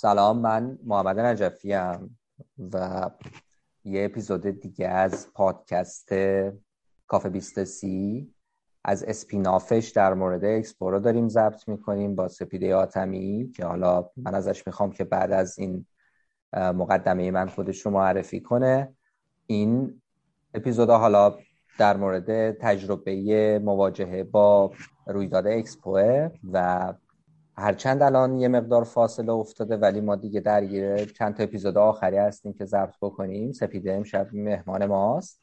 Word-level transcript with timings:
سلام 0.00 0.38
من 0.38 0.78
محمد 0.84 1.18
نجفی 1.20 1.74
و 2.72 3.10
یه 3.84 4.04
اپیزود 4.04 4.46
دیگه 4.46 4.88
از 4.88 5.32
پادکست 5.34 6.08
کافه 7.06 7.28
23 7.28 8.26
از 8.84 9.02
اسپینافش 9.02 9.92
در 9.94 10.14
مورد 10.14 10.44
اکسپورو 10.44 11.00
داریم 11.00 11.28
ضبط 11.28 11.68
می‌کنیم 11.68 12.14
با 12.14 12.28
سپیده 12.28 12.74
آتمی 12.74 13.52
که 13.56 13.66
حالا 13.66 14.10
من 14.16 14.34
ازش 14.34 14.66
می‌خوام 14.66 14.92
که 14.92 15.04
بعد 15.04 15.32
از 15.32 15.58
این 15.58 15.86
مقدمه 16.52 17.30
من 17.30 17.48
خودش 17.48 17.86
رو 17.86 17.92
معرفی 17.92 18.40
کنه. 18.40 18.94
این 19.46 20.02
اپیزود 20.54 20.90
حالا 20.90 21.38
در 21.78 21.96
مورد 21.96 22.52
تجربه 22.52 23.58
مواجهه 23.64 24.22
با 24.22 24.72
رویداد 25.06 25.46
اکسپوه 25.46 26.28
و 26.52 26.94
هرچند 27.60 28.02
الان 28.02 28.38
یه 28.38 28.48
مقدار 28.48 28.84
فاصله 28.84 29.32
افتاده 29.32 29.76
ولی 29.76 30.00
ما 30.00 30.16
دیگه 30.16 30.40
درگیر 30.40 31.04
چند 31.04 31.34
تا 31.34 31.42
اپیزود 31.42 31.78
آخری 31.78 32.16
هستیم 32.16 32.52
که 32.52 32.64
ضبط 32.64 32.94
بکنیم. 33.02 33.52
سپیده 33.52 33.92
امشب 33.92 34.28
مهمان 34.32 34.86
ماست 34.86 35.42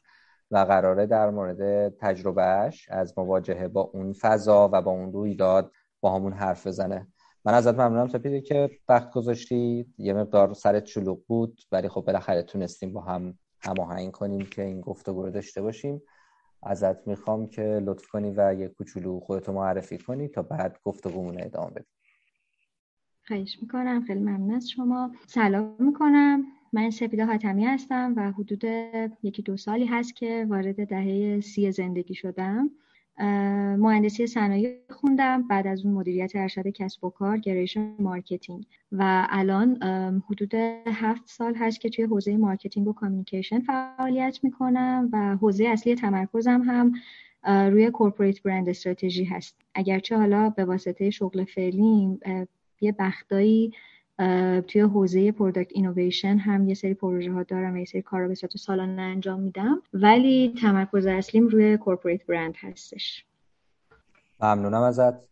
و 0.50 0.58
قراره 0.58 1.06
در 1.06 1.30
مورد 1.30 1.88
تجربهش 1.88 2.88
از 2.90 3.18
مواجهه 3.18 3.68
با 3.68 3.80
اون 3.80 4.12
فضا 4.12 4.70
و 4.72 4.82
با 4.82 4.90
اون 4.90 5.12
رویداد 5.12 5.72
با 6.00 6.14
همون 6.14 6.32
حرف 6.32 6.66
بزنه. 6.66 7.06
من 7.44 7.54
ازت 7.54 7.74
ممنونم 7.74 8.08
سپیده 8.08 8.40
که 8.40 8.70
وقت 8.88 9.10
گذاشتی 9.10 9.86
یه 9.98 10.12
مقدار 10.12 10.54
سرت 10.54 10.86
شلوغ 10.86 11.18
بود 11.26 11.60
ولی 11.72 11.88
خب 11.88 12.00
بالاخره 12.00 12.42
تونستیم 12.42 12.92
با 12.92 13.00
هم 13.00 13.38
هماهنگ 13.60 14.12
کنیم 14.12 14.46
که 14.46 14.62
این 14.62 14.80
گفتگو 14.80 15.22
رو 15.22 15.30
داشته 15.30 15.62
باشیم. 15.62 16.02
ازت 16.62 17.06
می‌خوام 17.08 17.46
که 17.46 17.62
لطف 17.62 18.06
کنی 18.06 18.34
و 18.36 18.54
یه 18.54 18.68
کوچولو 18.68 19.20
خودتو 19.20 19.52
معرفی 19.52 19.98
کنی 19.98 20.28
تا 20.28 20.42
بعد 20.42 20.78
گفتگومون 20.84 21.40
ادامه 21.40 21.70
بدیم 21.70 21.95
خواهش 23.28 23.58
می‌کنم. 23.62 24.04
خیلی 24.06 24.20
ممنون 24.20 24.54
از 24.54 24.70
شما. 24.70 25.10
سلام 25.26 25.76
می‌کنم. 25.78 26.44
من 26.72 26.90
سپیده 26.90 27.24
حاتمی 27.24 27.64
هستم 27.64 28.14
و 28.16 28.32
حدود 28.32 28.64
یکی 29.22 29.42
دو 29.42 29.56
سالی 29.56 29.86
هست 29.86 30.16
که 30.16 30.46
وارد 30.48 30.88
دهه 30.88 31.40
سی 31.40 31.72
زندگی 31.72 32.14
شدم. 32.14 32.70
مهندسی 33.78 34.26
صنایع 34.26 34.78
خوندم. 34.90 35.48
بعد 35.48 35.66
از 35.66 35.84
اون 35.84 35.94
مدیریت 35.94 36.32
ارشد 36.36 36.68
کسب 36.68 37.04
و 37.04 37.10
کار 37.10 37.38
گرایش 37.38 37.78
marketing. 37.98 38.66
و 38.92 39.26
الان 39.30 39.82
حدود 40.30 40.54
هفت 40.86 41.22
سال 41.26 41.54
هست 41.54 41.80
که 41.80 41.88
توی 41.88 42.04
حوزه 42.04 42.36
marketing 42.36 42.88
و 42.88 42.92
communication 42.92 43.60
فعالیت 43.60 44.38
می‌کنم 44.42 45.08
و 45.12 45.36
حوزه 45.36 45.64
اصلی 45.64 45.94
تمرکزم 45.94 46.62
هم 46.62 46.92
روی 47.70 47.90
corporate 47.90 48.42
brand 48.42 48.68
strategy 48.68 49.24
هست. 49.24 49.56
اگرچه 49.74 50.16
حالا 50.16 50.50
به 50.50 50.64
واسطه 50.64 51.10
شغل 51.10 51.44
فعلیم 51.44 52.20
یه 52.80 52.92
وقتایی 52.98 53.72
توی 54.68 54.80
حوزه 54.80 55.32
product 55.32 55.72
innovation 55.74 56.36
هم 56.36 56.68
یه 56.68 56.74
سری 56.74 56.94
پروژه 56.94 57.32
ها 57.32 57.42
دارم 57.42 57.74
و 57.74 57.76
یه 57.76 57.84
سری 57.84 58.02
کار 58.02 58.20
رو 58.20 58.28
به 58.28 58.34
صورت 58.34 58.56
سالانه 58.56 59.02
انجام 59.02 59.40
میدم. 59.40 59.82
ولی 59.92 60.54
تمرکز 60.60 61.06
اصلیم 61.06 61.48
روی 61.48 61.76
کورپوریت 61.76 62.26
برند 62.26 62.54
هستش. 62.56 63.24
ممنونم 64.40 64.82
ازت. 64.82 65.28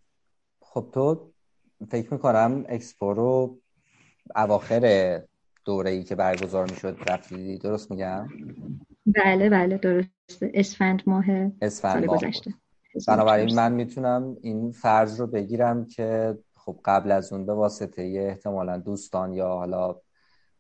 خب 0.61 0.89
تو 0.93 1.31
فکر 1.89 2.13
می‌کنم 2.15 2.65
اکسپو 2.69 3.15
رو 3.15 3.59
اواخر 4.37 5.21
دوره 5.65 5.91
ای 5.91 6.05
که 6.05 6.15
برگزار 6.15 6.71
می‌شد 6.71 6.99
رفتی 7.09 7.59
درست 7.59 7.91
میگم؟ 7.91 8.29
بله 9.07 9.51
بله 9.51 9.79
درسته. 9.79 10.51
اسفند 10.55 11.03
ماه 11.07 11.25
اسفند 11.63 12.05
ماه. 12.05 12.17
گذشته. 12.17 12.55
بنابراین 13.09 13.55
من 13.55 13.73
می‌تونم 13.73 14.37
این 14.43 14.73
فرض 14.73 15.21
رو 15.21 15.27
بگیرم 15.27 15.87
که 15.87 16.39
خب 16.65 16.81
قبل 16.85 17.13
از 17.13 17.33
اون 17.33 17.47
به 17.47 17.55
واسطه 17.55 18.03
احتمالا 18.03 18.79
دوستان 18.79 19.33
یا 19.33 19.49
حالا 19.49 19.97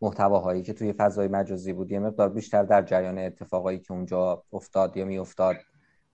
محتواهایی 0.01 0.63
که 0.63 0.73
توی 0.73 0.93
فضای 0.93 1.29
مجازی 1.29 1.73
بود 1.73 1.93
یه 1.93 1.99
مقدار 1.99 2.29
بیشتر 2.29 2.63
در 2.63 2.83
جریان 2.83 3.19
اتفاقایی 3.19 3.79
که 3.79 3.93
اونجا 3.93 4.45
افتاد 4.53 4.97
یا 4.97 5.05
میافتاد 5.05 5.57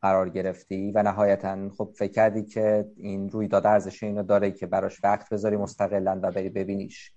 قرار 0.02 0.28
گرفتی 0.28 0.92
و 0.92 1.02
نهایتا 1.02 1.70
خب 1.78 1.92
فکر 1.94 2.12
کردی 2.12 2.44
که 2.44 2.88
این 2.96 3.30
رویداد 3.30 3.66
ارزش 3.66 4.02
اینو 4.02 4.22
داره 4.22 4.50
که 4.50 4.66
براش 4.66 5.04
وقت 5.04 5.28
بذاری 5.28 5.56
مستقلا 5.56 6.20
و 6.22 6.30
بری 6.30 6.48
ببینیش. 6.48 7.12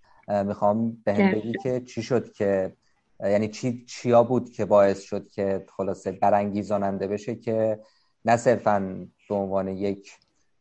می‌خوام 0.45 0.97
به 1.05 1.13
هم 1.13 1.31
بگی 1.31 1.53
که 1.63 1.79
چی 1.81 2.03
شد 2.03 2.31
که 2.31 2.73
یعنی 3.19 3.47
چی 3.47 3.85
چیا 3.85 4.23
بود 4.23 4.49
که 4.49 4.65
باعث 4.65 5.01
شد 5.01 5.27
که 5.27 5.65
خلاصه 5.77 6.11
برانگیزاننده 6.11 7.07
بشه 7.07 7.35
که 7.35 7.79
نه 8.25 8.37
صرفا 8.37 9.07
به 9.29 9.35
عنوان 9.35 9.67
یک 9.67 10.11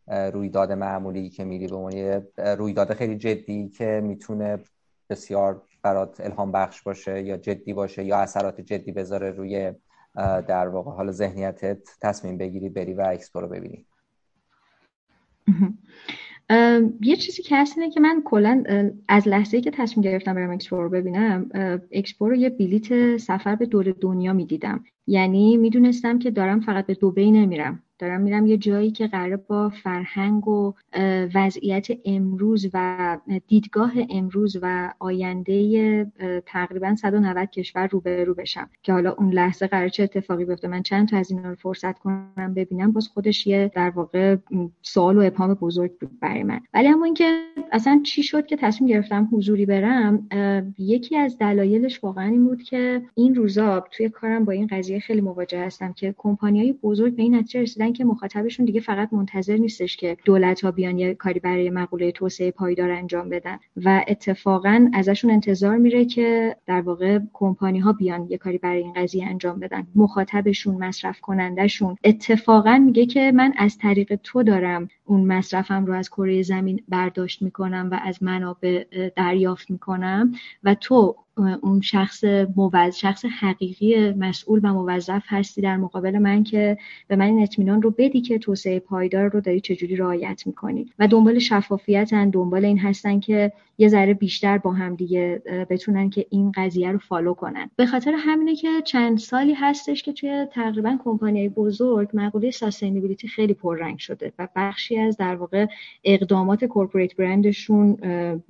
رویداد 0.06 0.72
معمولی 0.72 1.28
که 1.28 1.44
میری 1.44 1.66
به 1.66 1.76
عنوان 1.76 2.22
رویداد 2.36 2.92
خیلی 2.92 3.16
جدی 3.16 3.68
که 3.68 4.00
می‌تونه 4.04 4.58
بسیار 5.10 5.62
برات 5.82 6.20
الهام 6.20 6.52
بخش 6.52 6.82
باشه 6.82 7.22
یا 7.22 7.36
جدی 7.36 7.72
باشه 7.72 8.04
یا 8.04 8.18
اثرات 8.18 8.60
جدی 8.60 8.92
بذاره 8.92 9.30
روی 9.30 9.72
در 10.48 10.68
واقع 10.68 10.90
حال 10.90 11.10
ذهنیتت 11.10 11.78
تصمیم 12.00 12.38
بگیری 12.38 12.68
بری 12.68 12.94
و 12.94 13.04
اکسپو 13.06 13.40
رو 13.40 13.48
ببینی. 13.48 13.86
یه 17.00 17.16
چیزی 17.16 17.42
که 17.42 17.56
هست 17.56 17.78
اینه 17.78 17.90
که 17.90 18.00
من 18.00 18.22
کلا 18.24 18.64
از 19.08 19.28
لحظه 19.28 19.60
که 19.60 19.70
تصمیم 19.70 20.04
گرفتم 20.04 20.34
برم 20.34 20.50
اکسپو 20.50 20.82
رو 20.82 20.88
ببینم 20.88 21.50
اکسپو 21.92 22.28
رو 22.28 22.34
یه 22.34 22.50
بلیت 22.50 23.16
سفر 23.16 23.56
به 23.56 23.66
دور 23.66 23.94
دنیا 24.00 24.32
می‌دیدم. 24.32 24.84
یعنی 25.06 25.56
می‌دونستم 25.56 26.18
که 26.18 26.30
دارم 26.30 26.60
فقط 26.60 26.86
به 26.86 26.94
دوبی 26.94 27.30
نمیرم. 27.30 27.82
دارم 27.98 28.20
میرم 28.20 28.46
یه 28.46 28.56
جایی 28.56 28.90
که 28.90 29.06
قرار 29.06 29.36
با 29.36 29.68
فرهنگ 29.68 30.48
و 30.48 30.74
وضعیت 31.34 31.86
امروز 32.04 32.70
و 32.74 33.18
دیدگاه 33.46 33.92
امروز 34.10 34.56
و 34.62 34.92
آینده 34.98 36.12
تقریبا 36.46 36.94
190 36.94 37.50
کشور 37.50 37.86
روبرو 37.86 38.34
بشم. 38.34 38.70
که 38.82 38.92
حالا 38.92 39.14
اون 39.18 39.32
لحظه 39.32 39.66
قرار 39.66 39.88
چه 39.88 40.02
اتفاقی 40.02 40.44
بیفته. 40.44 40.68
من 40.68 40.82
چند 40.82 41.08
تا 41.08 41.16
از 41.16 41.30
اینا 41.30 41.48
رو 41.48 41.54
فرصت 41.54 41.98
کنم 41.98 42.54
ببینم. 42.56 42.92
باز 42.92 43.08
خودش 43.08 43.46
یه 43.46 43.70
در 43.74 43.90
واقع 43.90 44.36
سوال 44.82 45.18
و 45.18 45.20
ابهام 45.20 45.54
بزرگ 45.54 45.92
بود 46.00 46.20
برای 46.20 46.42
من. 46.42 46.60
ولی 46.74 46.88
اما 46.88 47.04
اینکه 47.04 47.42
اصلا 47.72 48.00
چی 48.04 48.22
شد 48.22 48.46
که 48.46 48.56
تصمیم 48.56 48.90
گرفتم 48.90 49.28
حضوری 49.32 49.66
برم 49.66 50.28
یکی 50.78 51.16
از 51.16 51.38
دلایلش 51.38 52.04
واقعا 52.04 52.28
این 52.28 52.44
بود 52.44 52.62
که 52.62 53.02
این 53.14 53.34
روزا 53.34 53.84
توی 53.90 54.08
کارم 54.08 54.44
با 54.44 54.52
این 54.52 54.66
قضیه 54.66 54.91
خیلی 55.00 55.20
مواجه 55.20 55.64
هستم 55.64 55.92
که 55.92 56.14
کمپانیای 56.18 56.72
بزرگ 56.72 57.16
به 57.16 57.22
این 57.22 57.34
نتیجه 57.34 57.62
رسیدن 57.62 57.92
که 57.92 58.04
مخاطبشون 58.04 58.66
دیگه 58.66 58.80
فقط 58.80 59.12
منتظر 59.12 59.56
نیستش 59.56 59.96
که 59.96 60.16
دولت 60.24 60.64
ها 60.64 60.70
بیان 60.70 60.98
یه 60.98 61.14
کاری 61.14 61.40
برای 61.40 61.70
مقوله 61.70 62.12
توسعه 62.12 62.50
پایدار 62.50 62.90
انجام 62.90 63.28
بدن. 63.28 63.58
و 63.84 64.04
اتفاقا 64.08 64.90
ازشون 64.94 65.30
انتظار 65.30 65.76
میره 65.76 66.04
که 66.04 66.56
در 66.66 66.80
واقع 66.80 67.18
کمپانی 67.32 67.78
ها 67.78 67.92
بیان 67.92 68.26
یه 68.30 68.38
کاری 68.38 68.58
برای 68.58 68.82
این 68.82 68.92
قضیه 68.92 69.26
انجام 69.26 69.60
بدن. 69.60 69.86
مخاطبشون 69.94 70.74
مصرف 70.74 71.20
کنندشون 71.20 71.96
اتفاقا 72.04 72.78
میگه 72.78 73.06
که 73.06 73.32
من 73.32 73.52
از 73.58 73.78
طریق 73.78 74.14
تو 74.22 74.42
دارم 74.42 74.88
اون 75.12 75.24
مصرفم 75.24 75.86
رو 75.86 75.92
از 75.92 76.10
کره 76.10 76.42
زمین 76.42 76.82
برداشت 76.88 77.42
می‌کنم 77.42 77.88
و 77.92 77.98
از 78.02 78.22
منابع 78.22 78.84
دریافت 79.16 79.70
می‌کنم 79.70 80.32
و 80.64 80.74
تو 80.74 81.16
اون 81.62 81.80
شخص 81.80 82.24
موظف 82.56 82.96
شخص 82.96 83.24
حقیقی 83.24 84.12
مسئول 84.12 84.60
و 84.62 84.72
موظف 84.72 85.22
هستی 85.26 85.60
در 85.60 85.76
مقابل 85.76 86.18
من 86.18 86.44
که 86.44 86.78
به 87.08 87.16
من 87.16 87.24
این 87.24 87.42
اطمینان 87.42 87.82
رو 87.82 87.90
بدی 87.90 88.20
که 88.20 88.38
توسعه 88.38 88.80
پایدار 88.80 89.28
رو 89.28 89.40
داری 89.40 89.60
چجوری 89.60 89.96
رعایت 89.96 90.42
می‌کنی. 90.46 90.86
و 90.98 91.08
دنبال 91.08 91.38
شفافیتن 91.38 92.30
دنبال 92.30 92.64
این 92.64 92.78
هستن 92.78 93.20
که 93.20 93.52
یه 93.78 93.88
ذره 93.88 94.14
بیشتر 94.14 94.58
با 94.58 94.72
هم 94.72 94.94
دیگه 94.94 95.42
بتونن 95.70 96.10
که 96.10 96.26
این 96.30 96.52
قضیه 96.52 96.92
رو 96.92 96.98
فالو 96.98 97.34
کنن. 97.34 97.70
به 97.76 97.86
خاطر 97.86 98.14
همینه 98.18 98.56
که 98.56 98.68
چند 98.84 99.18
سالی 99.18 99.54
هستش 99.54 100.02
که 100.02 100.12
توی 100.12 100.46
تقریبا 100.52 100.98
کمپانی 101.04 101.48
بزرگ 101.48 102.08
مقوله 102.14 102.50
ساستینبیلیتی 102.50 103.28
خیلی 103.28 103.54
پررنگ 103.54 103.98
شده 103.98 104.32
و 104.38 104.48
بخشی 104.56 104.98
از 105.02 105.16
در 105.16 105.36
واقع 105.36 105.66
اقدامات 106.04 106.64
corporate 106.64 107.16
brand 107.16 107.59
شون 107.59 107.94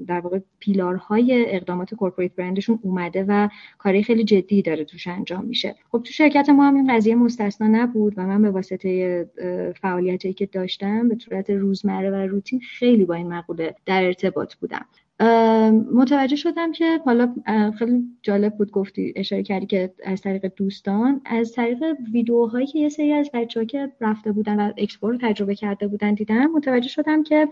در 0.07 0.21
واقع 0.21 0.39
pillar 0.59 1.23
های 1.23 1.45
اقدامات 1.49 1.95
corporate 1.95 2.35
brand 2.35 2.59
شون 2.59 2.79
اومده 2.83 3.25
و 3.29 3.49
کاری 3.79 4.03
خیلی 4.03 4.25
جدی 4.25 4.63
داره 4.63 4.85
توش 4.85 5.07
انجام 5.07 5.45
میشه. 5.45 5.75
خب 5.93 5.99
تو 5.99 6.13
شرکت 6.13 6.49
ما 6.49 6.65
هم 6.65 6.75
این 6.75 6.97
قضیه 6.97 7.15
مستثنا 7.15 7.69
نبود 7.69 8.15
و 8.17 8.27
من 8.27 8.43
به 8.43 8.51
واسطه 8.51 9.27
فعالیتی 9.81 10.33
که 10.33 10.47
داشتم 10.47 11.09
به 11.09 11.19
صورت 11.19 11.51
روزمره 11.51 12.11
و 12.11 12.15
روتین 12.15 12.61
خیلی 12.61 13.05
با 13.05 13.15
این 13.15 13.29
مقوله 13.29 13.75
در 13.87 14.05
ارتباط 14.05 14.55
بودم. 14.55 14.87
متوجه 15.93 16.37
شدم 16.37 16.73
که 16.73 17.01
حالا 17.05 17.35
خیلی 17.79 18.03
جالب 18.23 18.55
بود 18.57 18.71
گفتی 18.71 19.13
اشاره 19.17 19.43
کردی 19.43 19.67
که 19.67 19.95
از 20.05 20.21
طریق 20.21 20.53
دوستان 20.57 21.21
از 21.25 21.53
طریق 21.53 21.83
ویدیوهایی 22.13 22.67
که 22.67 22.79
یه 22.79 22.89
سری 22.89 23.13
از 23.13 23.31
بچه 23.35 23.67
که 23.67 23.93
رفته 24.01 24.33
بودن 24.33 24.61
و 24.61 24.73
اکسپو 24.77 25.11
رو 25.11 25.19
تجربه 25.21 25.55
کرده 25.55 25.89
بودن 25.89 26.15
دیدم 26.15 26.47
متوجه 26.47 26.89
شدم 26.89 27.23
که 27.23 27.49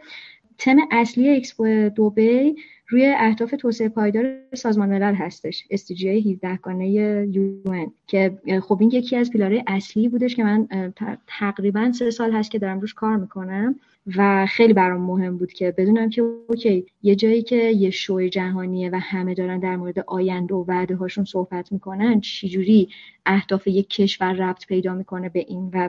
تم 0.59 0.77
اصلی 0.91 1.37
اکسپو 1.37 1.89
دوبی 1.89 2.57
روی 2.89 3.15
اهداف 3.19 3.55
توسعه 3.59 3.89
پایدار 3.89 4.35
سازمان 4.55 4.89
ملل 4.89 5.15
هستش 5.15 5.65
SDG 5.75 6.05
17 6.05 6.57
گانه 6.57 7.27
UN 7.33 7.91
که 8.07 8.39
خب 8.63 8.79
این 8.81 8.91
یکی 8.91 9.17
از 9.17 9.31
pillar 9.31 9.56
های 9.56 9.65
اصلی 9.67 10.09
بودش 10.09 10.37
که 10.37 10.45
من 10.45 10.69
تقریبا 11.27 11.93
سه 11.93 12.11
سال 12.11 12.33
هست 12.33 12.51
که 12.51 12.59
دارم 12.59 12.81
روش 12.81 12.95
کار 12.95 13.17
می‌کنم. 13.17 13.75
و 14.17 14.47
خیلی 14.47 14.73
برام 14.73 15.01
مهم 15.01 15.39
بود 15.39 15.53
که 15.53 15.75
بدونم 15.79 16.11
که 16.11 16.23
okay 16.23 16.87
یه 17.03 17.17
جایی 17.17 17.43
که 17.43 17.57
یه 17.57 17.91
شوی 17.91 18.31
جهانیه 18.31 18.91
و 18.91 18.99
همه 18.99 19.35
دارن 19.35 19.59
در 19.59 19.77
مورد 19.77 19.99
آینده 19.99 20.55
و 20.55 20.65
وعده 20.69 20.97
هاشون 20.97 21.25
صحبت 21.25 21.73
می‌کنن 21.73 22.21
چجوری 22.21 22.89
اهداف 23.27 23.67
یک 23.67 23.89
کشور 23.89 24.33
ربط 24.33 24.67
پیدا 24.67 24.95
می‌کنه 24.95 25.29
به 25.29 25.45
این 25.49 25.71
و 25.73 25.89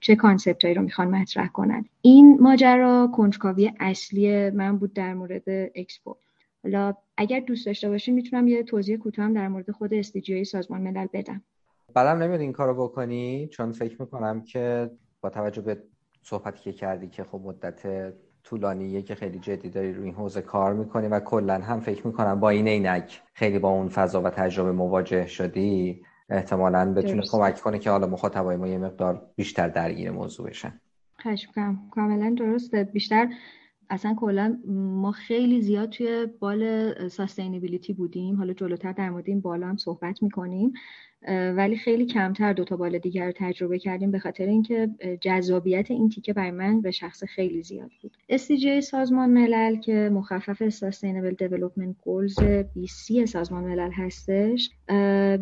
چه 0.00 0.16
concept 0.16 0.61
ایی 0.61 0.74
رو 0.74 0.82
می‌خوان 0.82 1.08
مطرح 1.08 1.48
کنن؟ 1.48 1.84
این 2.02 2.38
ماجرا 2.40 3.10
کنجکاوی 3.14 3.72
اصلی 3.80 4.50
من 4.50 4.78
بود 4.78 4.92
در 4.92 5.14
مورد 5.14 5.42
اکسپو. 5.74 6.16
حالا 6.62 6.94
اگر 7.16 7.40
دوست 7.40 7.66
داشته 7.66 7.88
باشین 7.88 8.14
می‌تونم 8.14 8.48
یه 8.48 8.62
توضیح 8.62 8.96
کوتاه 8.96 9.32
در 9.32 9.48
مورد 9.48 9.70
خود 9.70 9.94
SDG 9.94 10.44
سازمان 10.44 10.80
ملل 10.80 11.06
بدم. 11.12 11.42
بدم 11.94 12.22
نمیاد 12.22 12.40
این 12.40 12.52
کارو 12.52 12.74
بکنی؟ 12.74 13.48
چون 13.52 13.72
فکر 13.72 14.02
می‌کنم 14.02 14.40
که 14.40 14.90
با 15.20 15.30
توجه 15.30 15.62
به 15.62 15.76
صحبتی 16.22 16.60
که 16.60 16.72
کردی 16.72 17.08
که 17.08 17.24
خب 17.24 17.40
مدت 17.44 18.12
طولانیه 18.44 19.02
که 19.02 19.14
خیلی 19.14 19.38
جدی 19.38 19.70
داری 19.70 19.92
روی 19.92 20.04
این 20.04 20.14
حوزه 20.14 20.42
کار 20.42 20.74
می‌کنی 20.74 21.06
و 21.06 21.20
کلا 21.20 21.54
هم 21.54 21.80
فکر 21.80 22.06
می‌کنم 22.06 22.40
با 22.40 22.50
این 22.50 22.68
عینک 22.68 23.22
خیلی 23.32 23.58
با 23.58 23.68
اون 23.68 23.88
فضا 23.88 24.22
و 24.22 24.30
تجربه 24.30 24.72
مواجه 24.72 25.26
شدی 25.26 26.02
احتمالا 26.28 26.94
بتونه 26.94 27.22
کمک 27.30 27.60
کنه 27.60 27.78
که 27.78 27.90
حالا 27.90 28.06
مخاطبای 28.06 28.56
ما 28.56 28.68
یه 28.68 28.78
مقدار 28.78 29.26
بیشتر 29.36 29.68
درگیر 29.68 30.10
موضوع 30.10 30.46
بشن. 30.46 30.80
خشم 31.20 31.78
کاملا 31.90 32.34
درسته. 32.38 32.84
بیشتر 32.84 33.28
اصلا 33.90 34.14
کلا 34.14 34.58
ما 34.66 35.12
خیلی 35.12 35.62
زیاد 35.62 35.90
توی 35.90 36.26
بال 36.40 37.08
ساستینبیلیتی 37.08 37.92
بودیم. 37.92 38.36
حالا 38.36 38.52
جلوتر 38.52 38.92
در 38.92 39.10
مورد 39.10 39.28
این 39.28 39.40
بالا 39.40 39.66
هم 39.66 39.76
صحبت 39.76 40.22
می‌کنیم. 40.22 40.72
ولی 41.28 41.76
خیلی 41.76 42.06
کمتر 42.06 42.52
دو 42.52 42.64
تا 42.64 42.76
بال 42.76 42.98
دیگر 42.98 43.26
رو 43.26 43.32
تجربه 43.36 43.78
کردیم 43.78 44.10
به 44.10 44.18
خاطر 44.18 44.46
اینکه 44.46 44.88
جذابیت 45.20 45.90
این 45.90 46.08
تیکه 46.08 46.32
برای 46.32 46.50
من 46.50 46.80
به 46.80 46.90
شخص 46.90 47.24
خیلی 47.24 47.62
زیاد 47.62 47.90
بود. 48.02 48.16
SDG 48.32 48.80
سازمان 48.80 49.30
ملل 49.30 49.76
که 49.76 50.10
مخفف 50.12 50.68
Sustainable 50.68 51.34
Development 51.34 51.94
Goals 52.04 52.42
20 52.74 53.24
سازمان 53.24 53.64
ملل 53.64 53.90
هستش 53.92 54.70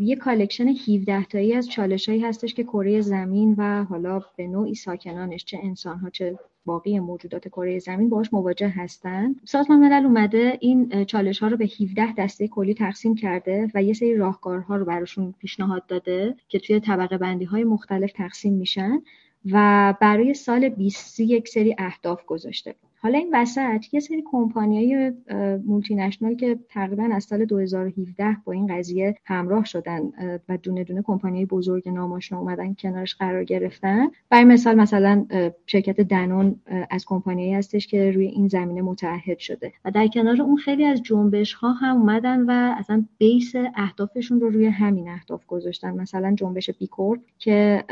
یه 0.00 0.16
collection 0.16 0.68
17 0.68 1.24
تایی 1.24 1.54
از 1.54 1.68
چالش 1.68 2.08
هایی 2.08 2.20
هستش 2.20 2.54
که 2.54 2.64
کره 2.64 3.00
زمین 3.00 3.54
و 3.58 3.84
حالا 3.84 4.20
به 4.36 4.46
نوعی 4.46 4.74
ساکنانش 4.74 5.44
چه 5.44 5.58
انسان 5.62 5.98
ها 5.98 6.10
چه 6.10 6.38
باقی 6.68 7.00
موجودات 7.00 7.48
کره 7.48 7.78
زمین 7.78 8.08
باهاش 8.08 8.34
مواجه 8.34 8.68
هستند 8.68 9.40
سازمان 9.44 9.78
ملل 9.78 10.04
اومده 10.04 10.58
این 10.60 11.04
چالش 11.04 11.38
ها 11.38 11.48
رو 11.48 11.56
به 11.56 11.64
17 11.80 12.14
دسته 12.18 12.48
کلی 12.48 12.74
تقسیم 12.74 13.14
کرده 13.14 13.70
و 13.74 13.82
یه 13.82 13.92
سری 13.92 14.16
راهکارها 14.16 14.76
رو 14.76 14.84
براشون 14.84 15.34
پیشنهاد 15.38 15.86
داده 15.86 16.36
که 16.48 16.58
توی 16.58 16.80
طبقه 16.80 17.18
بندی 17.18 17.44
های 17.44 17.64
مختلف 17.64 18.12
تقسیم 18.12 18.54
میشن 18.54 19.02
و 19.52 19.94
برای 20.00 20.34
سال 20.34 20.68
20 20.68 21.20
یک 21.20 21.48
سری 21.48 21.74
اهداف 21.78 22.24
گذاشته. 22.24 22.74
حالا 23.02 23.18
این 23.18 23.30
وسط 23.32 23.94
یه 23.94 24.00
سری 24.00 24.24
کمپانیای 24.32 25.12
مولتی 25.66 26.36
که 26.38 26.58
تقریبا 26.68 27.08
از 27.12 27.24
سال 27.24 27.44
2017 27.44 28.36
با 28.44 28.52
این 28.52 28.66
قضیه 28.66 29.14
همراه 29.24 29.64
شدن 29.64 30.00
و 30.48 30.56
دونه 30.56 30.84
دونه 30.84 31.02
کمپانیای 31.02 31.46
بزرگ 31.46 31.88
ناماشنا 31.88 32.38
اومدن 32.38 32.74
کنارش 32.74 33.14
قرار 33.14 33.44
گرفتن. 33.44 34.06
برای 34.30 34.44
مثال 34.44 34.74
مثلا 34.74 35.26
شرکت 35.66 36.00
دنون 36.00 36.60
از 36.90 37.04
کمپانیایی 37.06 37.54
هستش 37.54 37.86
که 37.86 38.10
روی 38.10 38.26
این 38.26 38.48
زمینه 38.48 38.82
متعهد 38.82 39.38
شده. 39.38 39.72
و 39.84 39.90
در 39.90 40.06
کنار 40.06 40.42
اون 40.42 40.56
خیلی 40.56 40.84
از 40.84 41.02
جنبش 41.02 41.52
ها 41.52 41.72
هم 41.72 41.96
اومدن 41.96 42.42
و 42.42 42.74
اصلا 42.78 43.04
بیس 43.18 43.52
اهدافشون 43.74 44.40
رو 44.40 44.48
روی 44.48 44.66
همین 44.66 45.08
اهداف 45.08 45.46
گذاشتن. 45.46 45.90
مثلا 45.90 46.34
جنبش 46.34 46.70
بیکورپ 46.70 47.20
که 47.38 47.84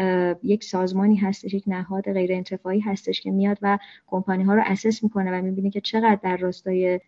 یک 0.42 0.64
سازمانی 0.64 1.16
هستش 1.16 1.54
یک 1.54 1.64
نهاد 1.66 2.12
غیر 2.12 2.32
انتفاعی 2.32 2.80
هستش 2.80 3.20
که 3.20 3.30
میاد 3.30 3.58
و 3.62 3.78
کمپانی 4.06 4.42
ها 4.42 4.54
رو 4.54 4.62
assess 4.66 4.95
می‌کنه 5.04 5.38
و 5.38 5.42
می‌بینه 5.42 5.70
که 5.70 5.80
چقدر 5.80 6.18
در 6.22 6.36
راستای 6.36 7.00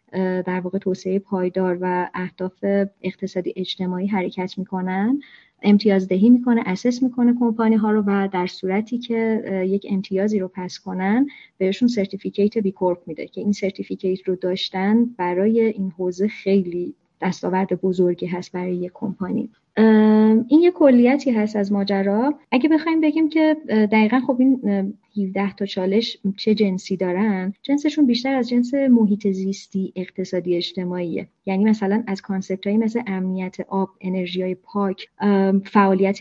در 0.47 0.61
واقع 0.61 0.79
توسعه 0.79 1.19
پایدار 1.19 1.79
و 1.81 2.11
اهداف 2.15 2.65
اقتصادی 3.03 3.53
اجتماعی 3.57 4.07
حرکت 4.07 4.59
می‌کنن. 4.59 5.21
امتیازدهی 5.63 6.31
می‌کنه 6.31 6.63
assess 6.67 7.03
می‌کنه 7.03 7.35
کمپانی 7.41 7.77
ها 7.77 7.91
رو 7.91 8.03
و 8.07 8.29
در 8.33 8.47
صورتی 8.47 8.99
که 8.99 9.43
یک 9.69 9.87
امتیازی 9.91 10.39
رو 10.39 10.49
pass 10.55 10.79
کنن 10.79 11.27
بهشون 11.59 11.89
certificate 11.89 12.59
B 12.59 12.73
Corp 12.73 12.99
میده 13.07 13.27
که 13.27 13.41
این 13.41 13.53
certificate 13.53 14.29
رو 14.29 14.37
داشتن 14.37 15.05
برای 15.05 15.61
این 15.61 15.91
حوزه 15.91 16.29
خیلی 16.29 16.95
دستاورد 17.21 17.81
بزرگی 17.81 18.27
هست 18.27 18.53
برای 18.53 18.77
یک 18.77 18.91
کمپانی. 18.95 19.51
این 20.49 20.61
یه 20.61 20.71
کلیتی 20.71 21.31
هست 21.31 21.57
از 21.57 21.73
ماجرا. 21.73 22.35
اگه 22.53 22.69
بخوایم 22.69 23.01
بگیم 23.01 23.29
که 23.29 23.57
دقیقا 23.69 24.21
خب 24.27 24.37
این 24.41 24.61
17 25.17 25.53
تا 25.53 25.67
چالش 25.67 26.19
چه 26.37 26.55
جنسی 26.55 26.97
دارن 26.97 27.53
جنسشون 27.63 28.07
بیشتر 28.07 28.35
از 28.35 28.49
جنس 28.49 28.75
محیط 28.75 29.29
زیستی 29.29 29.93
اقتصادی 29.97 30.57
اجتماعیه. 30.57 31.29
یعنی 31.47 31.65
مثلا 31.65 32.03
از 32.07 32.23
concept 32.23 32.67
هایی 32.67 32.79
مثل 32.79 33.03
امنیت 33.07 33.57
آب 33.69 33.89
انرژی 34.01 34.43
های 34.43 34.55
پاک 34.55 35.09
فعالیت 35.65 36.19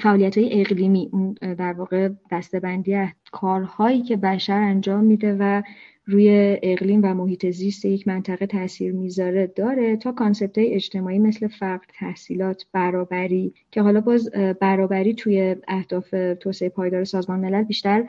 فعالیت 0.00 0.38
های 0.38 0.60
اقلیمی 0.60 1.10
در 1.40 1.72
واقع 1.72 2.08
دسته‌بندی 2.30 2.96
کارهایی 3.32 4.02
که 4.02 4.16
بشر 4.16 4.60
انجام 4.60 5.04
میده 5.04 5.36
و 5.40 5.62
روی 6.10 6.58
اقلیم 6.62 7.00
و 7.02 7.14
محیط 7.14 7.46
زیست 7.50 7.84
یک 7.84 8.08
منطقه 8.08 8.46
تاثیر 8.46 8.92
می‌ذاره. 8.92 9.46
داره 9.46 9.96
تا 9.96 10.12
concept 10.12 10.54
اجتماعی 10.56 11.18
مثل 11.18 11.48
فقر 11.48 11.84
تحصیلات 11.98 12.66
برابری 12.72 13.54
که 13.70 13.82
حالا 13.82 14.00
باز 14.00 14.30
برابری 14.60 15.14
توی 15.14 15.56
اهداف 15.68 16.14
توسعه 16.40 16.68
پایدار 16.68 17.04
سازمان 17.04 17.40
ملل 17.40 17.62
بیشتر 17.62 18.04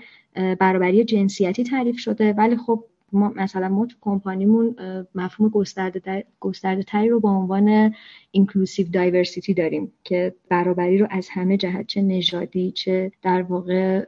برابری 0.59 1.03
جنسیتی 1.03 1.63
تعریف 1.63 1.99
شده. 1.99 2.33
ولی 2.33 2.57
خب 2.57 2.83
ما 3.11 3.33
مثلا 3.35 3.69
ما 3.69 3.85
تو 3.85 3.95
کمپانیمون 4.01 4.75
مفهوم 5.15 5.49
گسترده, 5.49 6.25
گسترده 6.39 6.83
تری 6.83 7.09
رو 7.09 7.19
با 7.19 7.31
عنوان 7.31 7.95
inclusive 8.31 8.88
diversity 8.88 9.53
داریم 9.53 9.91
که 10.03 10.33
برابری 10.49 10.97
رو 10.97 11.07
از 11.09 11.29
همه 11.31 11.57
جهت 11.57 11.87
چه 11.87 12.01
نژادی 12.01 12.71
چه 12.71 13.11
در 13.21 13.41
واقع 13.41 14.05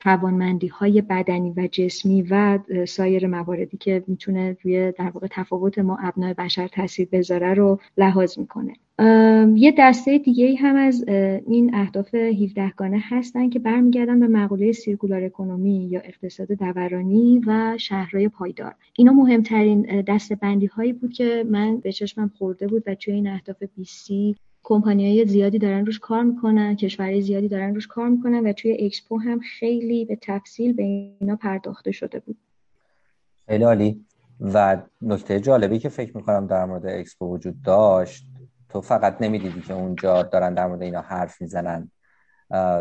توانمندی 0.00 0.66
های 0.66 1.02
بدنی 1.02 1.50
و 1.56 1.68
جسمی 1.72 2.22
و 2.22 2.58
سایر 2.88 3.26
مواردی 3.26 3.76
که 3.76 4.04
می‌تونه 4.06 4.56
روی 4.62 4.92
در 4.92 5.10
واقع 5.10 5.26
تفاوت 5.30 5.78
ما 5.78 5.98
ابنای 6.02 6.34
بشر 6.34 6.68
تاثیر 6.68 7.08
بذاره 7.12 7.54
رو 7.54 7.80
لحاظ 7.98 8.38
می‌کنه. 8.38 8.72
یه 9.54 9.74
دسته 9.78 10.18
دیگه 10.18 10.56
هم 10.56 10.76
از 10.76 11.04
این 11.48 11.74
اهداف 11.74 12.14
17 12.14 12.72
گانه 12.76 13.02
هستن 13.08 13.48
که 13.48 13.58
برمیگردن 13.58 14.20
به 14.20 14.28
مقوله 14.28 14.72
circular 14.72 15.24
economy 15.24 15.88
یا 15.90 16.00
اقتصاد 16.00 16.52
دورانی 16.52 17.40
و 17.46 17.78
شهرهای 17.78 18.28
پایدار. 18.28 18.74
اینا 18.98 19.12
مهمترین 19.12 20.00
دسته 20.00 20.34
بندی 20.34 20.66
هایی 20.66 20.92
بود 20.92 21.12
که 21.12 21.44
من 21.50 21.76
به 21.76 21.92
چشمم 21.92 22.30
خورده 22.38 22.66
بود 22.66 22.82
و 22.86 22.94
توی 22.94 23.14
این 23.14 23.28
اهداف 23.28 23.62
20 23.76 24.10
های 24.70 25.24
زیادی 25.26 25.58
دارن 25.58 25.86
روش 25.86 25.98
کار 25.98 26.22
می‌کنن 26.22 26.76
کشورهای 26.76 27.22
زیادی 27.22 27.48
دارن 27.48 27.74
روش 27.74 27.86
کار 27.86 28.08
می‌کنن 28.08 28.46
و 28.46 28.52
توی 28.52 28.76
اکسپو 28.80 29.18
هم 29.18 29.40
خیلی 29.40 30.04
به 30.04 30.18
تفصیل 30.22 30.72
به 30.72 30.82
اینا 30.82 31.36
پرداخته 31.36 31.92
شده 31.92 32.20
بود. 32.20 32.36
خیلی 33.46 33.64
عالی. 33.64 34.04
و 34.40 34.82
نکته 35.02 35.40
جالبی 35.40 35.78
که 35.78 35.88
فکر 35.88 36.16
می‌کنم 36.16 36.46
در 36.46 36.64
مورد 36.64 36.86
اکسپو 36.86 37.34
وجود 37.34 37.62
داشت 37.62 38.24
تو 38.68 38.80
فقط 38.80 39.22
نمی‌دیدی 39.22 39.60
که 39.60 39.74
اونجا 39.74 40.22
دارن 40.22 40.54
در 40.54 40.66
مورد 40.66 40.82
اینا 40.82 41.00
حرف 41.00 41.40
می‌زنن. 41.42 41.90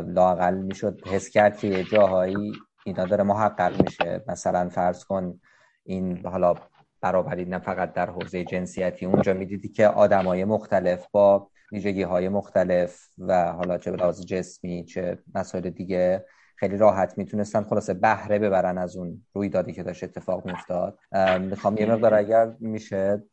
لاقل 0.07 0.57
می‌شد 0.57 1.07
حس 1.07 1.29
کرد 1.29 1.57
که 1.57 1.67
یه 1.67 1.83
جاهایی 1.83 2.53
اینا 2.85 3.05
داره 3.05 3.23
محقق 3.23 3.81
میشه. 3.83 4.23
مثلا 4.27 4.69
فرض 4.69 5.05
کن 5.05 5.39
این 5.83 6.25
حالا 6.25 6.53
برابری 7.01 7.45
نه 7.45 7.59
فقط 7.59 7.93
در 7.93 8.09
حوزه 8.09 8.43
جنسیتی 8.43 9.05
اونجا 9.05 9.33
می‌دیدی 9.33 9.69
که 9.69 9.87
آدمای 9.87 10.45
مختلف 10.45 11.07
با 11.11 11.47
ویژگی 11.71 12.03
های 12.03 12.29
مختلف 12.29 13.07
و 13.17 13.51
حالا 13.51 13.77
چه 13.77 13.91
لحاظ 13.91 14.25
جسمی 14.25 14.85
چه 14.85 15.19
مسائل 15.35 15.69
دیگه 15.69 16.25
خیلی 16.55 16.77
راحت 16.77 17.17
می‌تونستن 17.17 17.63
خلاصه 17.63 17.93
بهره 17.93 18.39
ببرن 18.39 18.77
از 18.77 18.95
اون 18.95 19.25
رویدادی 19.33 19.73
که 19.73 19.83
داشت 19.83 20.03
اتفاق 20.03 20.45
میافتاد. 20.45 20.99
می‌خوام 21.39 21.77
یه 21.77 21.85
مقدار 21.85 22.13
اگر 22.13 22.53
میشه 22.59 23.23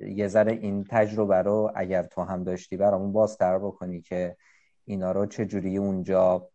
یه 0.00 0.28
ذره 0.28 0.52
این 0.52 0.84
تجربه 0.90 1.42
رو 1.42 1.72
اگر 1.74 2.02
تو 2.02 2.22
هم 2.22 2.44
داشتی 2.44 2.76
برامون 2.76 3.12
بازتر 3.12 3.58
بکنی 3.58 4.00
که 4.00 4.36
اینا 4.84 5.12
رو 5.12 5.26
چجوری 5.26 5.76
اونجا 5.76 6.48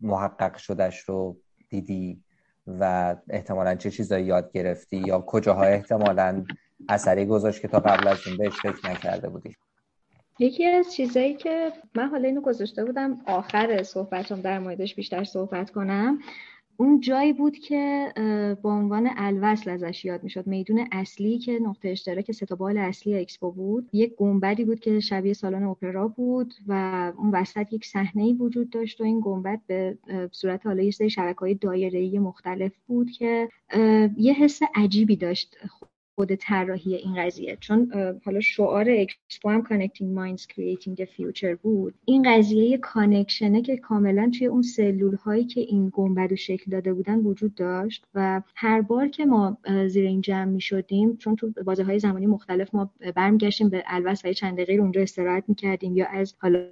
محقق 0.00 0.56
شدش 0.56 1.00
رو 1.00 1.36
دیدی 1.70 2.22
و 2.66 3.16
احتمالا 3.28 3.74
چه 3.74 3.90
چیزایی 3.90 4.24
یاد 4.24 4.52
گرفتی 4.52 4.96
یا 4.96 5.20
کجاها 5.20 5.64
احتمالا 5.64 6.44
اثری 6.88 7.26
گذاشت 7.26 7.60
که 7.60 7.68
تا 7.68 7.78
قبل 7.78 8.08
از 8.08 8.18
این 8.26 8.36
بهش 8.36 8.60
فکر 8.60 8.90
نکرده 8.90 9.28
بودی. 9.28 9.56
یکی 10.38 10.66
از 10.66 10.94
چیزایی 10.94 11.34
که 11.34 11.72
من 11.94 12.08
حالا 12.08 12.28
اینو 12.28 12.40
گذاشته 12.40 12.84
بودم 12.84 13.20
آخر 13.26 13.82
صحبتم 13.82 14.40
در 14.40 14.58
موردش 14.58 14.94
بیشتر 14.94 15.24
صحبت 15.24 15.70
کنم 15.70 16.18
اون 16.76 17.00
جایی 17.00 17.32
بود 17.32 17.58
که 17.58 18.12
با 18.62 18.72
عنوان 18.72 19.10
الوصل 19.16 19.70
ازش 19.70 20.04
یاد 20.04 20.22
می‌شد. 20.22 20.46
میدون 20.46 20.88
اصلی 20.92 21.38
که 21.38 21.58
نقطه 21.62 21.88
اشتراک 21.88 22.32
سه 22.32 22.50
تا 22.50 22.60
بال 22.60 22.78
اصلی 22.78 23.14
اکسپو 23.14 23.52
بود. 23.52 23.88
یک 23.92 24.14
گنبدی 24.14 24.64
بود 24.64 24.80
که 24.80 25.00
شبیه 25.00 25.32
سالن 25.32 25.62
اپرا 25.62 26.08
بود 26.08 26.54
و 26.66 27.12
اون 27.18 27.30
وسط 27.30 27.72
یک 27.72 27.86
صحنه 27.86 28.32
وجود 28.32 28.70
داشت 28.70 29.00
و 29.00 29.04
این 29.04 29.20
گنبد 29.24 29.60
به 29.66 29.98
صورت 30.32 30.66
حالا 30.66 30.82
یه 30.82 30.90
سری 30.90 31.10
شبکه 31.10 31.40
های 31.40 31.54
دایره‌ای 31.54 32.18
مختلف 32.18 32.72
بود 32.86 33.10
که 33.10 33.48
یه 34.16 34.32
حس 34.32 34.60
عجیبی 34.74 35.16
داشت. 35.16 35.56
خود 36.14 36.34
طراحی 36.34 36.94
این 36.94 37.14
قضیه. 37.16 37.56
چون 37.60 37.92
حالا 38.24 38.40
شعار 38.40 38.86
اکسپو 38.90 39.50
هم 39.50 39.64
minds 39.88 40.42
creating 40.42 40.94
the 40.96 41.06
future 41.06 41.56
بود. 41.62 41.94
این 42.04 42.22
قضیه 42.32 42.78
connection 42.78 43.54
ه 43.54 43.62
که 43.62 43.76
کاملا 43.76 44.30
توی 44.38 44.46
اون 44.46 44.62
سلول 44.62 45.14
هایی 45.16 45.44
که 45.44 45.60
این 45.60 45.90
گنبد 45.92 46.30
رو 46.30 46.36
شکل 46.36 46.70
داده 46.70 46.92
بودن 46.92 47.18
وجود 47.18 47.54
داشت 47.54 48.04
و 48.14 48.42
هر 48.54 48.80
بار 48.80 49.08
که 49.08 49.26
ما 49.26 49.58
زیر 49.88 50.06
این 50.06 50.20
جمع 50.20 50.44
می 50.44 50.60
شدیم 50.60 51.16
چون 51.16 51.36
تو 51.36 51.52
بازه 51.64 51.84
های 51.84 51.98
زمانی 51.98 52.26
مختلف 52.26 52.74
ما 52.74 52.90
برمیگشتیم 53.16 53.68
به 53.68 53.84
الوس 53.86 54.24
و 54.24 54.32
چند 54.32 54.54
دقیقه 54.54 54.72
اونجا 54.72 55.02
استراحت 55.02 55.44
می 55.48 55.54
کردیم 55.54 55.96
یا 55.96 56.06
از 56.06 56.34
حالا 56.38 56.66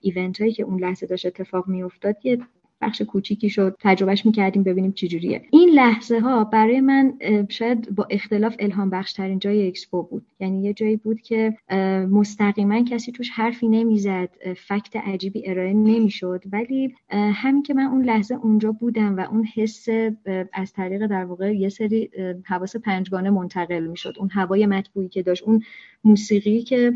ایونت 0.00 0.40
هایی 0.40 0.52
که 0.52 0.62
اون 0.62 0.80
لحظه 0.80 1.06
داشت 1.06 1.26
اتفاق 1.26 1.68
می 1.68 1.82
افتاد 1.82 2.16
یه 2.24 2.38
بخش 2.80 3.02
کوچیکی 3.02 3.50
شد 3.50 3.76
تجربهش 3.80 4.26
می‌کردیم 4.26 4.62
ببینیم 4.62 4.92
چجوریه 4.92 5.42
این 5.50 5.68
لحظه 5.68 6.20
ها 6.20 6.44
برای 6.44 6.80
من 6.80 7.18
شاید 7.48 7.94
با 7.94 8.06
اختلاف 8.10 8.56
الهام 8.58 8.90
بخش 8.90 9.12
ترین 9.12 9.38
جای 9.38 9.68
اکسپو 9.68 10.02
بود. 10.02 10.26
یعنی 10.40 10.62
یه 10.62 10.72
جایی 10.72 10.96
بود 10.96 11.20
که 11.20 11.56
مستقیما 12.10 12.84
کسی 12.84 13.12
توش 13.12 13.30
حرفی 13.30 13.68
نمی‌زد 13.68 14.28
فکت 14.56 14.96
عجیبی 14.96 15.50
ارائه 15.50 15.72
نمی‌شد. 15.72 16.42
ولی 16.52 16.94
همین 17.10 17.62
که 17.62 17.74
من 17.74 17.84
اون 17.84 18.04
لحظه 18.04 18.34
اونجا 18.34 18.72
بودم 18.72 19.16
و 19.16 19.20
اون 19.20 19.44
حس 19.54 19.86
از 20.52 20.72
طریق 20.72 21.06
در 21.06 21.24
واقع 21.24 21.56
یه 21.56 21.68
سری 21.68 22.10
حواس 22.44 22.76
پنجگانه 22.76 23.30
منتقل 23.30 23.86
می‌شد. 23.86 24.14
اون 24.18 24.28
هوای 24.30 24.66
مطبوعی 24.66 25.08
که 25.08 25.22
داشت 25.22 25.42
اون 25.42 25.62
موسیقی 26.04 26.62
که 26.62 26.92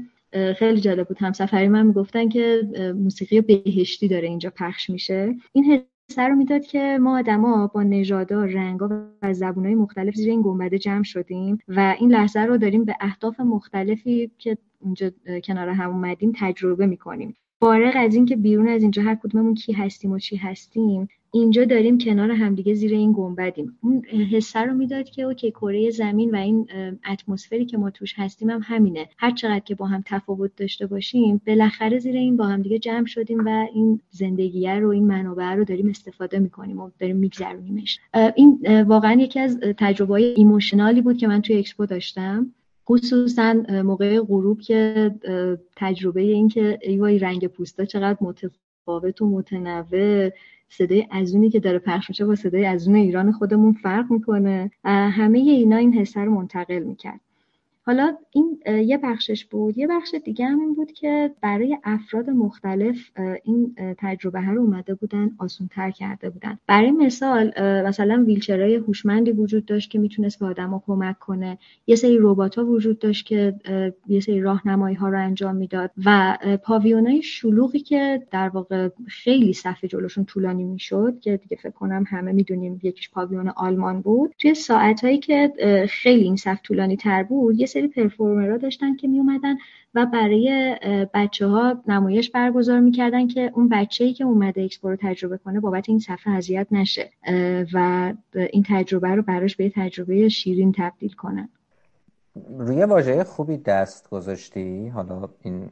خیلی 0.56 0.80
جالب 0.80 1.08
بود. 1.08 1.18
همسفری 1.20 1.68
من 1.68 1.86
می‌گفتن 1.86 2.28
که 2.28 2.62
موسیقی 2.98 3.40
بهشتی 3.40 4.08
داره 4.08 4.28
اینجا 4.28 4.52
پخش 4.56 4.90
میشه. 4.90 5.34
این 5.52 5.64
حس 5.64 6.18
رو 6.18 6.34
می‌داد 6.34 6.64
که 6.64 6.98
ما 7.00 7.18
آدما 7.18 7.66
با 7.66 7.82
نژادها 7.82 8.44
رنگا 8.44 9.06
و 9.22 9.32
زبونهای 9.32 9.74
مختلف 9.74 10.14
زیر 10.14 10.30
این 10.30 10.42
گنبده 10.42 10.78
جمع 10.78 11.02
شدیم 11.02 11.58
و 11.68 11.96
این 11.98 12.12
لحظه 12.12 12.40
رو 12.40 12.56
داریم 12.58 12.84
به 12.84 12.96
اهداف 13.00 13.40
مختلفی 13.40 14.30
که 14.38 14.58
اونجا 14.80 15.10
کنار 15.44 15.68
هم 15.68 15.90
اومدیم 15.90 16.32
تجربه 16.36 16.86
می‌کنیم. 16.86 17.34
فارغ 17.60 17.92
از 17.96 18.14
اینکه 18.14 18.36
بیرون 18.36 18.68
از 18.68 18.82
اینجا 18.82 19.02
هر 19.02 19.14
کدوممون 19.14 19.54
کی 19.54 19.72
هستیم 19.72 20.10
و 20.10 20.18
چی 20.18 20.36
هستیم 20.36 21.08
اینجا 21.34 21.64
داریم 21.64 21.98
کنار 21.98 22.30
همدیگه 22.30 22.74
زیر 22.74 22.92
این 22.92 23.12
گنبدیم. 23.12 23.78
اون 23.82 24.04
حسه 24.04 24.60
رو 24.60 24.74
می‌داد 24.74 25.10
که 25.10 25.22
okay 25.22 25.50
کره 25.50 25.90
زمین 25.90 26.30
و 26.30 26.36
این 26.36 26.68
اتمسفری 27.10 27.66
که 27.66 27.78
ما 27.78 27.90
توش 27.90 28.14
هستیم 28.16 28.50
هم 28.50 28.60
همینه. 28.64 29.08
هر 29.18 29.30
چقدر 29.30 29.60
که 29.60 29.74
با 29.74 29.86
هم 29.86 30.02
تفاوت 30.06 30.50
داشته 30.56 30.86
باشیم 30.86 31.40
بالاخره 31.46 31.98
زیر 31.98 32.16
این 32.16 32.36
با 32.36 32.44
همدیگه 32.44 32.78
جمع 32.78 33.06
شدیم 33.06 33.46
و 33.46 33.66
این 33.74 34.00
زندگیه 34.10 34.74
رو 34.74 34.88
این 34.88 35.06
منابع 35.06 35.54
رو 35.54 35.64
داریم 35.64 35.88
استفاده 35.88 36.38
می‌کنیم 36.38 36.80
و 36.80 36.90
داریم 36.98 37.16
میگذرونیمش. 37.16 37.98
این 38.36 38.82
واقعا 38.82 39.12
یکی 39.20 39.40
از 39.40 39.60
تجربه 39.78 40.14
های 40.14 40.24
emotional 40.24 40.93
ی 40.93 41.00
بود 41.00 41.16
که 41.16 41.28
من 41.28 41.42
توی 41.42 41.56
اکسپو 41.56 41.86
داشتم. 41.86 42.54
خصوصا 42.88 43.54
موقع 43.84 44.20
غروب 44.20 44.60
که 44.60 45.10
تجربه 45.76 46.20
این 46.20 46.48
که 46.48 46.78
ای 46.82 46.94
وای 46.94 47.18
رنگ 47.18 47.46
پوستا 47.46 47.84
چقدر 47.84 48.18
متفاوت 48.20 49.22
و 49.22 49.30
متنوع. 49.30 50.30
صدای 50.72 51.06
ازونی 51.10 51.50
که 51.50 51.60
داره 51.60 51.78
پخش 51.78 52.08
میشه 52.08 52.24
با 52.26 52.34
صدای 52.34 52.66
ازون 52.66 52.94
ایران 52.94 53.32
خودمون 53.32 53.72
فرق 53.72 54.10
می‌کنه. 54.10 54.70
همه 54.84 55.38
اینا 55.38 55.76
این 55.76 55.94
حسه 55.94 56.20
رو 56.20 56.34
منتقل 56.34 56.78
می‌کرد. 56.78 57.20
حالا 57.86 58.16
این 58.30 58.60
یه 58.66 58.98
بخشش 58.98 59.44
بود. 59.44 59.78
یه 59.78 59.86
بخش 59.86 60.14
دیگه 60.24 60.46
هم 60.46 60.60
این 60.60 60.74
بود 60.74 60.92
که 60.92 61.30
برای 61.40 61.78
افراد 61.84 62.30
مختلف 62.30 63.10
این 63.44 63.74
تجربه 63.98 64.40
ها 64.40 64.52
رو 64.52 64.60
اومده 64.60 64.94
بودن 64.94 65.30
آسون 65.38 65.68
تر 65.68 65.90
کرده 65.90 66.30
بودن. 66.30 66.58
برای 66.66 66.90
مثال 66.90 67.52
مثلا 67.86 68.24
ویلچرهای 68.26 68.74
هوشمندی 68.74 69.32
وجود 69.32 69.64
داشت 69.64 69.90
که 69.90 69.98
می‌تونست 69.98 70.40
به 70.40 70.46
آدما 70.46 70.82
کمک 70.86 71.18
کنه. 71.18 71.58
یه 71.86 71.96
سری 71.96 72.18
ربات 72.20 72.58
ها 72.58 72.66
وجود 72.66 72.98
داشت 72.98 73.26
که 73.26 73.54
یه 74.08 74.20
سری 74.20 74.40
راهنمایی 74.40 74.96
ها 74.96 75.08
رو 75.08 75.18
انجام 75.18 75.56
می‌داد. 75.56 75.90
و 76.06 76.38
پاویونای 76.64 77.22
شلوغی 77.22 77.78
که 77.80 78.22
در 78.30 78.48
واقع 78.48 78.88
خیلی 79.06 79.52
صفحه 79.52 79.88
جلوشون 79.88 80.24
طولانی 80.24 80.64
می‌شد 80.64 81.20
که 81.20 81.36
دیگه 81.36 81.56
فکر 81.56 81.70
کنم 81.70 82.04
همه 82.08 82.32
می‌دونیم 82.32 82.80
یکیش 82.82 83.10
پاویون 83.10 83.48
آلمان 83.48 84.00
بود. 84.00 84.34
توی 84.38 84.54
ساعتهایی 84.54 85.18
که 85.18 85.52
خیلی 85.88 86.24
این 86.24 86.36
صف 86.36 86.62
طولانی 86.62 86.96
تر 86.96 87.22
بود 87.22 87.60
یه 87.60 87.66
سری 87.72 87.88
پرفورمرها 87.88 88.56
داشتن 88.56 88.96
که 88.96 89.08
می 89.08 89.18
اومدن 89.18 89.56
و 89.94 90.06
برای 90.06 90.76
بچه 91.14 91.46
ها 91.46 91.82
نمایش 91.86 92.30
برگزار 92.30 92.80
می‌کردن 92.80 93.28
که 93.28 93.50
اون 93.54 93.68
بچه 93.68 94.04
ای 94.04 94.12
که 94.12 94.24
اومده 94.24 94.62
اکسپو 94.62 94.88
رو 94.90 94.96
تجربه 95.00 95.38
کنه 95.38 95.60
بابت 95.60 95.88
این 95.88 95.98
صفحه 95.98 96.32
اذیت 96.32 96.66
نشه 96.70 97.10
و 97.72 98.12
این 98.34 98.64
تجربه 98.68 99.08
رو 99.08 99.22
براش 99.22 99.56
به 99.56 99.72
تجربه 99.76 100.28
شیرین 100.28 100.72
تبدیل 100.72 101.12
کنن. 101.12 101.48
روی 102.58 102.84
واژه 102.84 103.24
خوبی 103.24 103.56
دست 103.56 104.10
گذاشتی؟ 104.10 104.88
حالا 104.88 105.28
این 105.42 105.70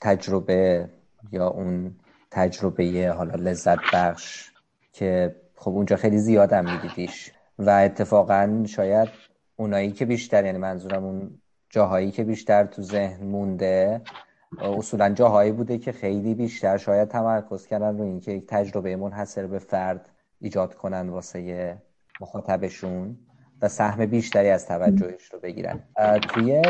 تجربه 0.00 0.88
یا 1.32 1.48
اون 1.48 1.94
تجربه 2.30 3.14
حالا 3.16 3.34
لذت 3.34 3.78
بخش 3.92 4.50
که 4.92 5.36
خب 5.56 5.70
اونجا 5.70 5.96
خیلی 5.96 6.18
زیادم 6.18 6.64
میدیدیش. 6.64 7.32
و 7.58 7.70
اتفاقا 7.70 8.64
شاید 8.66 9.08
اونایی 9.56 9.92
که 9.92 10.04
بیشتر 10.04 10.44
یعنی 10.44 10.58
منظورم 10.58 11.04
اون 11.04 11.30
جاهایی 11.72 12.10
که 12.10 12.24
بیشتر 12.24 12.64
تو 12.64 12.82
ذهن 12.82 13.26
مونده 13.26 14.00
اصولا 14.58 15.08
جاهایی 15.08 15.52
بوده 15.52 15.78
که 15.78 15.92
خیلی 15.92 16.34
بیشتر 16.34 16.76
شاید 16.76 17.08
تمرکز 17.08 17.66
کردن 17.66 17.98
رو 17.98 18.04
اینکه 18.04 18.32
یک 18.32 18.46
تجربه 18.46 18.96
منحصر 18.96 19.46
به 19.46 19.58
فرد 19.58 20.08
ایجاد 20.40 20.74
کنن 20.74 21.08
واسه 21.08 21.76
مخاطبشون 22.20 23.16
و 23.62 23.68
سهم 23.68 24.06
بیشتری 24.06 24.48
از 24.48 24.66
توجهش 24.66 25.32
رو 25.32 25.38
بگیرن. 25.38 25.80
توی 26.28 26.62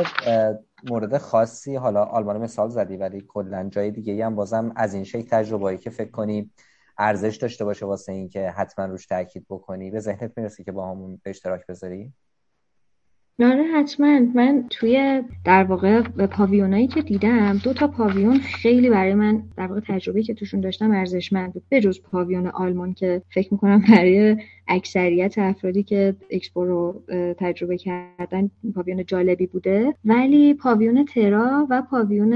مورد 0.84 1.18
خاصی 1.18 1.76
حالا 1.76 2.04
آلمان 2.04 2.38
مثال 2.38 2.68
زدی 2.68 2.96
ولی 2.96 3.20
کلا 3.28 3.68
جای 3.68 3.90
دیگه 3.90 4.26
هم 4.26 4.34
بازم 4.34 4.72
از 4.76 4.94
این 4.94 5.04
شکل 5.04 5.28
تجربه‌ای 5.28 5.78
که 5.78 5.90
فکر 5.90 6.10
کنی 6.10 6.50
ارزش 6.98 7.36
داشته 7.36 7.64
باشه 7.64 7.86
واسه 7.86 8.12
اینکه 8.12 8.50
حتما 8.50 8.84
روش 8.84 9.06
تاکید 9.06 9.46
بکنی 9.50 9.90
به 9.90 10.00
ذهنت 10.00 10.32
می‌رسه 10.36 10.64
که 10.64 10.72
با 10.72 10.90
همون 10.90 11.20
به 11.24 11.30
اشتراک 11.30 11.66
بذاری؟ 11.66 12.12
آره 13.40 13.62
حتما. 13.62 14.20
من 14.34 14.64
توی 14.70 15.22
در 15.44 15.64
واقع 15.64 16.02
پاویونایی 16.26 16.86
که 16.86 17.02
دیدم 17.02 17.60
دو 17.64 17.72
تا 17.72 17.88
پاویون 17.88 18.38
خیلی 18.38 18.90
برای 18.90 19.14
من 19.14 19.42
در 19.56 19.66
واقع 19.66 19.80
تجربه 19.80 20.22
که 20.22 20.34
توشون 20.34 20.60
داشتم 20.60 20.90
ارزشمند 20.90 21.52
بود. 21.52 21.62
بجز 21.70 22.00
پاویون 22.00 22.46
آلمان 22.46 22.94
که 22.94 23.22
فکر 23.30 23.48
می‌کنم 23.52 23.82
برای 23.88 24.36
اکثریت 24.68 25.38
افرادی 25.38 25.82
که 25.82 26.14
اکسپو 26.30 26.64
رو 26.64 27.02
تجربه 27.38 27.78
کردن 27.78 28.50
پاویون 28.74 29.04
جالبی 29.06 29.46
بوده. 29.46 29.94
ولی 30.04 30.54
پاویون 30.54 31.04
ترا 31.04 31.66
و 31.70 31.82
پاویون 31.82 32.32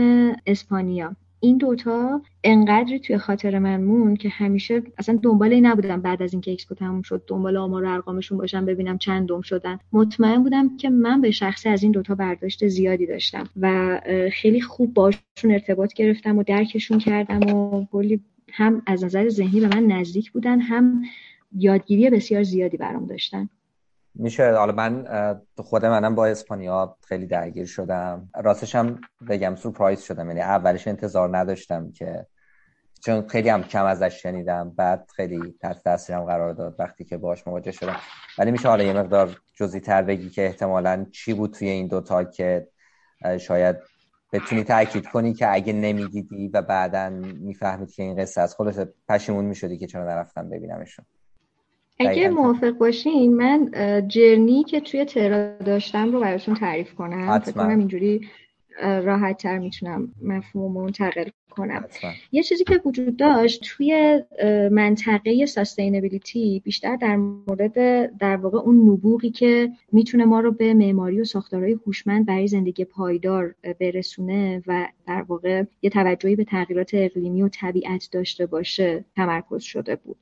اسپانیا. 0.47 1.17
این 1.47 1.57
دوتا 1.57 2.23
انقدری 2.45 2.99
توی 2.99 3.19
خاطر 3.19 3.59
من 3.59 3.81
مون 3.81 4.17
که 4.17 4.29
همیشه 4.29 4.83
اصلا 4.99 5.19
دنبال 5.23 5.53
این 5.53 5.67
نبودم 5.67 6.03
بعد 6.03 6.23
از 6.23 6.33
اینکه 6.33 6.53
اکسپو 6.53 6.75
تموم 6.75 7.03
شد 7.03 7.23
دنبال 7.27 7.57
آمار 7.57 7.85
و 7.85 7.93
ارقامشون 7.93 8.39
باشم 8.39 8.65
ببینم 8.65 8.99
چندم 8.99 9.41
شدن. 9.41 9.79
مطمئن 9.93 10.43
بودم 10.43 10.77
که 10.77 10.91
من 10.91 11.21
به 11.21 11.31
شخصی 11.31 11.69
از 11.69 11.83
این 11.83 11.93
دوتا 11.93 12.15
برداشت 12.15 12.69
زیادی 12.69 13.07
داشتم 13.07 13.49
و 13.57 14.01
خیلی 14.33 14.61
خوب 14.61 14.95
باشون 14.95 15.51
ارتباط 15.51 15.95
گرفتم 15.95 16.39
و 16.39 16.43
درکشون 16.43 16.99
کردم 16.99 17.55
و 17.55 17.87
کلی 17.93 18.21
هم 18.53 18.83
از 18.87 19.05
نظر 19.05 19.29
ذهنی 19.29 19.61
به 19.61 19.69
من 19.69 19.87
نزدیک 19.87 20.33
بودن 20.33 20.61
هم 20.61 21.03
یادگیری 21.57 22.11
بسیار 22.11 22.43
زیادی 22.43 22.77
برام 22.77 23.07
داشتن. 23.07 23.49
میشه. 24.19 24.53
حالا 24.53 24.73
من 24.73 25.07
خود 25.57 25.87
منم 25.87 26.15
با 26.15 26.27
اسپانیا 26.27 26.97
خیلی 27.09 27.27
درگیر 27.27 27.67
شدم. 27.67 28.29
راستش 28.35 28.75
هم 28.75 29.01
بگم 29.29 29.57
سورپرایز 29.57 30.01
شدم. 30.01 30.29
یعنی 30.29 30.41
اولش 30.41 30.89
انتظار 30.89 31.37
نداشتم 31.39 31.93
که 31.93 32.27
چون 33.05 33.29
خیلی 33.29 33.49
هم 33.49 33.63
کم 33.63 33.85
ازش 33.85 34.23
شنیدم. 34.23 34.71
بعد 34.71 35.11
خیلی 35.17 35.55
تحت 35.61 35.85
تاثیرم 35.85 36.25
قرار 36.25 36.53
داد 36.53 36.77
وقتی 36.79 37.05
که 37.05 37.17
باش 37.17 37.47
مواجه 37.47 37.73
شدم. 37.73 37.97
ولی 38.39 38.51
میشه 38.51 38.69
حالا 38.69 38.85
یه 38.85 38.93
مقدار 38.93 39.37
جزئی 39.55 39.81
تر 39.81 40.03
بگی 40.03 40.31
که 40.31 40.47
احتمالا 40.47 41.07
چی 41.13 41.35
بود 41.35 41.53
توی 41.53 41.69
این 41.69 41.87
دوتا 41.87 42.25
که 42.25 42.69
شاید 43.41 43.77
بتونی 44.33 44.65
تاکید 44.65 45.07
کنی 45.09 45.35
که 45.35 45.53
اگه 45.53 45.73
نمی‌دیدی 45.73 46.49
و 46.49 46.63
بعدا 46.63 47.11
می‌فهمید 47.41 47.91
که 47.91 48.03
این 48.03 48.17
قصه 48.17 48.41
از 48.41 48.55
خودش 48.55 48.75
پشیمون 49.09 49.45
می‌شدی 49.45 49.79
که 49.79 49.87
چرا 49.87 50.05
نرفتم 50.05 50.49
ببینمشون. 50.49 51.07
اگه 51.99 52.29
موافق 52.29 52.71
باشین 52.71 53.37
من 53.37 53.71
جرنی 54.09 54.65
که 54.65 54.81
توی 54.81 55.05
ترا 55.05 55.57
داشتم 55.57 56.13
رو 56.13 56.21
براتون 56.21 56.55
تعریف 56.55 56.95
کنم. 56.95 57.39
فکر 57.39 57.53
کنم 57.53 57.79
اینجوری 57.79 58.29
راحت 58.83 59.43
تر 59.43 59.59
می‌تونم 59.59 60.13
مفهوم 60.23 60.73
منتقل 60.73 61.29
کنم. 61.51 61.85
یه 62.33 62.43
چیزی 62.43 62.65
که 62.65 62.81
وجود 62.85 63.17
داشت 63.17 63.65
توی 63.65 64.23
منطقه 64.71 65.47
ساستینبیلیتی 65.47 66.61
بیشتر 66.65 66.97
در 66.97 67.17
مورد 67.17 67.75
در 68.19 68.37
واقع 68.37 68.59
اون 68.59 68.77
نبوغی 68.77 69.31
که 69.31 69.71
می‌تونه 69.93 70.25
ما 70.25 70.41
رو 70.41 70.53
به 70.53 70.75
معماری 70.75 71.21
و 71.21 71.25
ساختارهای 71.25 71.79
هوشمند 71.87 72.27
برای 72.27 72.47
زندگی 72.47 72.85
پایدار 72.85 73.55
برسونه 73.81 74.63
و 74.67 74.87
در 75.07 75.23
واقع 75.23 75.65
یه 75.83 75.91
توجهی 75.91 76.37
به 76.37 76.45
تغییرات 76.45 76.91
اقلیمی 76.93 77.43
و 77.43 77.49
طبیعت 77.49 78.09
داشته 78.13 78.47
باشه 78.47 79.05
تمرکز 79.17 79.63
شده 79.63 79.97
بود. 79.97 80.17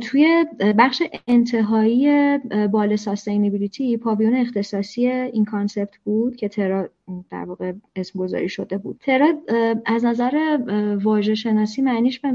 توی 0.00 0.46
بخش 0.78 1.02
انتهایی 1.28 2.38
بال 2.72 2.96
sustainability 2.96 3.96
pavilion 3.96 4.34
اختصاصی 4.34 5.06
این 5.06 5.44
concept 5.44 5.96
بود 6.04 6.36
که 6.36 6.48
ترا 6.48 6.88
در 7.30 7.44
واقع 7.44 7.72
اسم 7.96 8.18
گذاری 8.18 8.48
شده 8.48 8.78
بود. 8.78 9.00
ترا 9.00 9.34
از 9.86 10.04
نظر 10.04 10.58
واژه 11.02 11.34
شناسی 11.34 11.82
معنیش 11.82 12.20
به 12.20 12.32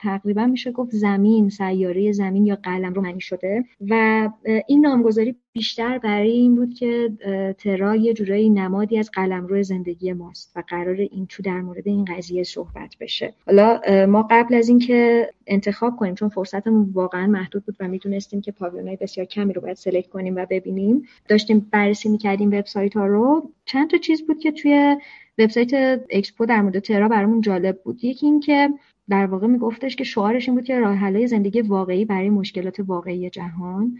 تقریبا 0.00 0.46
میشه 0.46 0.72
گفت 0.72 0.90
زمین 0.90 1.48
سیاره 1.48 2.12
زمین 2.12 2.46
یا 2.46 2.56
قلمرو 2.62 3.02
معنی 3.02 3.20
شده 3.20 3.64
و 3.88 4.28
این 4.66 4.86
نامگذاری 4.86 5.36
بیشتر 5.58 5.98
برای 5.98 6.30
این 6.30 6.56
بود 6.56 6.74
که 6.74 7.10
ترا 7.58 7.96
یه 7.96 8.14
جورایی 8.14 8.50
نمادی 8.50 8.98
از 8.98 9.10
قلمرو 9.12 9.62
زندگی 9.62 10.12
ماست 10.12 10.52
و 10.56 10.62
قرار 10.68 10.96
این 10.96 11.26
تو 11.26 11.42
در 11.42 11.60
مورد 11.60 11.88
این 11.88 12.04
قضیه 12.04 12.42
صحبت 12.42 12.96
بشه. 13.00 13.34
حالا 13.46 13.80
ما 14.06 14.26
قبل 14.30 14.54
از 14.54 14.68
اینکه 14.68 15.30
انتخاب 15.46 15.96
کنیم 15.96 16.14
چون 16.14 16.28
فرصتمون 16.28 16.90
واقعا 16.92 17.26
محدود 17.26 17.64
بود 17.64 17.76
و 17.80 17.88
می‌دونستیم 17.88 18.40
که 18.40 18.52
پاویونای 18.52 18.96
بسیار 18.96 19.26
کمی 19.26 19.52
رو 19.52 19.60
باید 19.60 19.76
سلکت 19.76 20.08
کنیم 20.08 20.36
و 20.36 20.46
ببینیم 20.50 21.02
داشتیم 21.28 21.66
بررسی 21.70 22.08
می‌کردیم 22.08 22.48
وبسایت 22.48 22.96
ها 22.96 23.06
رو. 23.06 23.50
چند 23.64 23.90
تا 23.90 23.96
چیز 23.96 24.26
بود 24.26 24.38
که 24.38 24.52
توی 24.52 24.96
وبسایت 25.38 26.00
اکسپو 26.10 26.46
در 26.46 26.62
مورد 26.62 26.78
ترا 26.78 27.08
برامون 27.08 27.40
جالب 27.40 27.82
بود. 27.82 28.04
یکی 28.04 28.26
اینکه 28.26 28.68
در 29.08 29.26
واقع 29.26 29.46
میگفتش 29.46 29.96
که 29.96 30.04
شعارش 30.04 30.48
این 30.48 30.56
بود 30.56 30.64
که 30.64 30.78
راه 30.78 31.26
زندگی 31.26 31.60
واقعی 31.60 32.04
برای 32.04 32.30
مشکلات 32.30 32.80
واقعی 32.86 33.30
جهان. 33.30 33.98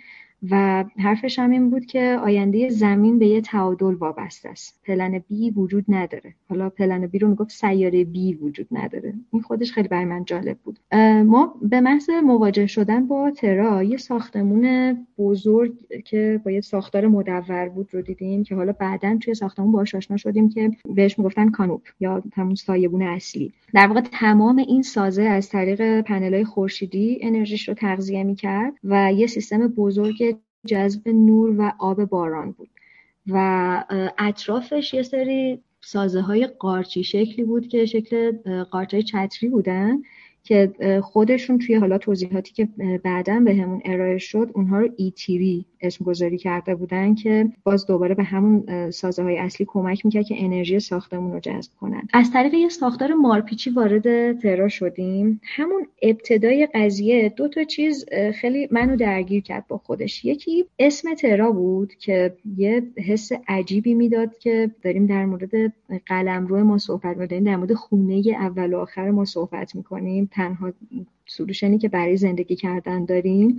و 0.50 0.84
حرفش 0.98 1.38
هم 1.38 1.50
این 1.50 1.70
بود 1.70 1.86
که 1.86 2.18
آینده 2.22 2.68
زمین 2.68 3.18
به 3.18 3.26
یه 3.26 3.40
تعادل 3.40 3.94
وابسته 3.94 4.48
است. 4.48 4.80
پلن 4.84 5.18
بی 5.28 5.50
وجود 5.50 5.84
نداره. 5.88 6.34
حالا 6.48 6.70
پلن 6.70 7.06
بی 7.06 7.18
رو 7.18 7.28
می‌گفت 7.28 7.50
سیاره 7.50 8.04
بی 8.04 8.34
وجود 8.34 8.66
نداره. 8.72 9.14
این 9.32 9.42
خودش 9.42 9.72
خیلی 9.72 9.88
برای 9.88 10.04
من 10.04 10.24
جالب 10.24 10.56
بود. 10.64 10.78
ما 11.26 11.54
به 11.62 11.80
محض 11.80 12.10
مواجه 12.10 12.66
شدن 12.66 13.06
با 13.06 13.30
ترا 13.30 13.82
یه 13.82 13.96
ساختمون 13.96 14.96
بزرگ 15.18 15.72
که 16.04 16.40
با 16.44 16.50
یه 16.50 16.60
ساختار 16.60 17.06
مدور 17.06 17.68
بود 17.68 17.88
رو 17.92 18.02
دیدیم 18.02 18.42
که 18.42 18.54
حالا 18.54 18.72
بعدا 18.72 19.16
توی 19.20 19.34
ساختمون 19.34 19.72
باهاش 19.72 19.94
آشنا 19.94 20.16
شدیم 20.16 20.48
که 20.48 20.70
بهش 20.94 21.18
می‌گفتن 21.18 21.50
کانوپ 21.50 21.82
یا 22.00 22.22
همون 22.34 22.54
سایبون 22.54 23.02
اصلی. 23.02 23.52
در 23.74 23.86
واقع 23.86 24.00
تمام 24.00 24.56
این 24.56 24.82
سازه 24.82 25.22
از 25.22 25.48
طریق 25.48 26.00
پنل‌های 26.00 26.44
خورشیدی 26.44 27.18
انرژیش 27.22 27.68
رو 27.68 27.74
تغذیه 27.74 28.24
می‌کرد 28.24 28.72
و 28.84 29.12
یه 29.12 29.26
سیستم 29.26 29.68
بزرگ 29.68 30.27
جذب 30.68 31.08
نور 31.08 31.54
و 31.58 31.72
آب 31.78 32.04
باران 32.04 32.52
بود 32.52 32.68
و 33.26 33.84
اطرافش 34.18 34.94
یه 34.94 35.02
سری 35.02 35.62
سازه 35.80 36.20
های 36.20 36.46
قارچی 36.46 37.04
شکلی 37.04 37.44
بود 37.44 37.68
که 37.68 37.86
شکل 37.86 38.32
قارچای 38.70 39.02
چتری 39.02 39.48
بودن 39.48 39.98
که 40.42 40.72
خودشون 41.02 41.58
توی 41.58 41.74
حالا 41.74 41.98
توضیحاتی 41.98 42.52
که 42.52 42.68
بعدا 43.04 43.40
به 43.40 43.54
همون 43.54 43.82
ارائه 43.84 44.18
شد 44.18 44.50
اونها 44.54 44.78
رو 44.78 44.88
ایتیری 44.96 45.66
اسم 45.80 46.04
گذاری 46.04 46.38
کرده 46.38 46.74
بودن 46.74 47.14
که 47.14 47.46
باز 47.64 47.86
دوباره 47.86 48.14
به 48.14 48.22
همون 48.22 48.90
سازه 48.90 49.22
های 49.22 49.38
اصلی 49.38 49.66
کمک 49.68 50.04
می‌کرد 50.04 50.24
که 50.24 50.34
انرژی 50.38 50.80
ساختمون 50.80 51.32
رو 51.32 51.40
جذب 51.40 51.72
کنن. 51.80 52.08
از 52.12 52.32
طریق 52.32 52.54
یه 52.54 52.68
ساختار 52.68 53.14
مارپیچی 53.14 53.70
وارد 53.70 54.38
ترا 54.40 54.68
شدیم. 54.68 55.40
همون 55.44 55.86
ابتدای 56.02 56.68
قضیه 56.74 57.28
دو 57.28 57.48
تا 57.48 57.64
چیز 57.64 58.04
خیلی 58.34 58.68
منو 58.70 58.96
درگیر 58.96 59.42
کرد 59.42 59.66
با 59.68 59.78
خودش. 59.78 60.24
یکی 60.24 60.64
اسم 60.78 61.14
ترا 61.14 61.52
بود 61.52 61.94
که 61.94 62.36
یه 62.56 62.82
حس 62.96 63.30
عجیبی 63.48 63.94
می‌داد 63.94 64.38
که 64.38 64.70
داریم 64.82 65.06
در 65.06 65.24
مورد 65.24 65.72
قلمرو 66.06 66.64
ما 66.64 66.78
صحبت 66.78 67.16
می‌کنیم 67.16 67.44
در 67.44 67.56
مورد 67.56 67.74
خونه 67.74 68.22
اول 68.40 68.74
و 68.74 68.78
آخر 68.78 69.10
ما 69.10 69.24
صحبت 69.24 69.76
می‌کنیم. 69.76 70.28
تنها 70.32 70.72
سلوشنی 71.26 71.78
که 71.78 71.88
برای 71.88 72.16
زندگی 72.16 72.56
کردن 72.56 73.04
داریم. 73.04 73.58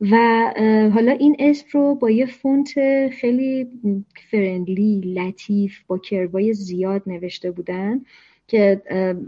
و 0.00 0.16
حالا 0.94 1.12
این 1.12 1.36
اسم 1.38 1.66
رو 1.72 1.94
با 1.94 2.10
یه 2.10 2.26
فونت 2.26 2.68
خیلی 3.10 3.66
فرندلی 4.30 5.00
لطیف 5.00 5.78
با 5.86 5.98
کروای 5.98 6.52
زیاد 6.52 7.02
نوشته 7.06 7.50
بودن 7.50 8.00
که 8.46 8.82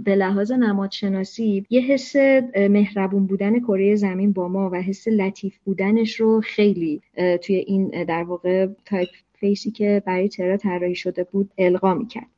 به 0.05 0.15
لحاظ 0.15 0.53
نمادشناسی 0.53 1.67
یه 1.71 1.81
حس 1.81 2.17
مهربون 2.57 3.27
بودن 3.27 3.61
کره 3.61 3.95
زمین 3.95 4.33
با 4.33 4.49
ما 4.49 4.71
و 4.71 4.83
حس 4.83 5.09
لطیف 5.09 5.59
بودنش 5.65 6.21
رو 6.21 6.41
خیلی 6.41 7.03
توی 7.43 7.57
این 7.57 8.05
در 8.05 8.23
واقع 8.23 8.67
typeface 8.85 9.09
ی 9.35 9.71
که 9.71 10.03
برای 10.07 10.29
ترا 10.29 10.57
طراحی 10.57 10.95
شده 10.95 11.25
بود 11.25 11.51
القا 11.59 11.95
می‌کرد. 11.95 12.36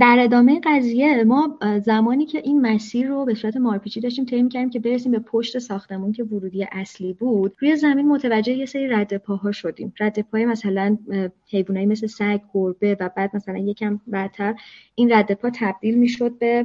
در 0.00 0.16
ادامه 0.20 0.60
قضیه 0.64 1.24
ما 1.24 1.58
زمانی 1.84 2.26
که 2.26 2.38
این 2.38 2.60
مسیر 2.60 3.08
رو 3.08 3.24
به 3.24 3.34
صورت 3.34 3.56
مارپیچی 3.56 4.00
داشتیم 4.00 4.24
طی 4.24 4.48
کردیم 4.48 4.70
که 4.70 4.80
برسیم 4.80 5.12
به 5.12 5.18
پشت 5.18 5.58
ساختمون 5.58 6.12
که 6.12 6.24
ورودی 6.24 6.66
اصلی 6.72 7.12
بود 7.12 7.56
روی 7.58 7.76
زمین 7.76 8.08
متوجه 8.08 8.52
یه 8.52 8.66
سری 8.66 8.88
رد 8.88 9.16
پاها 9.16 9.52
شدیم. 9.52 9.92
رد 10.00 10.20
پای 10.20 10.46
مثلا 10.46 10.98
حیوانایی 11.50 11.86
مثل 11.86 12.06
سگ 12.06 12.40
گربه 12.54 12.96
و 13.00 13.10
بعد 13.16 13.36
مثلا 13.36 13.58
یکم 13.58 14.00
بعدتر 14.06 14.54
این 14.94 15.12
رد 15.12 15.32
پا 15.32 15.50
تبدیل 15.54 15.98
می‌شد 15.98 16.38
به 16.38 16.64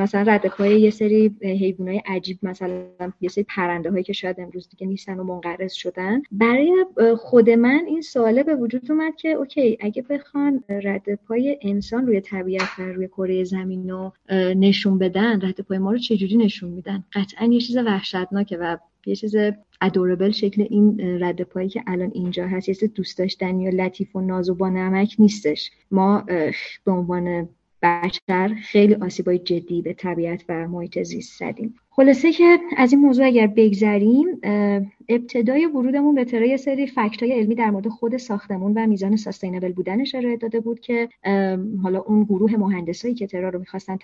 مثلا 0.00 0.22
رد 0.32 0.46
پای 0.46 0.80
یه 0.80 0.90
سری 0.90 1.36
حیوانای 1.42 2.02
عجیب 2.06 2.38
مثلا 2.42 2.82
یه 3.20 3.28
سری 3.28 3.44
پرنده 3.44 3.90
هایی 3.90 4.04
که 4.04 4.12
شاید 4.12 4.40
امروز 4.40 4.68
دیگه 4.68 4.86
نیستن 4.86 5.18
و 5.18 5.24
منقرض 5.24 5.72
شدن. 5.72 6.22
برای 6.32 6.84
خود 7.18 7.50
من 7.50 7.84
این 7.86 8.00
سواله 8.00 8.42
به 8.42 8.54
وجود 8.54 8.90
اومد 8.90 9.16
که 9.16 9.28
اوکی 9.28 9.78
اگه 9.80 10.02
بخوان 10.02 10.64
رد 10.68 11.14
پای 11.14 11.58
انسان 11.62 12.06
روی 12.06 12.20
طبیعت 12.20 12.61
و 12.78 12.82
روی 12.82 13.08
کره 13.08 13.44
زمین 13.44 13.90
رو 13.90 14.12
نشون 14.54 14.98
بدن 14.98 15.40
رد 15.40 15.60
پای 15.60 15.78
ما 15.78 15.92
رو 15.92 15.98
چجوری 15.98 16.36
نشون 16.36 16.70
میدن؟ 16.70 17.04
قطعا 17.12 17.46
یه 17.46 17.60
چیز 17.60 17.76
وحشتناکه 17.76 18.56
و 18.56 18.76
یه 19.06 19.16
چیز 19.16 19.34
ادوربل 19.80 20.30
شکل 20.30 20.66
این 20.70 21.00
رد 21.22 21.42
پایی 21.42 21.68
که 21.68 21.82
الان 21.86 22.10
اینجا 22.14 22.46
هست. 22.46 22.68
یه 22.68 22.88
دوست 22.88 23.18
داشتنی 23.18 23.68
و 23.68 23.70
لطیف 23.70 24.16
و 24.16 24.20
ناز 24.20 24.50
و 24.50 24.54
با 24.54 24.68
نمک 24.68 25.16
نیستش. 25.18 25.70
ما 25.90 26.24
به 26.84 26.92
عنوان 26.92 27.48
بشر 27.82 28.54
خیلی 28.62 28.94
آسیبای 28.94 29.38
جدی 29.38 29.82
به 29.82 29.92
طبیعت 29.92 30.44
و 30.48 30.68
محیط 30.68 31.02
زیست 31.02 31.38
زدیم. 31.38 31.74
خلاصه 31.96 32.32
که 32.32 32.58
از 32.76 32.92
این 32.92 33.00
موضوع 33.02 33.26
اگر 33.26 33.46
بگذریم 33.46 34.26
ابتدای 35.08 35.66
ورودمون 35.66 36.14
به 36.14 36.24
ترا 36.24 36.46
یه 36.46 36.56
سری 36.56 36.86
fact 36.86 37.22
های 37.22 37.32
علمی 37.32 37.54
در 37.54 37.70
مورد 37.70 37.88
خود 37.88 38.16
ساختمون 38.16 38.72
و 38.76 38.86
میزان 38.86 39.16
sustainable 39.16 39.72
بودنش 39.72 40.14
ارائه 40.14 40.36
داده 40.36 40.60
بود 40.60 40.80
که 40.80 41.08
حالا 41.82 42.00
اون 42.00 42.24
گروه 42.24 42.56
مهندسایی 42.56 43.14
که 43.14 43.26
ترا 43.26 43.48
رو 43.48 43.58
می‌خواستن 43.58 43.96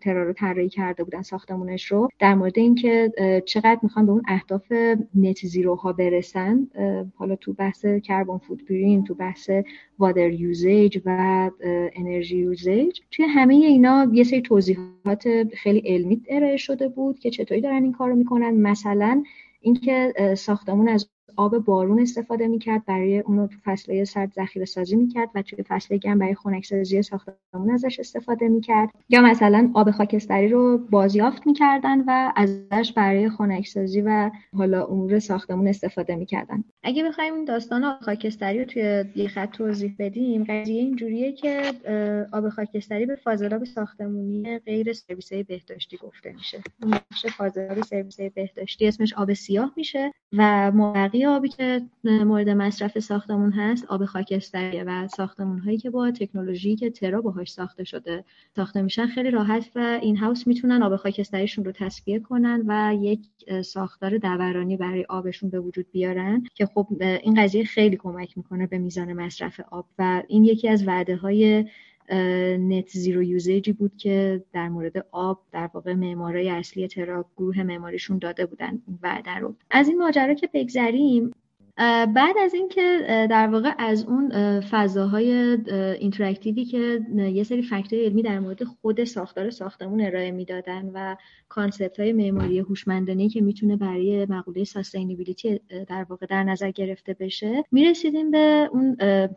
ترا 0.00 0.22
رو 0.24 0.32
طراحی 0.32 0.68
کرده 0.68 1.04
بودن 1.04 1.22
ساختمونش 1.22 1.84
رو 1.84 2.08
در 2.18 2.34
مورد 2.34 2.58
اینکه 2.58 3.12
چقدر 3.46 3.78
می‌خوان 3.82 4.06
به 4.06 4.12
اون 4.12 4.22
اهداف 4.28 4.72
net 5.14 5.46
zero 5.46 5.74
ها 5.74 5.92
برسن 5.92 6.68
حالا 7.14 7.36
تو 7.36 7.52
بحث 7.52 7.86
carbon 7.86 8.38
footprint 8.38 9.06
تو 9.06 9.14
بحث 9.14 9.50
وادر 9.98 10.30
یوزیج 10.30 10.98
و 11.04 11.50
انرژی 11.96 12.38
یوزیج 12.38 13.00
توی 13.10 13.24
همه 13.24 13.54
اینا 13.54 14.10
یه 14.12 14.24
سری 14.24 14.42
توضیحات 14.42 15.28
خیلی 15.54 15.82
علمی 15.86 16.22
ارائه 16.28 16.56
شده 16.56 16.88
بود 16.88 17.18
که 17.22 17.30
چطوری 17.30 17.60
دارن 17.60 17.82
این 17.82 17.92
کار 17.92 18.08
رو 18.08 18.16
می‌کنن. 18.16 18.50
مثلا 18.50 19.22
اینکه 19.60 20.14
ساختمون 20.38 20.88
از 20.88 21.08
آب 21.36 21.58
بارون 21.58 22.00
استفاده 22.00 22.48
می‌کرد 22.48 22.84
برای 22.84 23.18
اون 23.18 23.48
تو 23.48 23.56
فصله 23.64 24.04
سرد 24.04 24.32
ذخیره 24.32 24.64
سازی 24.64 24.96
می‌کرد 24.96 25.28
و 25.34 25.42
توی 25.42 25.64
فصل 25.68 25.96
گرم 25.96 26.18
برای 26.18 26.34
خنک 26.34 26.64
سازی 26.64 27.02
ساختمون 27.02 27.70
ازش 27.70 28.00
استفاده 28.00 28.48
می‌کرد. 28.48 28.90
یا 29.08 29.20
مثلا 29.20 29.70
آب 29.74 29.90
خاکستری 29.90 30.48
رو 30.48 30.78
بازیافت 30.78 31.46
می‌کردن 31.46 32.00
و 32.00 32.32
ازش 32.36 32.92
برای 32.96 33.30
خنک 33.30 33.66
سازی 33.66 34.00
و 34.00 34.30
حالا 34.56 34.84
امور 34.84 35.18
ساختمون 35.18 35.68
استفاده 35.68 36.16
می‌کردن. 36.16 36.64
اگه 36.82 37.04
بخوایم 37.04 37.44
داستان 37.44 37.84
آب 37.84 38.00
خاکستری 38.00 38.58
رو 38.58 38.64
توی 38.64 39.04
یه 39.16 39.28
خط 39.28 39.50
توضیح 39.50 39.94
بدیم 39.98 40.44
قضیه 40.44 40.80
اینجوریه 40.80 41.32
که 41.32 41.62
آب 42.32 42.48
خاکستری 42.48 43.06
به 43.06 43.16
فاضلاب 43.16 43.64
ساختمونی 43.64 44.58
غیر 44.58 44.92
سرویس 44.92 45.32
بهداشتی 45.32 45.96
گفته 45.96 46.32
میشه. 46.32 46.62
اون 46.82 46.94
فاضلاب 47.36 47.80
سرویس 47.80 48.20
بهداشتی 48.20 48.86
اسمش 48.86 49.14
آب 49.14 49.32
سیاه 49.32 49.72
میشه 49.76 50.12
و 50.32 50.72
آبی 51.26 51.48
که 51.48 51.82
مورد 52.04 52.48
مصرف 52.48 52.98
ساختمون 52.98 53.52
هست 53.52 53.84
آب 53.84 54.04
خاکستریه 54.04 54.84
و 54.84 55.08
ساختمون 55.08 55.58
هایی 55.58 55.78
که 55.78 55.90
با 55.90 56.10
تکنولوژی 56.10 56.76
که 56.76 56.90
ترا 56.90 57.20
باهاش 57.20 57.52
ساخته 57.52 57.84
شده 57.84 58.24
ساخته 58.56 58.82
میشن 58.82 59.06
خیلی 59.06 59.30
راحت 59.30 59.70
و 59.74 59.98
این 60.02 60.16
هاوس 60.16 60.46
می‌تونن 60.46 60.82
آب 60.82 60.96
خاکستریشون 60.96 61.64
رو 61.64 61.72
تصفیه 61.72 62.20
کنن 62.20 62.64
و 62.66 62.94
یک 63.00 63.20
ساختار 63.64 64.18
دورانی 64.18 64.76
برای 64.76 65.04
آبشون 65.08 65.50
به 65.50 65.60
وجود 65.60 65.86
بیارن 65.92 66.44
که 66.54 66.66
خب 66.66 66.86
این 67.00 67.42
قضیه 67.42 67.64
خیلی 67.64 67.96
کمک 67.96 68.38
می‌کنه 68.38 68.66
به 68.66 68.78
میزان 68.78 69.12
مصرف 69.12 69.60
آب 69.70 69.86
و 69.98 70.22
این 70.28 70.44
یکی 70.44 70.68
از 70.68 70.88
وعده 70.88 71.16
های 71.16 71.64
net 72.58 72.88
zero 72.88 73.22
usage 73.22 73.64
ی 73.64 73.72
بود 73.72 73.96
که 73.96 74.44
در 74.52 74.68
مورد 74.68 75.06
آب 75.10 75.42
در 75.52 75.70
واقع 75.74 75.94
معمارای 75.94 76.50
اصلی 76.50 76.88
ترا 76.88 77.24
گروه 77.36 77.62
معماریشون 77.62 78.18
داده 78.18 78.46
بودن 78.46 78.82
وعده 79.02 79.34
رو. 79.34 79.54
از 79.70 79.88
این 79.88 79.98
ماجرا 79.98 80.34
که 80.34 80.48
بگذریم 80.54 81.32
بعد 82.14 82.38
از 82.40 82.54
اینکه 82.54 82.98
در 83.30 83.46
واقع 83.46 83.72
از 83.78 84.04
اون 84.04 84.30
فضاهای 84.60 85.32
interactive 86.00 86.59
ی 86.59 86.64
که 86.64 87.00
یه 87.16 87.42
سری 87.42 87.62
fact 87.62 87.96
ای 87.96 88.04
علمی 88.04 88.22
در 88.22 88.38
مورد 88.38 88.64
خود 88.64 89.04
ساختار 89.04 89.50
ساختمون 89.50 90.00
ارائه 90.00 90.30
می‌دادن 90.30 90.90
و 90.94 91.16
concept 91.48 92.00
های 92.00 92.12
معماری 92.12 92.58
هوشمندانه 92.58 93.28
که 93.28 93.40
می‌تونه 93.40 93.76
برای 93.76 94.26
مقوله 94.26 94.64
sustainability 94.64 95.60
در 95.88 96.06
واقع 96.08 96.26
در 96.26 96.44
نظر 96.44 96.70
گرفته 96.70 97.16
بشه 97.20 97.64
می‌رسیدیم 97.72 98.30
به 98.30 98.68
اون 98.72 98.96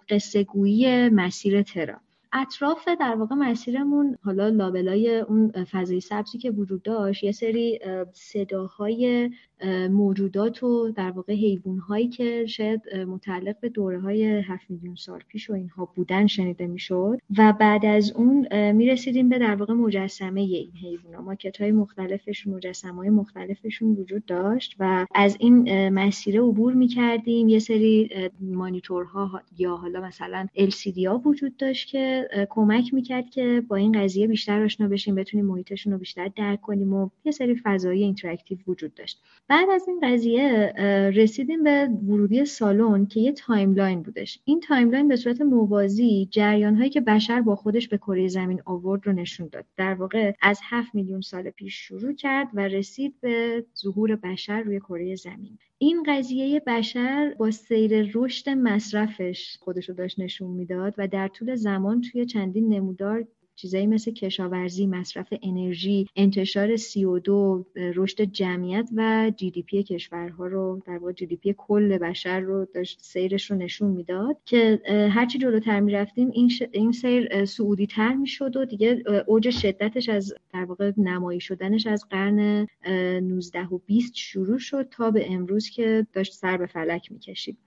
قصه 0.09 0.43
گویی 0.43 1.09
مسیر 1.09 1.61
ترا. 1.61 1.95
اطراف 2.35 2.87
در 2.99 3.15
واقع 3.15 3.35
مسیرمون 3.35 4.17
حالا 4.23 4.49
لابلای 4.49 5.19
اون 5.19 5.51
فضای 5.51 6.01
سبزی 6.01 6.37
که 6.37 6.51
وجود 6.51 6.81
داشت 6.81 7.23
یه 7.23 7.31
سری 7.31 7.79
صداهای 8.13 9.29
موجودات 9.89 10.63
و 10.63 10.91
در 10.91 11.11
واقع 11.11 11.33
حیوان 11.33 11.77
هایی 11.77 12.07
که 12.07 12.45
شاید 12.45 12.81
متعلق 13.07 13.59
به 13.59 13.69
دوره 13.69 13.99
های 13.99 14.25
7 14.25 14.71
میلیون 14.71 14.95
سال 14.95 15.19
پیش 15.27 15.49
و 15.49 15.53
اینها 15.53 15.89
بودن 15.95 16.27
شنیده 16.27 16.67
می‌شد. 16.67 17.19
و 17.37 17.53
بعد 17.59 17.85
از 17.85 18.11
اون 18.11 18.71
می‌رسیدیم 18.71 19.29
به 19.29 19.39
در 19.39 19.55
واقع 19.55 19.73
مجسمه 19.73 20.41
این 20.41 20.71
حیوان 20.81 21.13
ها 21.13 21.21
ماکت 21.21 21.61
های 21.61 21.71
مختلفشون 21.71 22.53
مجسمه 22.53 22.95
های 22.95 23.09
مختلفشون 23.09 23.91
وجود 23.91 24.25
داشت 24.25 24.75
و 24.79 25.05
از 25.15 25.37
این 25.39 25.89
مسیر 25.89 26.41
عبور 26.41 26.73
می‌کردیم. 26.73 27.49
یه 27.49 27.59
سری 27.59 28.09
مانیتورها 28.39 29.41
یا 29.57 29.75
حالا 29.75 30.01
مثلا 30.01 30.47
LCD 30.57 31.05
ها 31.05 31.17
وجود 31.17 31.57
داشت 31.57 31.87
که 31.87 32.24
کمک 32.49 32.93
می‌کرد 32.93 33.29
که 33.29 33.63
با 33.67 33.75
این 33.75 34.03
قضیه 34.03 34.27
بیشتر 34.27 34.63
آشنا 34.63 34.87
بشیم 34.87 35.15
بتونیم 35.15 35.45
محیطشون 35.45 35.93
رو 35.93 35.99
بیشتر 35.99 36.27
درک 36.27 36.61
کنیم 36.61 36.93
و 36.93 37.09
یه 37.25 37.31
سری 37.31 37.55
فضای 37.63 38.03
interactive 38.03 38.57
وجود 38.67 38.93
داشت. 38.93 39.21
بعد 39.47 39.69
از 39.69 39.85
این 39.87 39.99
قضیه 40.03 40.73
رسیدیم 41.15 41.63
به 41.63 41.89
ورودی 42.07 42.45
سالن 42.45 43.05
که 43.05 43.19
یه 43.19 43.31
timeline 43.31 44.01
بودش. 44.01 44.39
این 44.45 44.59
timeline 44.59 45.07
به 45.07 45.15
صورت 45.15 45.41
موازی 45.41 46.27
جریان 46.31 46.75
هایی 46.75 46.89
که 46.89 47.01
بشر 47.01 47.41
با 47.41 47.55
خودش 47.55 47.87
به 47.87 47.97
کره 47.97 48.27
زمین 48.27 48.61
آورد 48.65 49.07
رو 49.07 49.13
نشون 49.13 49.49
داد. 49.51 49.65
در 49.77 49.93
واقع 49.93 50.33
از 50.41 50.59
7 50.63 50.95
میلیون 50.95 51.21
سال 51.21 51.49
پیش 51.49 51.75
شروع 51.75 52.13
کرد 52.13 52.47
و 52.53 52.59
رسید 52.59 53.15
به 53.21 53.65
ظهور 53.77 54.15
بشر 54.15 54.61
روی 54.61 54.79
کره 54.79 55.15
زمین. 55.15 55.57
این 55.77 56.03
قضیه 56.07 56.59
بشر 56.67 57.35
با 57.39 57.51
سیر 57.51 58.11
رشد 58.13 58.49
مصرفش 58.49 59.57
خودش 59.61 59.89
رو 59.89 59.95
داشت 59.95 60.19
نشون 60.19 60.51
می‌داد 60.51 60.95
و 60.97 61.07
در 61.07 61.27
طول 61.27 61.55
زمان 61.55 62.01
توی 62.01 62.25
چندین 62.25 62.73
نمودار 62.73 63.27
چیزایی 63.55 63.87
مثل 63.87 64.11
کشاورزی، 64.11 64.87
مصرف 64.87 65.33
انرژی، 65.41 66.07
انتشار 66.15 66.77
CO2، 66.77 67.29
رشد 67.75 68.21
جمعیت 68.21 68.89
و 68.95 69.31
GDP 69.35 69.83
کشورها 69.83 70.47
رو 70.47 70.81
در 70.85 70.97
واقع 70.97 71.11
GDP 71.11 71.55
کل 71.57 71.97
بشر 71.97 72.39
رو 72.39 72.65
داشت 72.73 72.99
سیرش 73.01 73.51
رو 73.51 73.57
نشون 73.57 73.91
می‌داد 73.91 74.37
که 74.45 74.81
هرچی 75.11 75.37
جلوتر 75.37 75.79
می‌رفتیم 75.79 76.29
این, 76.33 76.51
این 76.71 76.91
سیر 76.91 77.45
صعودی 77.45 77.87
تر 77.87 78.13
می‌شد 78.13 78.55
و 78.55 78.65
دیگه 78.65 79.03
اوج 79.27 79.49
شدتش 79.49 80.09
از 80.09 80.33
در 80.53 80.65
واقع 80.65 80.91
نمایی 80.97 81.39
شدنش 81.39 81.87
از 81.87 82.05
قرن 82.09 82.67
19 82.87 83.65
و 83.67 83.77
20 83.85 84.15
شروع 84.15 84.57
شد 84.57 84.87
تا 84.91 85.11
به 85.11 85.31
امروز 85.33 85.69
که 85.69 86.07
داشت 86.13 86.33
سر 86.33 86.57
به 86.57 86.65
فلک 86.65 87.11
می‌کشید. 87.11 87.57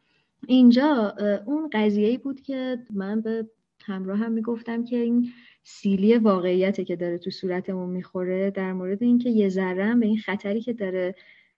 اینجا 0.46 1.14
اون 1.46 1.70
قضیه‌ای 1.72 2.18
بود 2.18 2.40
که 2.40 2.78
من 2.94 3.20
به 3.20 3.46
همراه 3.84 4.18
هم 4.18 4.32
می‌گفتم 4.32 4.84
که 4.84 4.96
این 4.96 5.28
سیلی 5.62 6.18
واقعیته 6.18 6.84
که 6.84 6.96
داره 6.96 7.18
تو 7.18 7.30
صورتمون 7.30 7.90
می‌خوره 7.90 8.50
در 8.50 8.72
مورد 8.72 9.02
اینکه 9.02 9.30
یه 9.30 9.48
ذره 9.48 9.94
به 9.94 10.06
این 10.06 10.18
خطری 10.18 10.60
که 10.60 10.72
داره 10.72 11.14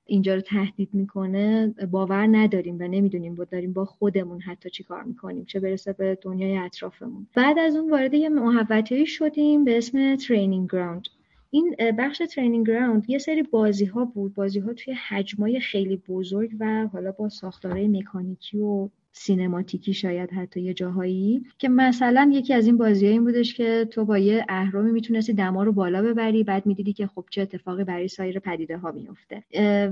اینجا 0.06 0.34
رو 0.34 0.40
تهدید 0.40 0.88
می‌کنه 0.92 1.74
باور 1.90 2.26
نداریم 2.30 2.76
و 2.80 2.82
نمی‌دونیم 2.82 3.34
بود 3.34 3.48
داریم 3.48 3.72
با 3.72 3.84
خودمون 3.84 4.40
حتی 4.40 4.70
چی 4.70 4.84
کار 4.84 5.02
می‌کنیم 5.02 5.44
چه 5.44 5.60
برسه 5.60 5.92
به 5.92 6.18
دنیای 6.22 6.56
اطرافمون. 6.56 7.26
بعد 7.34 7.58
از 7.58 7.76
اون 7.76 7.90
وارد 7.90 8.14
یه 8.14 8.28
محوطه‌ای 8.28 9.06
شدیم 9.06 9.64
به 9.64 9.78
اسم 9.78 10.16
ترینینگ 10.16 10.70
گراوند 10.72 11.02
این 11.50 11.76
بخش 11.98 12.22
ترینینگ 12.34 12.66
گراوند 12.66 13.10
یه 13.10 13.18
سری 13.18 13.42
بازی 13.42 13.84
ها 13.84 14.04
بود. 14.04 14.34
بازی 14.34 14.58
ها 14.58 14.72
توی 14.72 14.94
حجمای 15.08 15.60
خیلی 15.60 15.96
بزرگ 16.08 16.50
و 16.60 16.86
حالا 16.92 17.12
با 17.12 17.28
ساختارهای 17.28 17.88
مکانیکی 17.88 18.58
و 18.58 18.88
سینماتیکی 19.12 19.94
شاید 19.94 20.30
حتی 20.32 20.60
یه 20.60 20.74
جاهایی 20.74 21.42
که 21.58 21.68
مثلا 21.68 22.30
یکی 22.32 22.54
از 22.54 22.66
این 22.66 22.76
بازی 22.76 23.06
این 23.06 23.24
بودش 23.24 23.54
که 23.54 23.88
تو 23.90 24.04
با 24.04 24.18
یه 24.18 24.44
اهرامی 24.48 24.92
می‌تونستی 24.92 25.32
دما 25.32 25.62
رو 25.62 25.72
بالا 25.72 26.02
ببری 26.02 26.44
بعد 26.44 26.66
می‌دیدی 26.66 26.92
که 26.92 27.06
خب 27.06 27.24
چه 27.30 27.42
اتفاقی 27.42 27.84
برای 27.84 28.08
سایر 28.08 28.38
پدیده 28.38 28.76
ها 28.76 28.92
میفته 28.92 29.42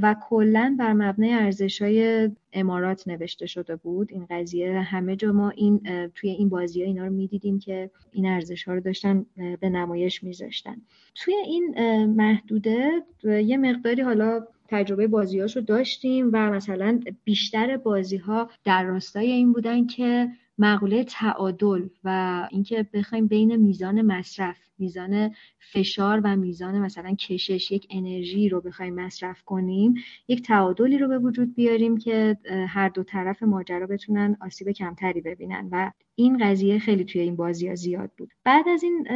و 0.02 0.16
کلا 0.28 0.76
بر 0.78 0.92
مبنای 0.92 1.32
ارزش 1.32 1.82
های 1.82 2.30
امارات 2.52 3.08
نوشته 3.08 3.46
شده 3.46 3.76
بود 3.76 4.08
این 4.12 4.26
قضیه. 4.30 4.80
همه 4.80 5.16
جا 5.16 5.32
ما 5.32 5.50
این 5.50 5.80
توی 6.14 6.30
این 6.30 6.48
بازی 6.48 6.80
ها 6.82 6.86
اینا 6.86 7.06
رو 7.06 7.12
می‌دیدیم 7.12 7.58
که 7.58 7.90
این 8.12 8.26
ارزش 8.26 8.64
ها 8.64 8.74
رو 8.74 8.80
داشتن 8.80 9.26
به 9.60 9.68
نمایش 9.68 10.24
میذاشتن. 10.24 10.76
توی 11.14 11.34
این 11.34 11.74
محدوده 12.04 13.02
یه 13.24 13.56
مقداری 13.56 14.02
حالا 14.02 14.46
تجربه 14.68 15.06
بازیهاشو 15.06 15.60
داشتیم 15.60 16.30
و 16.32 16.50
مثلا 16.50 17.00
بیشتر 17.24 17.76
بازی 17.76 18.16
ها 18.16 18.50
در 18.64 18.84
راستای 18.84 19.30
این 19.30 19.52
بودن 19.52 19.86
که 19.86 20.28
مقوله 20.58 21.04
تعادل 21.04 21.88
و 22.04 22.48
اینکه 22.50 22.86
بخوایم 22.92 23.26
بین 23.26 23.56
میزان 23.56 24.02
مصرف 24.02 24.67
میزان 24.78 25.34
فشار 25.72 26.20
و 26.24 26.36
میزان 26.36 26.78
مثلا 26.78 27.14
کشش 27.14 27.70
یک 27.70 27.86
انرژی 27.90 28.48
رو 28.48 28.60
بخوایم 28.60 28.94
مصرف 28.94 29.42
کنیم 29.42 29.94
یک 30.28 30.42
تعادلی 30.42 30.98
رو 30.98 31.08
به 31.08 31.18
وجود 31.18 31.54
بیاریم 31.54 31.96
که 31.98 32.36
هر 32.68 32.88
دو 32.88 33.02
طرف 33.02 33.42
ماجرا 33.42 33.86
بتونن 33.86 34.36
آسیب 34.40 34.70
کمتری 34.70 35.20
ببینن 35.20 35.68
و 35.72 35.92
این 36.14 36.38
قضیه 36.38 36.78
خیلی 36.78 37.04
توی 37.04 37.20
این 37.20 37.36
بازی 37.36 37.68
ها 37.68 37.74
زیاد 37.74 38.10
بود. 38.18 38.30
بعد 38.44 38.68
از 38.68 38.82
این 38.82 39.08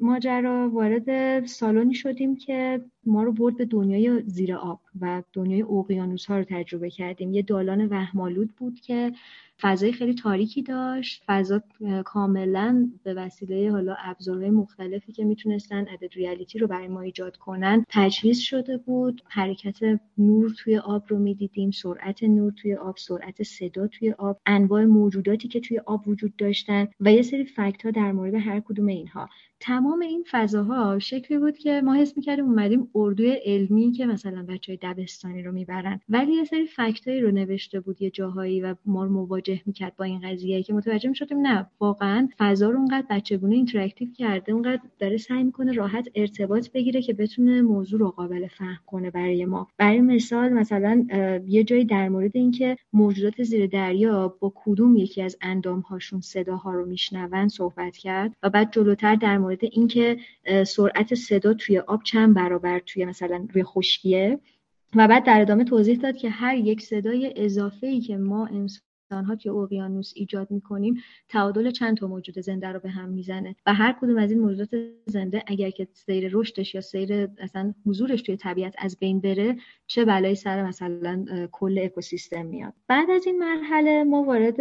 ماجرا 0.00 0.70
وارد 0.70 1.46
سالونی 1.46 1.94
شدیم 1.94 2.36
که 2.36 2.84
ما 3.06 3.22
رو 3.22 3.32
برد 3.32 3.56
به 3.56 3.64
دنیای 3.64 4.22
زیر 4.26 4.54
آب 4.54 4.80
و 5.00 5.22
دنیای 5.32 5.62
اقیانوس 5.62 6.26
ها 6.26 6.38
رو 6.38 6.44
تجربه 6.44 6.90
کردیم. 6.90 7.32
یه 7.32 7.42
دالان 7.42 7.86
وهمالود 7.86 8.50
بود 8.56 8.80
که 8.80 9.12
فضای 9.60 9.92
خیلی 9.92 10.14
تاریکی 10.14 10.62
داشت. 10.62 11.22
فضا 11.26 11.62
کاملا 12.04 12.90
به 13.02 13.14
وسیله 13.14 13.70
حالا 13.70 13.96
ابزارهای 13.98 14.50
مختلفی 15.10 15.22
که 15.22 15.24
می‌تونستن 15.24 15.86
added 15.88 16.14
reality 16.14 16.58
رو 16.58 16.66
برای 16.66 16.88
ما 16.88 17.00
ایجاد 17.00 17.36
کنن. 17.36 17.84
تجهیز 17.88 18.38
شده 18.38 18.76
بود. 18.76 19.22
حرکت 19.28 20.00
نور 20.18 20.50
توی 20.58 20.78
آب 20.78 21.04
رو 21.08 21.18
می‌دیدیم 21.18 21.70
سرعت 21.70 22.22
نور 22.22 22.52
توی 22.52 22.74
آب 22.74 22.96
سرعت 22.96 23.42
صدا 23.42 23.86
توی 23.86 24.12
آب 24.12 24.40
انواع 24.46 24.84
موجوداتی 24.84 25.48
که 25.48 25.60
توی 25.60 25.78
آب 25.78 26.08
وجود 26.08 26.36
داشتن 26.36 26.88
و 27.00 27.12
یه 27.12 27.22
سری 27.22 27.44
fact 27.44 27.84
ها 27.84 27.90
در 27.90 28.12
مورد 28.12 28.34
هر 28.34 28.60
کدوم 28.60 28.86
اینها. 28.86 29.28
تمام 29.60 30.00
این 30.00 30.24
فضاها 30.30 30.98
شکلی 30.98 31.38
بود 31.38 31.58
که 31.58 31.80
ما 31.84 31.94
حس 31.94 32.16
می‌کردیم 32.16 32.44
اومدیم 32.44 32.88
اردوی 32.94 33.30
علمی 33.44 33.92
که 33.92 34.06
مثلا 34.06 34.42
بچه 34.48 34.72
های 34.72 34.78
دبستانی 34.82 35.42
رو 35.42 35.52
می‌برن. 35.52 36.00
ولی 36.08 36.32
یه 36.32 36.44
سری 36.44 36.66
fact 36.66 37.02
ایی 37.02 37.20
رو 37.20 37.30
نوشته 37.30 37.80
بود 37.80 38.02
یه 38.02 38.10
جاهایی 38.10 38.60
و 38.60 38.74
ما 38.86 39.04
رو 39.04 39.12
مواجه 39.12 39.60
می‌کرد 39.66 39.96
با 39.96 40.04
این 40.04 40.20
قضیه 40.20 40.62
که 40.62 40.74
متوجه 40.74 41.08
می‌شدیم 41.08 41.46
نه 41.46 41.66
واقعا 41.80 42.28
فضا 42.38 42.70
رو 42.70 42.78
اونقدر 42.78 43.06
بچگونه 43.10 43.54
interactive 43.54 44.12
کرده 44.12 44.52
اونقدر 44.52 44.80
داره 44.98 45.16
سعی 45.16 45.42
می‌کنه 45.42 45.72
راحت 45.72 46.08
ارتباط 46.14 46.70
بگیره 46.70 47.02
که 47.02 47.12
بتونه 47.12 47.62
موضوع 47.62 48.00
رو 48.00 48.10
قابل 48.10 48.46
فهم 48.46 48.78
کنه 48.86 49.10
برای 49.10 49.44
ما. 49.44 49.68
برای 49.78 50.00
مثال 50.00 50.48
مثلا 50.52 51.06
یه 51.46 51.64
جایی 51.64 51.84
در 51.84 52.08
مورد 52.08 52.36
اینکه 52.36 52.76
موجودات 52.92 53.42
زیر 53.42 53.66
دریا 53.66 54.28
با 54.40 54.52
کدوم 54.54 54.96
یکی 54.96 55.22
از 55.22 55.36
اندامهاشون 55.40 56.20
صداها 56.20 56.72
رو 56.72 56.86
میشنون 56.86 57.48
صحبت 57.48 57.96
کرد 57.96 58.32
و 58.42 58.50
بعد 58.50 58.72
جلوتر 58.72 59.14
در 59.14 59.38
مورد 59.38 59.49
اینکه 59.60 60.16
سرعت 60.66 61.14
صدا 61.14 61.54
توی 61.54 61.78
آب 61.78 62.02
چند 62.02 62.34
برابر 62.34 62.78
توی 62.78 63.04
مثلا 63.04 63.46
روی 63.52 63.64
خشکیه. 63.64 64.40
و 64.94 65.08
بعد 65.08 65.24
در 65.24 65.40
ادامه 65.40 65.64
توضیح 65.64 65.98
داد 65.98 66.16
که 66.16 66.30
هر 66.30 66.56
یک 66.56 66.82
صدای 66.82 67.32
اضافه 67.36 67.86
ای 67.86 68.00
که 68.00 68.16
ما 68.16 68.46
انسان 68.46 68.89
توی 69.10 69.50
اقیانوس 69.50 70.12
ایجاد 70.16 70.50
می‌کنیم 70.50 71.02
تعادل 71.28 71.70
چند 71.70 71.96
تا 71.96 72.06
موجود 72.06 72.40
زنده 72.40 72.68
رو 72.68 72.80
به 72.80 72.90
هم 72.90 73.08
می‌زنه 73.08 73.56
و 73.66 73.74
هر 73.74 73.96
کدوم 74.00 74.18
از 74.18 74.30
این 74.30 74.40
موجودات 74.40 74.68
زنده 75.06 75.44
اگر 75.46 75.70
که 75.70 75.88
سیر 75.92 76.30
رشدش 76.32 76.74
یا 76.74 76.80
سیر 76.80 77.28
اصلا 77.38 77.74
حضورش 77.86 78.22
توی 78.22 78.36
طبیعت 78.36 78.74
از 78.78 78.98
بین 78.98 79.20
بره 79.20 79.56
چه 79.86 80.04
بلایی 80.04 80.34
سر 80.34 80.62
مثلا 80.62 81.24
کل 81.52 81.80
اکوسیستم 81.82 82.46
میاد. 82.46 82.72
بعد 82.88 83.10
از 83.10 83.26
این 83.26 83.38
مرحله 83.38 84.04
ما 84.04 84.22
وارد 84.22 84.60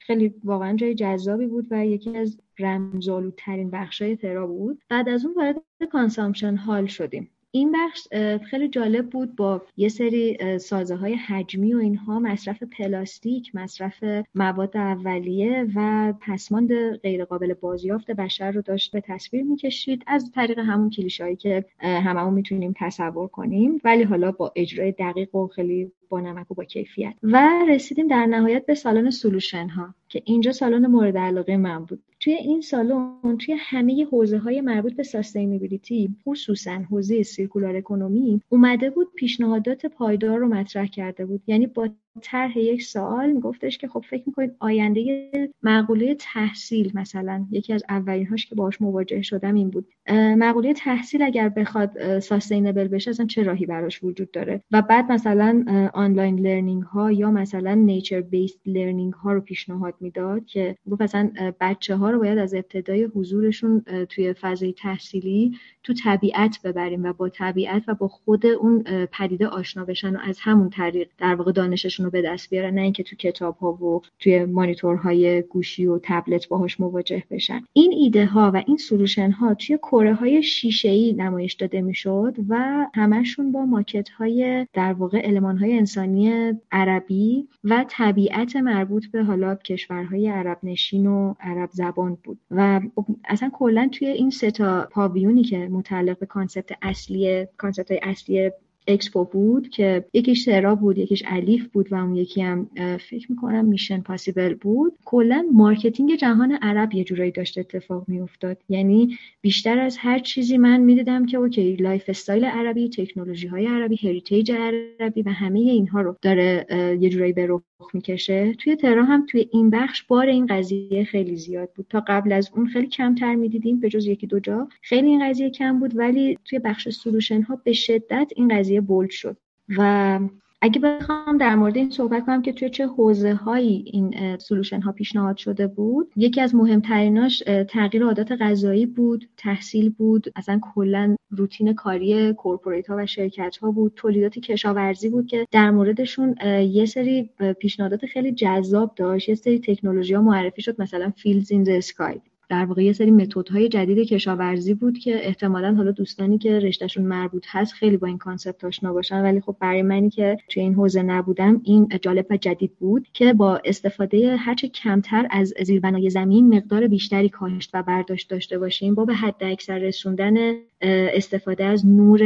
خیلی 0.00 0.34
واقعا 0.44 0.76
جای 0.76 0.94
جذابی 0.94 1.46
بود 1.46 1.66
و 1.70 1.86
یکی 1.86 2.16
از 2.16 2.40
رمزآلودترین 2.58 3.70
بخشای 3.70 4.16
ترا 4.16 4.46
بود. 4.46 4.82
بعد 4.88 5.08
از 5.08 5.26
اون 5.26 5.34
وارد 5.34 5.56
consumption 5.92 6.56
hall 6.56 6.86
شدیم. 6.86 7.30
این 7.50 7.72
بخش 7.72 8.08
خیلی 8.50 8.68
جالب 8.68 9.10
بود 9.10 9.36
با 9.36 9.62
یه 9.76 9.88
سری 9.88 10.58
سازه 10.58 10.96
های 10.96 11.14
حجمی 11.14 11.74
و 11.74 11.78
اینها 11.78 12.18
مصرف 12.18 12.62
پلاستیک 12.62 13.54
مصرف 13.54 14.04
مواد 14.34 14.76
اولیه 14.76 15.66
و 15.74 16.12
پسماند 16.20 16.96
غیرقابل 16.96 17.54
بازیافت 17.54 18.10
بشر 18.10 18.50
رو 18.50 18.62
داشت 18.62 18.92
به 18.92 19.00
تصویر 19.00 19.42
می‌کشید. 19.42 20.04
از 20.06 20.30
طریق 20.34 20.58
همون 20.58 20.90
کلیشهایی 20.90 21.36
که 21.36 21.64
هممون 21.78 22.34
می‌تونیم 22.34 22.74
تصور 22.76 23.28
کنیم. 23.28 23.80
ولی 23.84 24.02
حالا 24.02 24.32
با 24.32 24.52
اجرای 24.56 24.92
دقیق 24.92 25.34
و 25.34 25.46
خیلی 25.46 25.92
با 26.08 26.20
نمک 26.20 26.50
و 26.50 26.54
با 26.54 26.64
کیفیت. 26.64 27.14
و 27.22 27.50
رسیدیم 27.68 28.06
در 28.08 28.26
نهایت 28.26 28.66
به 28.66 28.74
سالن 28.74 29.10
solution 29.10 29.68
ها 29.68 29.94
که 30.08 30.22
اینجا 30.24 30.52
سالن 30.52 30.86
مورد 30.86 31.18
علاقه 31.18 31.56
من 31.56 31.84
بود. 31.84 32.02
توی 32.20 32.32
این 32.32 32.60
سالن 32.60 33.36
توی 33.38 33.56
همه 33.58 34.04
حوزه 34.04 34.38
های 34.38 34.60
مربوط 34.60 34.92
به 34.92 35.02
sustainability 35.02 36.16
خصوصا 36.26 36.70
حوزه 36.70 37.22
circular 37.22 37.76
economy 37.76 38.40
اومده 38.48 38.90
بود 38.90 39.12
پیشنهادات 39.14 39.86
پایدار 39.86 40.38
رو 40.38 40.48
مطرح 40.48 40.86
کرده 40.86 41.26
بود. 41.26 41.42
یعنی 41.46 41.66
با 41.66 41.88
طرح 42.22 42.58
یک 42.58 42.82
سوال 42.82 43.32
میگفتش 43.32 43.78
که 43.78 43.88
خب 43.88 44.04
فکر 44.10 44.22
می‌کنید 44.26 44.56
آینده 44.58 45.30
مقوله 45.62 46.14
تحصیل 46.14 46.92
مثلا 46.94 47.46
یکی 47.50 47.72
از 47.72 47.82
اولین 47.88 48.26
هاش 48.26 48.46
که 48.46 48.54
باهاش 48.54 48.82
مواجه 48.82 49.22
شدم 49.22 49.54
این 49.54 49.70
بود. 49.70 49.86
مقوله 50.10 50.72
تحصیل 50.72 51.22
اگر 51.22 51.48
بخواد 51.48 52.18
sustainable 52.18 52.88
بشه 52.88 53.10
اصلا 53.10 53.26
چه 53.26 53.42
راهی 53.42 53.66
براش 53.66 54.04
وجود 54.04 54.30
داره؟ 54.30 54.62
و 54.70 54.82
بعد 54.82 55.12
مثلا 55.12 55.64
online 55.94 56.38
learning 56.38 56.82
ها 56.82 57.12
یا 57.12 57.30
مثلا 57.30 57.74
nature 57.74 58.20
based 58.20 58.60
learning 58.66 59.12
ها 59.12 59.32
رو 59.32 59.40
پیشنهاد 59.40 59.94
می‌داد 60.00 60.46
که 60.46 60.76
گفت 60.90 61.02
مثلا 61.02 61.30
بچه 61.60 61.96
ها 61.96 62.10
رو 62.10 62.18
باید 62.18 62.38
از 62.38 62.54
ابتدای 62.54 63.04
حضورشون 63.04 63.84
توی 64.08 64.32
فضای 64.32 64.72
تحصیلی 64.72 65.58
تو 65.82 65.94
طبیعت 65.94 66.58
ببریم 66.64 67.02
و 67.02 67.12
با 67.12 67.28
طبیعت 67.28 67.82
و 67.88 67.94
با 67.94 68.08
خود 68.08 68.46
اون 68.46 68.82
پدیده 69.12 69.46
آشنا 69.46 69.84
بشن 69.84 70.16
و 70.16 70.18
از 70.22 70.38
همون 70.40 70.70
طریق 70.70 71.08
در 71.18 71.34
واقع 71.34 71.52
دانششون 71.52 72.07
رو 72.08 72.12
به 72.12 72.22
دست 72.22 72.50
بیارن 72.50 72.74
نه 72.74 72.80
اینکه 72.80 73.02
تو 73.02 73.16
کتاب 73.16 73.56
ها 73.56 73.72
و 73.72 74.02
توی 74.18 74.44
مانیتورهای 74.44 75.42
گوشی 75.42 75.86
و 75.86 75.98
تبلت 76.02 76.48
باهاش 76.48 76.80
مواجه 76.80 77.22
بشن. 77.30 77.64
این 77.72 77.92
ایده 77.92 78.26
ها 78.26 78.50
و 78.54 78.62
این 78.66 78.76
سلوشن 78.76 79.30
ها 79.30 79.54
توی 79.54 79.78
کره 79.78 80.14
های 80.14 80.42
شیشه 80.42 80.88
ای 80.88 81.12
نمایش 81.12 81.54
داده 81.54 81.80
می‌شد 81.80 82.34
و 82.48 82.86
همشون 82.94 83.52
با 83.52 83.64
ماکت 83.64 84.08
های 84.08 84.66
در 84.72 84.92
واقع 84.92 85.18
علمان 85.18 85.58
های 85.58 85.78
انسانی 85.78 86.52
عربی 86.72 87.48
و 87.64 87.84
طبیعت 87.88 88.56
مربوط 88.56 89.06
به 89.06 89.24
حالا 89.24 89.54
کشورهای 89.54 90.28
عرب 90.28 90.58
نشین 90.62 91.06
و 91.06 91.34
عرب 91.40 91.70
زبان 91.72 92.18
بود. 92.24 92.38
و 92.50 92.80
اصلا 93.24 93.50
کلا 93.52 93.88
توی 93.92 94.08
این 94.08 94.30
سه 94.30 94.50
تا 94.50 94.88
پاویونی 94.92 95.42
که 95.42 95.58
متعلق 95.58 96.18
به 96.18 96.26
concept 96.26 96.70
اصلی 96.82 97.46
concept 97.56 97.90
های 97.90 98.00
اصلی 98.02 98.50
اکسپو 98.88 99.24
بود 99.24 99.68
که 99.68 100.04
یکیش 100.14 100.44
ترا 100.44 100.74
بود 100.74 100.98
یکیش 100.98 101.22
الیف 101.26 101.66
بود 101.66 101.92
و 101.92 101.94
اون 101.94 102.16
یکی 102.16 102.42
هم 102.42 102.70
فکر 103.10 103.32
می‌کنم 103.32 103.64
Mission 103.64 104.00
Possible 104.00 104.54
بود. 104.54 104.92
کلا 105.04 105.46
marketing 105.52 106.16
جهان 106.16 106.52
عرب 106.62 106.94
یه 106.94 107.04
جورایی 107.04 107.30
داشت 107.30 107.58
اتفاق 107.58 108.04
میافتاد. 108.08 108.58
یعنی 108.68 109.18
بیشتر 109.40 109.78
از 109.78 109.96
هر 109.98 110.18
چیزی 110.18 110.58
من 110.58 110.80
می‌دیدم 110.80 111.26
که 111.26 111.36
okay 111.36 111.76
lifestyle 111.76 112.44
عربی 112.44 112.88
تکنولوژی 112.88 113.46
های 113.46 113.66
عربی 113.66 113.96
heritage 113.96 114.52
عربی 114.52 115.22
و 115.22 115.30
همه 115.30 115.58
اینها 115.58 116.00
رو 116.00 116.16
داره 116.22 116.66
یه 117.00 117.08
جورایی 117.08 117.32
به 117.32 117.46
رخ 117.46 117.62
می‌کشه. 117.94 118.52
توی 118.52 118.76
ترا 118.76 119.06
هم 119.06 119.26
توی 119.26 119.48
این 119.52 119.70
بخش 119.70 120.02
بار 120.02 120.26
این 120.26 120.46
قضیه 120.46 121.04
خیلی 121.04 121.36
زیاد 121.36 121.70
بود. 121.76 121.86
تا 121.90 122.04
قبل 122.06 122.32
از 122.32 122.50
اون 122.54 122.66
خیلی 122.66 122.86
کمتر 122.86 123.34
می‌دیدیم 123.34 123.80
به 123.80 123.88
جز 123.88 124.06
یکی 124.06 124.26
دو 124.26 124.40
جا. 124.40 124.68
خیلی 124.82 125.06
این 125.08 125.30
قضیه 125.30 125.50
کم 125.50 125.78
بود 125.80 125.96
ولی 125.96 126.38
توی 126.44 126.58
بخش 126.58 126.88
solution 126.88 127.42
ها 127.42 127.56
به 127.64 127.72
شدت 127.72 128.32
این 128.36 128.58
قضیه 128.58 128.80
bold 128.80 129.10
شد. 129.10 129.36
و 129.76 130.20
اگه 130.60 130.80
بخوام 130.80 131.38
در 131.38 131.54
مورد 131.54 131.76
این 131.76 131.90
صحبت 131.90 132.26
کنم 132.26 132.42
که 132.42 132.52
توی 132.52 132.70
چه 132.70 132.86
حوزه 132.86 133.34
هایی 133.34 133.84
این 133.92 134.36
solution 134.38 134.80
ها 134.80 134.92
پیشنهاد 134.92 135.36
شده 135.36 135.66
بود 135.66 136.12
یکی 136.16 136.40
از 136.40 136.54
مهمتریناش 136.54 137.38
تغییر 137.68 138.04
عادات 138.04 138.32
غذایی 138.32 138.86
بود 138.86 139.28
تحصیل 139.36 139.90
بود 139.90 140.32
اصلا 140.36 140.60
کلا 140.74 141.16
روتین 141.30 141.72
کاری 141.72 142.32
corporate 142.32 142.86
ها 142.86 142.96
و 142.96 143.06
شرکت 143.06 143.56
ها 143.56 143.70
بود 143.70 143.92
تولیدات 143.96 144.38
کشاورزی 144.38 145.08
بود 145.08 145.26
که 145.26 145.46
در 145.50 145.70
موردشون 145.70 146.34
یه 146.70 146.86
سری 146.86 147.30
پیشنهادات 147.58 148.06
خیلی 148.06 148.32
جذاب 148.32 148.94
داشت 148.96 149.28
یه 149.28 149.34
سری 149.34 149.58
تکنولوژی 149.58 150.14
ها 150.14 150.22
معرفی 150.22 150.62
شد 150.62 150.80
مثلا 150.80 151.12
fields 151.16 151.52
in 151.52 151.70
sky 151.70 152.20
در 152.48 152.64
واقع 152.64 152.82
یه 152.82 152.92
سری 152.92 153.10
متدهای 153.10 153.68
جدید 153.68 154.08
کشاورزی 154.08 154.74
بود 154.74 154.98
که 154.98 155.26
احتمالا 155.26 155.74
حالا 155.74 155.90
دوستانی 155.90 156.38
که 156.38 156.58
رشتهشون 156.58 157.04
مربوط 157.04 157.44
هست 157.48 157.72
خیلی 157.72 157.96
با 157.96 158.06
این 158.06 158.18
concept 158.18 158.64
آشنا 158.64 158.92
باشن 158.92 159.22
ولی 159.22 159.40
خب 159.40 159.56
برای 159.60 159.82
منی 159.82 160.10
که 160.10 160.36
توی 160.48 160.62
این 160.62 160.74
حوزه 160.74 161.02
نبودم 161.02 161.60
این 161.64 161.88
جالب 162.02 162.26
و 162.30 162.36
جدید 162.36 162.72
بود 162.78 163.08
که 163.12 163.32
با 163.32 163.60
استفاده 163.64 164.36
هرچه 164.36 164.68
کمتر 164.68 165.26
از 165.30 165.54
زیربنای 165.64 166.10
زمین 166.10 166.56
مقدار 166.56 166.86
بیشتری 166.86 167.28
کاشت 167.28 167.70
و 167.74 167.82
برداشت 167.82 168.30
داشته 168.30 168.58
باشیم 168.58 168.94
با 168.94 169.04
به 169.04 169.14
حد 169.14 169.44
اکثر 169.44 169.78
رسوندن 169.78 170.36
استفاده 170.80 171.64
از 171.64 171.86
نور 171.86 172.22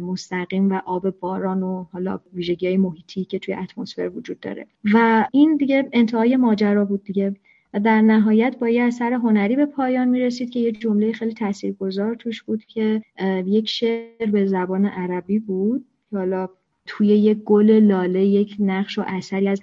مستقیم 0.00 0.70
و 0.72 0.80
آب 0.86 1.10
باران 1.10 1.62
و 1.62 1.86
حالا 1.92 2.20
ویژگی 2.34 2.66
های 2.66 2.76
محیطی 2.76 3.24
که 3.24 3.38
توی 3.38 3.54
اتمسفر 3.54 4.10
وجود 4.14 4.40
داره. 4.40 4.66
و 4.94 5.28
این 5.32 5.56
دیگه 5.56 5.88
انتهای 5.92 6.36
ماجرا 6.36 6.84
بود 6.84 7.04
دیگه. 7.04 7.34
و 7.74 7.80
در 7.80 8.00
نهایت 8.00 8.56
با 8.60 8.68
یه 8.68 8.82
اثر 8.82 9.12
هنری 9.12 9.56
به 9.56 9.66
پایان 9.66 10.08
می 10.08 10.20
رسید 10.20 10.50
که 10.50 10.60
یه 10.60 10.72
جمله 10.72 11.12
خیلی 11.12 11.34
تاثیرگذار 11.34 12.14
توش 12.14 12.42
بود 12.42 12.64
که 12.64 13.02
یک 13.46 13.68
شعر 13.68 14.30
به 14.32 14.46
زبان 14.46 14.86
عربی 14.86 15.38
بود 15.38 15.84
حالا 16.12 16.48
توی 16.86 17.06
یک 17.06 17.38
گل 17.38 17.70
لاله 17.70 18.24
یک 18.24 18.56
نقش 18.58 18.98
و 18.98 19.04
اثری 19.06 19.48
از 19.48 19.60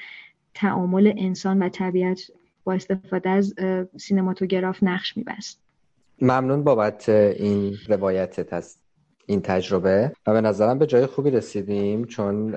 تعامل 0.54 1.14
انسان 1.18 1.64
و 1.64 1.70
طبیعت 1.70 2.22
با 2.64 2.74
استفاده 2.74 3.30
از 3.30 3.54
سینماتوگراف 3.98 4.84
نقش 4.84 5.18
میبست. 5.18 5.62
ممنون 6.22 6.64
بابت 6.64 7.10
این 7.10 7.74
روایتت 7.88 8.54
هست 8.54 8.82
این 9.26 9.42
تجربه 9.42 10.12
و 10.28 10.34
به 10.34 10.42
نظرم 10.42 10.80
به 10.80 10.86
جای 10.86 11.06
خوبی 11.06 11.32
رسیدیم 11.32 12.06
چون 12.06 12.56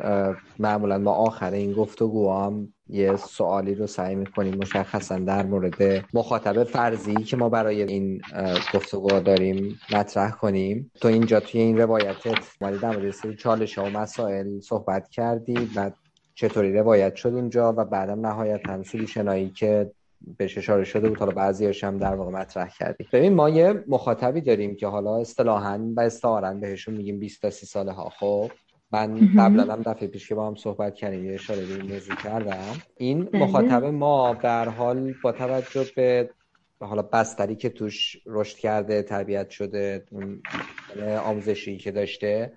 معمولا 0.59 0.99
ما 0.99 1.12
آخر 1.12 1.51
این 1.51 1.73
گفتگو 1.73 2.33
هم 2.33 2.69
یه 2.92 3.16
سوالی 3.16 3.74
رو 3.74 3.87
سعی 3.87 4.14
می‌کنیم 4.14 4.55
مشخصا 4.55 5.18
در 5.18 5.46
مورد 5.46 6.05
مخاطب 6.14 6.64
فرضی 6.64 7.14
که 7.14 7.37
ما 7.37 7.48
برای 7.48 7.83
این 7.83 8.20
گفتگو 8.74 9.20
داریم 9.20 9.78
مطرح 9.92 10.31
کنیم. 10.31 10.90
تو 11.00 11.09
اینجا 11.09 11.40
توی 11.40 11.61
این 11.61 11.78
روایتت 11.78 12.38
اومدی 12.61 12.78
در 12.78 12.96
مورد 12.96 13.11
سری 13.11 13.37
چالش 13.37 13.78
و 13.78 13.85
مسائل 13.85 14.61
صحبت 14.61 15.09
کردی 15.09 15.70
و 15.76 15.90
چطوری 16.35 16.72
روایت 16.72 17.14
شد 17.14 17.35
اونجا 17.35 17.72
و 17.72 17.85
بعدم 17.85 18.26
نهایتا 18.26 18.83
سولوشنایی 18.83 19.50
که 19.50 19.90
بهش 20.38 20.59
اشاره 20.59 20.85
شده 20.85 21.09
بود 21.09 21.18
حالا 21.18 21.33
بعضیاش 21.33 21.85
هم 21.85 21.98
در 21.98 22.14
واقع 22.14 22.31
مطرح 22.31 22.68
کردیم. 22.78 23.07
ببین 23.12 23.35
ما 23.35 23.50
یه 23.50 23.85
مخاطبی 23.88 24.40
داریم 24.40 24.76
که 24.76 24.87
حالا 24.87 25.16
اصطلاحا 25.16 25.92
و 25.96 26.00
استعارا 26.00 26.55
بهشون 26.55 26.94
میگیم 26.94 27.18
20 27.18 27.42
تا 27.42 27.50
30 27.50 27.66
ساله 27.66 27.92
ها 27.92 28.09
خب؟ 28.09 28.50
من 28.92 29.31
قبلا 29.38 29.72
هم 29.72 29.83
دفعه 29.83 30.09
پیش 30.09 30.28
که 30.28 30.35
با 30.35 30.46
هم 30.46 30.55
صحبت 30.55 30.94
کردیم 30.94 31.26
یه 31.26 31.35
اشاره 31.35 31.66
به 31.66 31.74
این 31.74 31.92
موضوع 31.92 32.16
کردم. 32.16 32.83
این 32.96 33.24
بله. 33.24 33.42
مخاطب 33.42 33.85
ما 33.85 34.35
در 34.35 34.68
حال 34.68 35.14
با 35.22 35.33
توجه 35.33 35.87
به 35.96 36.31
حالا 36.81 37.02
بستری 37.02 37.57
که 37.57 37.68
توش 37.68 38.16
رشد 38.26 38.57
کرده 38.57 39.02
تربیت 39.02 39.50
شده 39.50 40.05
آموزشی 41.24 41.78
که 41.78 41.90
داشته 41.90 42.52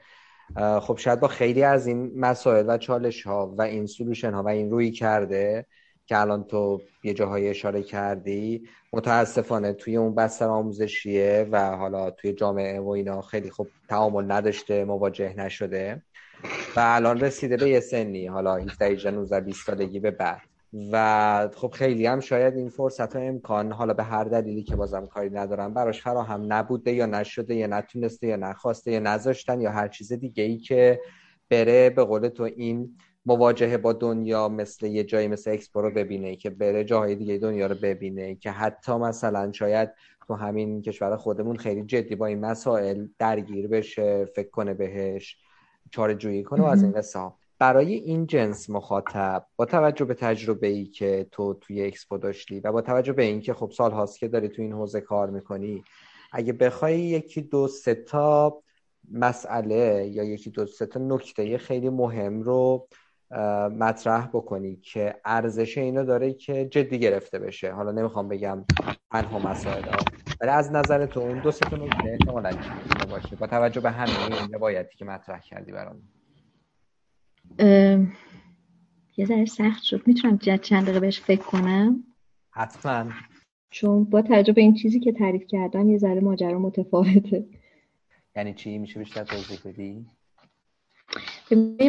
خب 0.82 0.98
شاید 0.98 1.20
با 1.20 1.28
خیلی 1.28 1.64
از 1.64 1.88
این 1.88 2.20
مسائل 2.20 2.66
و 2.70 2.78
چالش 2.78 3.24
ها 3.24 3.56
و 3.58 3.62
این 3.62 3.86
سلوشن 3.86 4.34
ها 4.34 4.44
و 4.44 4.48
این 4.48 4.72
روی 4.72 4.92
کرده 4.92 5.66
که 6.06 6.18
الان 6.18 6.44
تو 6.44 6.82
یه 7.04 7.14
جاهای 7.14 7.50
اشاره 7.50 7.84
کردی 7.84 8.68
متاسفانه 8.94 9.74
توی 9.74 9.98
اون 9.98 10.16
بستر 10.16 10.48
آموزشیه 10.48 11.48
و 11.52 11.76
حالا 11.76 12.12
توی 12.12 12.34
جامعه 12.34 12.80
و 12.80 12.90
اینا 12.90 13.22
خیلی 13.22 13.50
خوب 13.50 13.68
تعامل 13.90 14.32
نداشته 14.32 14.86
مواجه 14.86 15.34
نشده. 15.38 16.04
و 16.76 16.80
الان 16.80 17.20
رسیده 17.20 17.58
به 17.58 17.70
یه 17.70 17.80
سنی 17.80 18.28
حالا 18.28 18.56
17 18.56 19.12
19 19.12 19.40
20 19.40 19.66
سالگی 19.66 20.00
به 20.00 20.12
بعد. 20.12 20.42
و 20.92 21.50
خب 21.56 21.72
خیلی 21.72 22.06
هم 22.06 22.20
شاید 22.20 22.58
این 22.58 22.70
فرصت 22.70 23.16
و 23.16 23.20
امکان 23.20 23.72
حالا 23.72 23.94
به 23.94 24.04
هر 24.04 24.24
دلیلی 24.24 24.64
که 24.64 24.76
بازم 24.76 25.06
کاری 25.06 25.30
ندارم 25.30 25.74
براش 25.74 26.02
فراهم 26.02 26.54
نبوده 26.54 26.92
یا 26.92 27.06
نشده 27.06 27.56
یا 27.56 27.68
نتونسته 27.68 28.28
یا 28.28 28.36
نخواسته 28.36 28.92
یا 28.92 29.00
نذاشتن 29.00 29.62
یا 29.62 29.72
هر 29.72 29.88
چیز 29.88 30.14
دیگه 30.14 30.44
ای 30.44 30.58
که 30.58 31.02
بره 31.50 31.90
به 31.90 32.04
قول 32.04 32.28
تو 32.28 32.44
این 32.44 32.98
مواجهه 33.26 33.78
با 33.78 33.94
دنیا 33.94 34.50
مثل 34.50 34.86
یه 34.86 35.04
جایی 35.04 35.28
مثل 35.28 35.52
اکسپو 35.52 35.82
رو 35.82 35.92
ببینه 35.92 36.36
که 36.36 36.50
بره 36.50 36.84
جاهای 36.84 37.16
دیگه 37.16 37.38
دنیا 37.38 37.68
رو 37.68 37.76
ببینه 37.76 38.36
که 38.36 38.52
حتی 38.52 38.94
مثلا 38.94 39.52
شاید 39.52 39.90
تو 40.28 40.34
همین 40.34 40.82
کشور 40.82 41.18
خودمون 41.18 41.58
خیلی 41.58 41.84
جدی 41.84 42.16
با 42.16 42.26
این 42.26 42.40
مسائل 42.40 43.08
درگیر 43.20 43.68
بشه 43.68 44.26
فکر 44.26 44.50
کنه 44.50 44.74
بهش. 44.74 45.38
چاره 45.96 46.16
جویی 46.16 46.44
کنه 46.44 46.62
و 46.62 46.66
از 46.66 46.84
این 46.84 46.92
قصه 46.92 47.20
ها. 47.20 47.38
برای 47.60 47.94
این 47.94 48.28
جنس 48.28 48.70
مخاطب 48.70 49.46
با 49.56 49.66
توجه 49.66 50.06
به 50.06 50.14
تجربه 50.14 50.68
ای 50.68 50.86
که 50.86 51.28
تو 51.32 51.54
توی 51.54 51.86
اکسپو 51.86 52.18
داشتی 52.18 52.60
و 52.60 52.72
با 52.72 52.82
توجه 52.82 53.14
به 53.14 53.24
اینکه 53.24 53.54
خب 53.54 53.72
سال 53.72 53.92
هاست 53.92 54.20
که 54.20 54.28
داری 54.28 54.50
تو 54.50 54.62
این 54.62 54.74
حوزه 54.74 55.02
کار 55.02 55.30
می‌کنی 55.30 55.84
اگه 56.32 56.54
بخوای 56.54 57.00
یکی 57.00 57.42
دو 57.42 57.68
سه 57.68 57.96
تا 57.96 58.62
مسئله 59.12 60.08
یا 60.08 60.24
یکی 60.24 60.50
دو 60.50 60.66
سه 60.66 60.86
تا 60.86 61.00
نکته 61.00 61.58
خیلی 61.58 61.90
مهم 61.90 62.42
رو 62.42 62.88
مطرح 63.80 64.28
بکنی 64.28 64.76
که 64.76 65.16
ارزش 65.26 65.78
اینو 65.78 66.06
داره 66.06 66.34
که 66.34 66.66
جدی 66.66 67.00
گرفته 67.00 67.40
بشه. 67.40 67.72
حالا 67.72 67.92
نمی‌خوام 67.92 68.28
بگم 68.28 68.66
تنها 69.12 69.40
مسائل 69.40 69.84
ولی 70.42 70.52
از 70.52 70.72
نظر 70.72 71.06
تو 71.06 71.20
اون 71.20 71.40
دو 71.40 71.52
سه 71.52 71.66
تا 71.70 71.78
نکته 71.78 72.10
احتمالاً 72.10 72.52
باشه. 73.10 73.36
با 73.36 73.48
توجه 73.48 73.82
به 73.82 73.92
همه 73.92 74.42
این 74.42 74.54
روایتی 74.54 74.98
که 74.98 75.06
مطرح 75.06 75.40
کردی 75.40 75.72
برام. 75.72 76.02
یه 79.18 79.26
ذره 79.26 79.46
سخت 79.46 79.84
شد. 79.84 80.08
می‌تونم 80.08 80.38
چند 80.38 80.84
دقیقه 80.84 81.00
بهش 81.00 81.20
فکر 81.20 81.44
کنم؟ 81.44 82.04
حتما. 82.52 83.12
چون 83.70 84.04
با 84.04 84.22
توجه 84.22 84.54
به 84.54 84.62
این 84.62 84.74
چیزی 84.74 85.00
که 85.00 85.12
تعریف 85.12 85.48
کردم 85.48 85.90
یه 85.90 85.98
ذره 85.98 86.20
ماجرا 86.20 86.60
متفاوته. 86.60 87.46
یعنی 88.36 88.54
چی؟ 88.54 88.78
میشه 88.78 89.00
بیشتر 89.00 89.24
توضیح 89.24 89.60
بدی؟ 89.66 90.06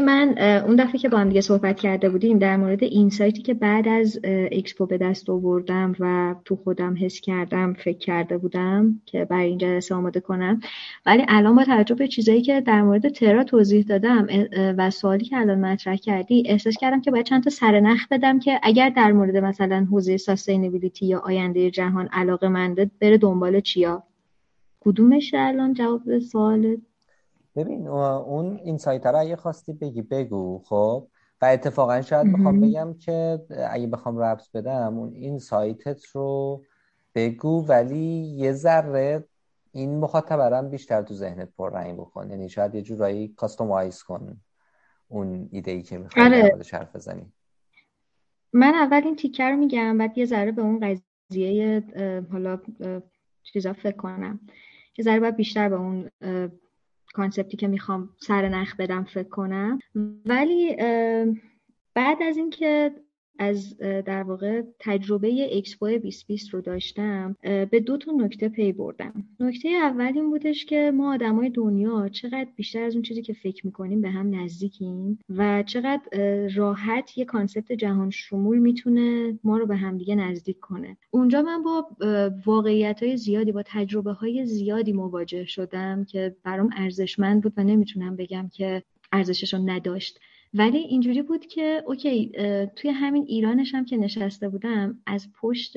من 0.02 0.38
اون 0.66 0.76
دفعه 0.76 0.98
که 0.98 1.08
با 1.08 1.18
هم 1.18 1.28
دیگه 1.28 1.40
صحبت 1.40 1.80
کرده 1.80 2.08
بودیم 2.10 2.38
در 2.38 2.56
مورد 2.56 2.84
این 2.84 3.10
سایتی 3.10 3.42
که 3.42 3.54
بعد 3.54 3.88
از 3.88 4.20
اکسپو 4.24 4.86
به 4.86 4.98
دست 4.98 5.30
آوردم 5.30 5.96
و 6.00 6.34
تو 6.44 6.56
خودم 6.56 6.94
حس 7.00 7.20
کردم 7.20 7.74
فکر 7.74 7.98
کرده 7.98 8.38
بودم 8.38 9.00
که 9.06 9.24
برای 9.24 9.48
این 9.48 9.58
جلسه 9.58 9.94
آماده 9.94 10.20
کنم. 10.20 10.60
ولی 11.06 11.24
الان 11.28 11.56
با 11.56 11.64
توجه 11.64 11.94
به 11.94 12.08
چیزایی 12.08 12.42
که 12.42 12.60
در 12.60 12.82
مورد 12.82 13.08
ترا 13.08 13.44
توضیح 13.44 13.84
دادم 13.84 14.26
و 14.78 14.90
سوالی 14.90 15.24
که 15.24 15.36
الان 15.36 15.60
مطرح 15.60 15.96
کردی 15.96 16.42
احساس 16.46 16.76
کردم 16.76 17.00
که 17.00 17.10
باید 17.10 17.26
چند 17.26 17.44
تا 17.44 17.50
سرنخ 17.50 18.08
بدم 18.10 18.38
که 18.38 18.60
اگر 18.62 18.88
در 18.88 19.12
مورد 19.12 19.36
مثلا 19.36 19.86
حوزه 19.90 20.16
ساستینبیلیتی 20.16 21.06
یا 21.06 21.18
آینده 21.18 21.70
جهان 21.70 22.08
علاقه 22.12 22.48
منده 22.48 22.90
بره 23.00 23.18
دنبال 23.18 23.60
چیا؟ 23.60 24.02
کدومش 24.80 25.34
الان؟ 25.34 25.74
جواب 25.74 26.18
سوالت. 26.18 26.78
ببین 27.56 27.88
اون 27.88 28.60
این 28.64 28.78
سایت 28.78 29.06
رو 29.06 29.18
اگه 29.18 29.36
خواستی 29.36 29.72
بگی 29.72 30.02
بگو 30.02 30.62
خب؟ 30.64 31.08
و 31.42 31.44
اتفاقا 31.44 32.02
شاید 32.02 32.32
بخوام 32.32 32.60
بگم 32.60 32.94
که 32.94 33.46
اگه 33.70 33.86
بخوام 33.86 34.18
ربط 34.18 34.52
بدم 34.54 34.98
اون 34.98 35.14
این 35.14 35.38
سایتت 35.38 36.04
رو 36.04 36.62
بگو 37.14 37.66
ولی 37.66 38.34
یه 38.36 38.52
ذره 38.52 39.24
این 39.72 39.98
مخاطب 39.98 40.70
بیشتر 40.70 41.02
تو 41.02 41.14
ذهنت 41.14 41.48
پر 41.58 41.72
رنگ 41.72 41.96
بکن. 41.96 42.30
یعنی 42.30 42.48
شاید 42.48 42.74
یه 42.74 42.82
جورایی 42.82 43.28
کاستومایز 43.28 44.02
کن 44.02 44.40
اون 45.08 45.48
ایده 45.52 45.70
ای 45.70 45.82
که 45.82 45.98
می‌خوای 45.98 46.24
آره. 46.24 46.62
حرف 46.72 46.96
بزنی. 46.96 47.32
من 48.52 48.74
اول 48.74 49.00
این 49.04 49.16
تیکه 49.16 49.44
رو 49.44 49.56
میگم 49.56 49.98
بعد 49.98 50.18
یه 50.18 50.24
ذره 50.24 50.52
به 50.52 50.62
اون 50.62 50.80
قضیه 51.30 51.82
حالا 52.32 52.58
چیزا 53.42 53.72
فکر 53.72 53.96
کنم. 53.96 54.40
یه 54.98 55.04
ذره 55.04 55.20
باید 55.20 55.36
بیشتر 55.36 55.68
به 55.68 55.76
اون 55.76 56.10
concept 57.16 57.51
ی 57.51 57.56
که 57.56 57.68
می‌خوام 57.68 58.10
سر 58.20 58.48
نخ 58.48 58.76
بدم 58.76 59.04
فکر 59.04 59.28
کنم. 59.28 59.78
ولی 60.26 60.76
بعد 61.94 62.22
از 62.22 62.36
اینکه 62.36 62.90
از 63.38 63.78
در 63.78 64.22
واقع 64.22 64.62
تجربه 64.80 65.56
اکسپو 65.56 65.86
2020 65.86 66.54
رو 66.54 66.60
داشتم 66.60 67.36
به 67.42 67.80
دو 67.86 67.96
تا 67.96 68.12
نکته 68.12 68.48
پی 68.48 68.72
بردم. 68.72 69.24
نکته 69.40 69.68
اول 69.68 70.12
این 70.14 70.30
بودش 70.30 70.64
که 70.64 70.92
ما 70.94 71.14
آدمای 71.14 71.50
دنیا 71.50 72.08
چقدر 72.08 72.48
بیشتر 72.56 72.82
از 72.82 72.94
اون 72.94 73.02
چیزی 73.02 73.22
که 73.22 73.32
فکر 73.32 73.66
می‌کنیم 73.66 74.00
به 74.00 74.10
هم 74.10 74.34
نزدیکیم 74.34 75.18
و 75.36 75.62
چقدر 75.62 76.00
راحت 76.54 77.18
یه 77.18 77.24
concept 77.24 77.72
جهان 77.72 78.10
شمول 78.10 78.58
می‌تونه 78.58 79.38
ما 79.44 79.58
رو 79.58 79.66
به 79.66 79.76
همدیگه 79.76 80.14
نزدیک 80.14 80.60
کنه. 80.60 80.96
اونجا 81.10 81.42
من 81.42 81.62
با 81.62 81.88
واقعیت 82.46 83.02
های 83.02 83.16
زیادی 83.16 83.52
با 83.52 83.62
تجربه 83.66 84.12
های 84.12 84.46
زیادی 84.46 84.92
مواجه 84.92 85.44
شدم 85.44 86.04
که 86.04 86.36
برام 86.44 86.70
ارزشمند 86.76 87.42
بود 87.42 87.52
و 87.56 87.64
نمی‌تونم 87.64 88.16
بگم 88.16 88.50
که 88.52 88.82
ارزشش 89.12 89.54
رو 89.54 89.60
نداشت. 89.60 90.20
ولی 90.58 90.78
اینجوری 90.78 91.22
بود 91.22 91.46
که 91.46 91.82
okay 91.86 92.32
توی 92.76 92.90
همین 92.90 93.24
ایرانش 93.28 93.74
هم 93.74 93.84
که 93.84 93.96
نشسته 93.96 94.48
بودم 94.48 94.98
از 95.06 95.28
پشت 95.40 95.76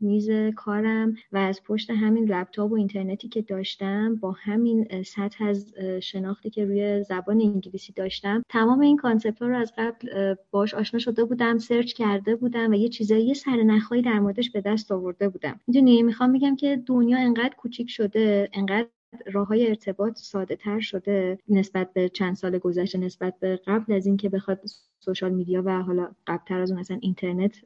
میز 0.00 0.30
کارم 0.56 1.14
و 1.32 1.38
از 1.38 1.62
پشت 1.62 1.90
همین 1.90 2.24
لپتاپ 2.24 2.72
و 2.72 2.74
اینترنتی 2.74 3.28
که 3.28 3.42
داشتم 3.42 4.16
با 4.16 4.30
همین 4.30 5.02
سطح 5.02 5.44
از 5.44 5.74
شناختی 6.02 6.50
که 6.50 6.64
روی 6.64 7.02
زبان 7.02 7.40
انگلیسی 7.40 7.92
داشتم 7.92 8.42
تمام 8.48 8.80
این 8.80 8.96
concept 8.96 9.42
ها 9.42 9.48
رو 9.48 9.56
از 9.56 9.72
قبل 9.78 10.34
باش 10.50 10.74
آشنا 10.74 11.00
شده 11.00 11.24
بودم 11.24 11.58
search 11.58 11.92
کرده 11.92 12.36
بودم 12.36 12.70
و 12.70 12.74
یه 12.74 12.88
چیزایی 12.88 13.26
یه 13.26 13.34
سر 13.34 13.56
نخایی 13.62 14.02
در 14.02 14.18
موردش 14.18 14.50
به 14.50 14.60
دست 14.60 14.92
آورده 14.92 15.28
بودم. 15.28 15.60
می‌دونی 15.66 16.02
می‌خوام 16.02 16.32
بگم 16.32 16.56
که 16.56 16.82
دنیا 16.86 17.18
انقدر 17.18 17.54
کوچیک 17.56 17.90
شده 17.90 18.48
انقدر 18.52 18.88
راه 19.32 19.46
های 19.46 19.68
ارتباط 19.68 20.18
ساده 20.18 20.56
تر 20.56 20.80
شده 20.80 21.38
نسبت 21.48 21.92
به 21.92 22.08
چند 22.08 22.36
سال 22.36 22.58
گذشته 22.58 22.98
نسبت 22.98 23.34
به 23.40 23.60
قبل 23.66 23.92
از 23.92 24.06
اینکه 24.06 24.28
بخواد 24.28 24.60
social 25.00 25.30
media 25.30 25.62
و 25.64 25.82
حالا 25.82 26.10
قبلتر 26.26 26.60
از 26.60 26.70
اون 26.70 26.80
مثلا 26.80 26.98
اینترنت 27.00 27.56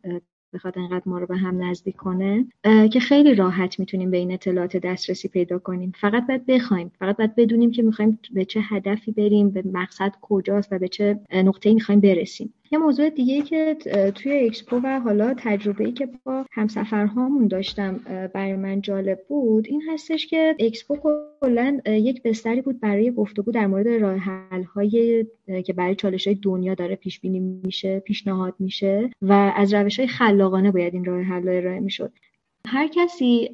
بخواد 0.52 0.78
انقدر 0.78 1.02
ما 1.06 1.18
رو 1.18 1.26
به 1.26 1.36
هم 1.36 1.64
نزدیک 1.64 1.96
کنه 1.96 2.46
که 2.92 3.00
خیلی 3.00 3.34
راحت 3.34 3.80
می‌تونیم 3.80 4.10
به 4.10 4.16
این 4.16 4.32
اطلاعات 4.32 4.76
دسترسی 4.76 5.28
پیدا 5.28 5.58
کنیم. 5.58 5.92
فقط 6.00 6.26
باید 6.26 6.46
بخوایم 6.46 6.92
فقط 6.98 7.16
باید 7.16 7.34
بدونیم 7.34 7.70
که 7.70 7.82
می‌خوایم 7.82 8.18
به 8.32 8.44
چه 8.44 8.60
هدفی 8.60 9.12
بریم 9.12 9.50
به 9.50 9.62
مقصد 9.72 10.12
کجاست 10.20 10.72
و 10.72 10.78
به 10.78 10.88
چه 10.88 11.20
نقطه‌ای 11.32 11.74
می‌خوایم 11.74 12.00
برسیم. 12.00 12.54
یه 12.72 12.78
موضوع 12.78 13.10
دیگه 13.10 13.42
که 13.42 13.74
توی 14.14 14.46
اکسپو 14.46 14.80
و 14.84 15.00
حالا 15.00 15.34
تجربه 15.38 15.84
ای 15.84 15.92
که 15.92 16.08
با 16.24 16.44
همسفرهامون 16.52 17.48
داشتم 17.48 18.00
برای 18.34 18.56
من 18.56 18.80
جالب 18.80 19.18
بود 19.28 19.66
این 19.68 19.82
هستش 19.90 20.26
که 20.26 20.56
اکسپو 20.58 20.96
کلا 21.40 21.80
یک 21.86 22.22
بستری 22.22 22.62
بود 22.62 22.80
برای 22.80 23.10
گفتگو 23.10 23.52
در 23.52 23.66
مورد 23.66 23.88
راه 23.88 24.16
حل 24.16 24.62
های 24.62 25.26
که 25.66 25.72
برای 25.72 25.94
چالش 25.94 26.26
های 26.26 26.36
دنیا 26.42 26.74
داره 26.74 26.96
پیش 26.96 27.20
بینی 27.20 27.40
میشه 27.40 28.00
پیشنهاد 28.00 28.54
میشه 28.58 29.10
و 29.22 29.52
از 29.56 29.74
روش 29.74 29.98
های 29.98 30.08
خلاقانه 30.08 30.70
باید 30.70 30.94
این 30.94 31.04
راه 31.04 31.22
حل 31.22 31.48
ارائه 31.48 31.80
می‌شد. 31.80 32.12
هر 32.68 32.86
کسی 32.86 33.50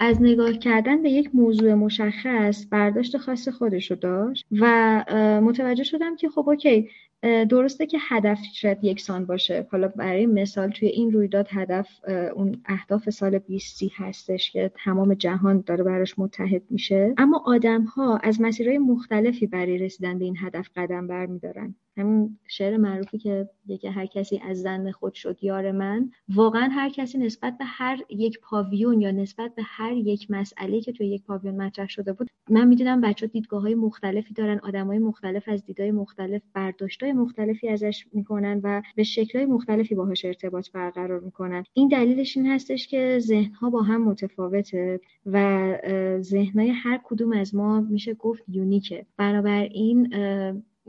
از 0.00 0.22
نگاه 0.22 0.52
کردن 0.52 1.02
به 1.02 1.10
یک 1.10 1.30
موضوع 1.34 1.74
مشخص 1.74 2.66
برداشت 2.70 3.16
خاص 3.16 3.48
خودش 3.48 3.90
رو 3.90 3.96
داشت 3.96 4.46
و 4.60 5.04
متوجه 5.44 5.84
شدم 5.84 6.16
که 6.16 6.28
خب 6.28 6.48
اوکی 6.48 6.88
درسته 7.22 7.86
که 7.86 7.98
هدف 8.08 8.38
شاید 8.54 8.84
یکسان 8.84 9.26
باشه. 9.26 9.66
حالا 9.70 9.88
برای 9.88 10.26
مثال 10.26 10.70
توی 10.70 10.88
این 10.88 11.12
رویداد 11.12 11.48
هدف 11.50 11.88
اون 12.34 12.62
اهداف 12.66 13.10
سال 13.10 13.38
20 13.38 13.82
هستش 13.96 14.50
که 14.50 14.72
تمام 14.84 15.14
جهان 15.14 15.60
داره 15.66 15.84
براش 15.84 16.18
متحد 16.18 16.62
میشه. 16.70 17.14
اما 17.18 17.42
آدم 17.46 17.82
ها 17.82 18.16
از 18.16 18.40
مسیرهای 18.40 18.78
مختلفی 18.78 19.46
برای 19.46 19.78
رسیدن 19.78 20.18
به 20.18 20.24
این 20.24 20.36
هدف 20.40 20.68
قدم 20.76 21.06
برمیدارن. 21.06 21.74
همون 21.96 22.38
شعر 22.48 22.76
معروفی 22.76 23.18
که 23.18 23.48
یکی 23.66 23.88
هر 23.88 24.06
کسی 24.06 24.40
از 24.48 24.62
زن 24.62 24.90
خود 24.90 25.14
شد 25.14 25.44
یار 25.44 25.72
من. 25.72 26.10
واقعا 26.28 26.68
هر 26.72 26.88
کسی 26.88 27.18
نسبت 27.18 27.58
به 27.58 27.64
هر 27.64 28.00
یک 28.10 28.40
پاویون 28.40 29.00
یا 29.00 29.10
نسبت 29.10 29.54
به 29.54 29.62
هر 29.64 29.92
یک 29.92 30.30
مسئله 30.30 30.80
که 30.80 30.92
توی 30.92 31.06
یک 31.06 31.24
پاویون 31.24 31.62
مطرح 31.62 31.88
شده 31.88 32.12
بود 32.12 32.30
من 32.50 32.68
می‌دیدم 32.68 33.00
بچه 33.00 33.26
دیدگاه 33.26 33.62
های 33.62 33.74
مختلفی 33.74 34.34
دارن 34.34 34.58
آدم 34.58 34.86
های 34.86 34.98
مختلف 34.98 35.48
از 35.48 35.64
دیدای 35.64 35.90
مختلف 35.90 36.42
برداشت 36.54 37.02
مختلفی 37.04 37.68
ازش 37.68 38.06
می‌کنن 38.12 38.60
و 38.64 38.82
به 38.96 39.02
شکلهای 39.02 39.46
مختلفی 39.46 39.94
باهاش 39.94 40.24
ارتباط 40.24 40.70
برقرار 40.70 41.20
می‌کنن. 41.20 41.64
این 41.72 41.88
دلیلش 41.88 42.36
این 42.36 42.46
هستش 42.46 42.88
که 42.88 43.18
ذهنها 43.20 43.70
با 43.70 43.82
هم 43.82 44.02
متفاوته 44.02 45.00
و 45.26 45.76
ذهنهای 46.20 46.68
هر 46.68 47.00
کدوم 47.04 47.32
از 47.32 47.54
ما 47.54 47.80
میشه 47.80 48.14
گفت 48.14 48.42
یونیکه. 48.48 49.06
بنابراین 49.16 50.14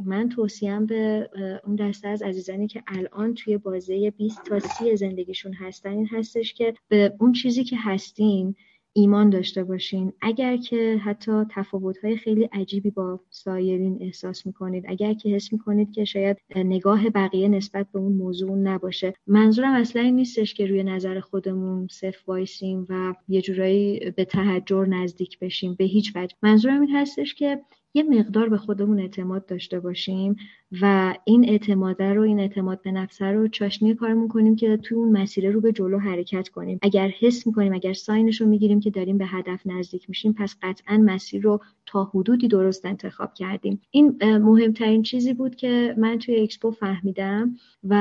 من 0.05 0.29
توصیم 0.29 0.85
به 0.85 1.29
اون 1.65 1.75
دسته 1.75 2.07
از 2.07 2.21
عزیزانی 2.21 2.67
که 2.67 2.83
الان 2.87 3.33
توی 3.33 3.57
بازه 3.57 4.11
20 4.17 4.43
تا 4.43 4.59
30 4.59 4.95
زندگیشون 4.95 5.53
هستن 5.53 5.89
این 5.89 6.07
هستش 6.07 6.53
که 6.53 6.73
به 6.87 7.13
اون 7.19 7.31
چیزی 7.31 7.63
که 7.63 7.77
هستین 7.79 8.55
ایمان 8.95 9.29
داشته 9.29 9.63
باشین. 9.63 10.13
اگر 10.21 10.57
که 10.57 11.01
حتی 11.03 11.31
تفاوت‌های 11.51 12.17
خیلی 12.17 12.43
عجیبی 12.43 12.89
با 12.89 13.19
سایرین 13.29 13.97
احساس 14.01 14.45
می‌کنید 14.45 14.85
اگر 14.87 15.13
که 15.13 15.29
حس 15.29 15.53
می‌کنید 15.53 15.91
که 15.91 16.05
شاید 16.05 16.37
نگاه 16.55 17.09
بقیه 17.09 17.47
نسبت 17.47 17.87
به 17.93 17.99
اون 17.99 18.11
موضوع 18.11 18.57
نباشه. 18.57 19.13
منظورم 19.27 19.73
اصلا 19.73 20.01
این 20.01 20.15
نیستش 20.15 20.53
که 20.53 20.65
روی 20.65 20.83
نظر 20.83 21.19
خودمون 21.19 21.87
صف 21.91 22.29
وایسیم 22.29 22.85
و 22.89 23.13
یه 23.27 23.41
جورایی 23.41 24.11
به 24.15 24.25
تحجر 24.25 24.85
نزدیک 24.85 25.39
بشیم 25.39 25.75
به 25.75 25.83
هیچ 25.83 26.15
وجه. 26.15 26.35
منظورم 26.41 26.81
این 26.81 26.95
هستش 26.95 27.33
که 27.33 27.61
یه 27.93 28.03
مقدار 28.03 28.49
به 28.49 28.57
خودمون 28.57 28.99
اعتماد 28.99 29.45
داشته 29.45 29.79
باشیم. 29.79 30.35
و 30.81 31.13
این 31.25 31.49
اعتماد 31.49 32.01
رو 32.01 32.21
این 32.21 32.39
اعتماد 32.39 32.81
به 32.81 32.91
نفس 32.91 33.21
رو 33.21 33.47
چاشنی 33.47 33.95
کارمون 33.95 34.27
کنیم 34.27 34.55
که 34.55 34.77
توی 34.77 34.97
اون 34.97 35.21
مسیر 35.21 35.51
رو 35.51 35.61
به 35.61 35.71
جلو 35.71 35.99
حرکت 35.99 36.49
کنیم. 36.49 36.79
اگر 36.81 37.07
حس 37.07 37.47
می‌کنیم 37.47 37.73
اگر 37.73 37.93
sign 37.93 38.25
ش 38.25 38.41
رو 38.41 38.47
می‌گیریم 38.47 38.79
که 38.79 38.89
داریم 38.89 39.17
به 39.17 39.25
هدف 39.25 39.61
نزدیک 39.65 40.09
میشیم 40.09 40.33
پس 40.33 40.55
قطعا 40.61 40.97
مسیر 40.97 41.41
رو 41.41 41.59
تا 41.85 42.03
حدودی 42.03 42.47
درست 42.47 42.85
انتخاب 42.85 43.33
کردیم. 43.33 43.81
این 43.91 44.17
مهمترین 44.23 45.03
چیزی 45.03 45.33
بود 45.33 45.55
که 45.55 45.95
من 45.97 46.19
توی 46.19 46.35
اکسپو 46.35 46.71
فهمیدم 46.71 47.55
و 47.83 47.95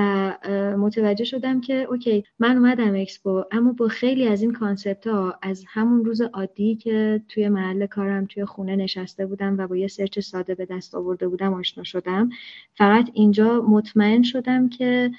متوجه 0.79 1.25
شدم 1.25 1.61
که 1.61 1.75
okay 1.75 2.25
من 2.39 2.57
اومدم 2.57 2.95
اکسپو 2.95 3.45
اما 3.53 3.73
با 3.73 3.89
خیلی 3.89 4.29
از 4.29 4.43
این 4.43 4.53
concept 4.53 5.07
ها 5.07 5.39
از 5.43 5.65
همون 5.69 6.05
روز 6.05 6.21
عادی 6.21 6.77
که 6.77 7.23
توی 7.29 7.49
محل 7.49 7.87
کارم 7.87 8.27
توی 8.27 8.45
خونه 8.45 8.77
نشسته 8.77 9.27
بودم 9.27 9.59
و 9.59 9.67
با 9.67 9.77
یه 9.77 9.89
search 9.89 10.19
ساده 10.19 10.55
به 10.55 10.65
دست 10.65 10.95
آورده 10.95 11.29
بودم 11.29 11.55
آشنا 11.55 11.85
شدم. 11.85 12.31
فقط 12.75 13.11
اینجا 13.15 13.61
مطمئن 13.61 14.23
شدم 14.23 14.69
که 14.69 15.11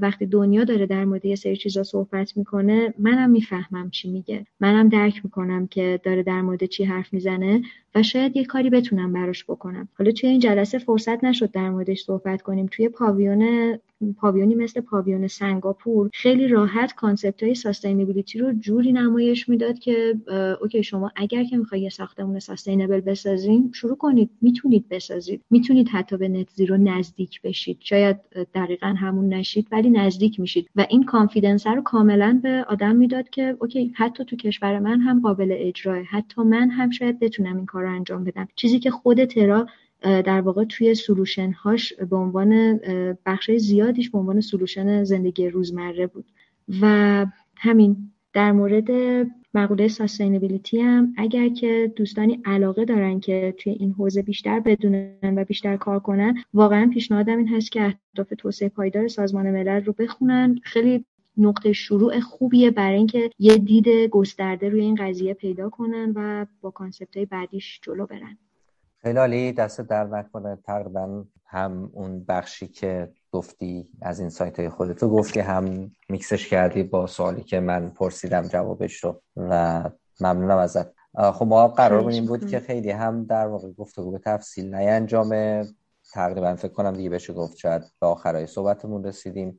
وقتی 0.00 0.26
دنیا 0.26 0.64
داره 0.64 0.86
در 0.86 1.04
مورد 1.04 1.24
یه 1.24 1.34
سری 1.34 1.56
چیزا 1.56 1.82
صحبت 1.82 2.36
می‌کنه 2.36 2.94
منم 2.98 3.30
می‌فهمم 3.30 3.90
چی 3.90 4.10
میگه. 4.10 4.46
منم 4.60 4.88
درک 4.88 5.20
می‌کنم 5.24 5.66
که 5.66 6.00
داره 6.02 6.22
در 6.22 6.42
مورد 6.42 6.64
چی 6.64 6.84
حرف 6.84 7.12
می‌زنه 7.12 7.62
و 7.94 8.02
شاید 8.02 8.36
یه 8.36 8.44
کاری 8.44 8.70
بتونم 8.70 9.12
براش 9.12 9.44
بکنم. 9.44 9.88
حالا 9.98 10.10
توی 10.10 10.30
این 10.30 10.40
جلسه 10.40 10.78
فرصت 10.78 11.24
نشد 11.24 11.50
در 11.50 11.70
موردش 11.70 12.02
صحبت 12.02 12.42
کنیم. 12.42 12.66
توی 12.66 12.88
pavilion 12.88 13.78
pavilionی 14.20 14.54
مثل 14.54 14.80
پاویون 14.80 15.26
سنگاپور 15.26 16.10
خیلی 16.14 16.48
راحت 16.48 16.94
concept 16.94 17.42
های 17.42 17.54
sustainability 17.54 18.38
رو 18.38 18.52
جوری 18.52 18.92
نمایش 18.92 19.48
می‌داد 19.48 19.78
که 19.78 20.14
okay 20.60 20.82
شما 20.82 21.10
اگر 21.16 21.44
که 21.44 21.56
می‌خوای 21.56 21.80
یه 21.80 21.88
ساختمون 21.88 22.38
sustainable 22.38 23.00
بسازین 23.00 23.70
شروع 23.74 23.96
کنید. 23.96 24.30
می‌تونید 24.40 24.88
بسازید. 24.88 25.42
می‌تونید 25.50 25.88
حتی 25.88 26.16
به 26.16 26.28
net 26.28 26.48
zero 26.50 26.76
نزدیک 26.76 27.42
بشید. 27.42 27.76
شاید 27.80 28.16
دقیقا 28.54 28.86
همون 28.86 29.28
نشید 29.28 29.66
ولی 29.72 29.90
نزدیک 29.90 30.40
میشید. 30.40 30.68
و 30.76 30.86
این 30.90 31.02
confidence 31.02 31.66
رو 31.66 31.82
کاملا 31.82 32.40
به 32.42 32.64
آدم 32.68 32.96
می‌داد 32.96 33.30
که 33.30 33.56
okay 33.60 33.92
حتی 33.96 34.24
تو 34.24 34.36
کشور 34.36 34.78
من 34.78 35.00
هم 35.00 35.20
قابل 35.20 35.56
اجراه. 35.58 36.02
حتی 36.02 36.42
من 36.42 36.70
هم 36.70 36.90
شاید 36.90 37.20
بتونم 37.20 37.56
این 37.56 37.66
کار 37.66 37.82
رو 37.82 37.94
انجام 37.94 38.24
بدم. 38.24 38.48
چیزی 38.56 38.78
که 38.78 38.90
خود 38.90 39.24
Terra 39.24 39.66
در 40.02 40.40
واقع 40.40 40.64
توی 40.64 40.94
solution 40.94 41.52
هاش 41.52 41.92
به 41.92 42.16
عنوان 42.16 42.80
بخش 43.26 43.50
زیادیش 43.50 44.10
به 44.10 44.18
عنوان 44.18 44.40
solution 44.40 45.04
زندگی 45.04 45.48
روزمره 45.48 46.06
بود. 46.06 46.24
و 46.82 47.26
همین 47.56 48.12
در 48.32 48.52
مورد 48.52 48.90
مقوله 49.54 49.88
sustainability 49.88 50.80
هم 50.80 51.14
اگر 51.16 51.48
که 51.48 51.92
دوستانی 51.96 52.40
علاقه 52.44 52.84
دارن 52.84 53.20
که 53.20 53.54
توی 53.58 53.72
این 53.72 53.92
حوزه 53.92 54.22
بیشتر 54.22 54.60
بدونن 54.60 55.34
و 55.36 55.44
بیشتر 55.44 55.76
کار 55.76 56.00
کنن 56.00 56.44
واقعا 56.54 56.90
پیشنهادم 56.94 57.38
این 57.38 57.48
هست 57.48 57.72
که 57.72 57.82
اهداف 57.82 58.32
توسعه 58.38 58.68
پایدار 58.68 59.08
سازمان 59.08 59.50
ملل 59.50 59.84
رو 59.84 59.92
بخونن. 59.92 60.58
خیلی 60.62 61.04
نقطه 61.36 61.72
شروع 61.72 62.20
خوبیه 62.20 62.70
برای 62.70 62.96
اینکه 62.96 63.30
یه 63.38 63.58
دید 63.58 63.88
گسترده 63.88 64.68
روی 64.68 64.80
این 64.80 64.94
قضیه 64.94 65.34
پیدا 65.34 65.68
کنن 65.70 66.12
و 66.16 66.46
با 66.60 66.70
concept 66.70 67.16
های 67.16 67.26
بعدیش 67.26 67.80
جلو 67.82 68.06
برن. 68.06 68.38
خیلی 69.02 69.18
عالی 69.18 69.52
دستت 69.52 69.80
درد 69.80 70.04
نکنه 70.04 70.58
تقریبا 70.66 71.24
هم 71.46 71.90
اون 71.92 72.24
بخشی 72.24 72.68
که 72.68 73.12
گفتی 73.32 73.88
از 74.02 74.20
insight 74.20 74.58
های 74.58 74.68
خودتو 74.68 75.08
گفتی 75.08 75.40
هم 75.40 75.90
mixش 76.08 76.48
کردی 76.48 76.82
با 76.82 77.06
سوالی 77.06 77.42
که 77.42 77.60
من 77.60 77.90
پرسیدم 77.90 78.42
جوابش 78.42 79.04
رو 79.04 79.22
و 79.36 79.84
ممنونم 80.20 80.58
ازت. 80.58 80.86
خب 81.32 81.46
ما 81.46 81.68
قرار 81.68 82.08
این 82.08 82.26
بود 82.26 82.50
که 82.50 82.60
خیلی 82.60 82.90
هم 82.90 83.24
در 83.24 83.46
واقع 83.46 83.72
گفتگو 83.72 84.10
به 84.10 84.18
تفصیل 84.18 84.74
انجامه 84.74 85.66
تقریبا 86.12 86.56
فکر 86.56 86.72
کنم 86.72 86.92
دیگه 86.92 87.10
بشه 87.10 87.32
گفت 87.32 87.56
شاید 87.56 87.82
به 88.00 88.06
آخرای 88.06 88.46
صحبتمون 88.46 89.04
رسیدیم. 89.04 89.58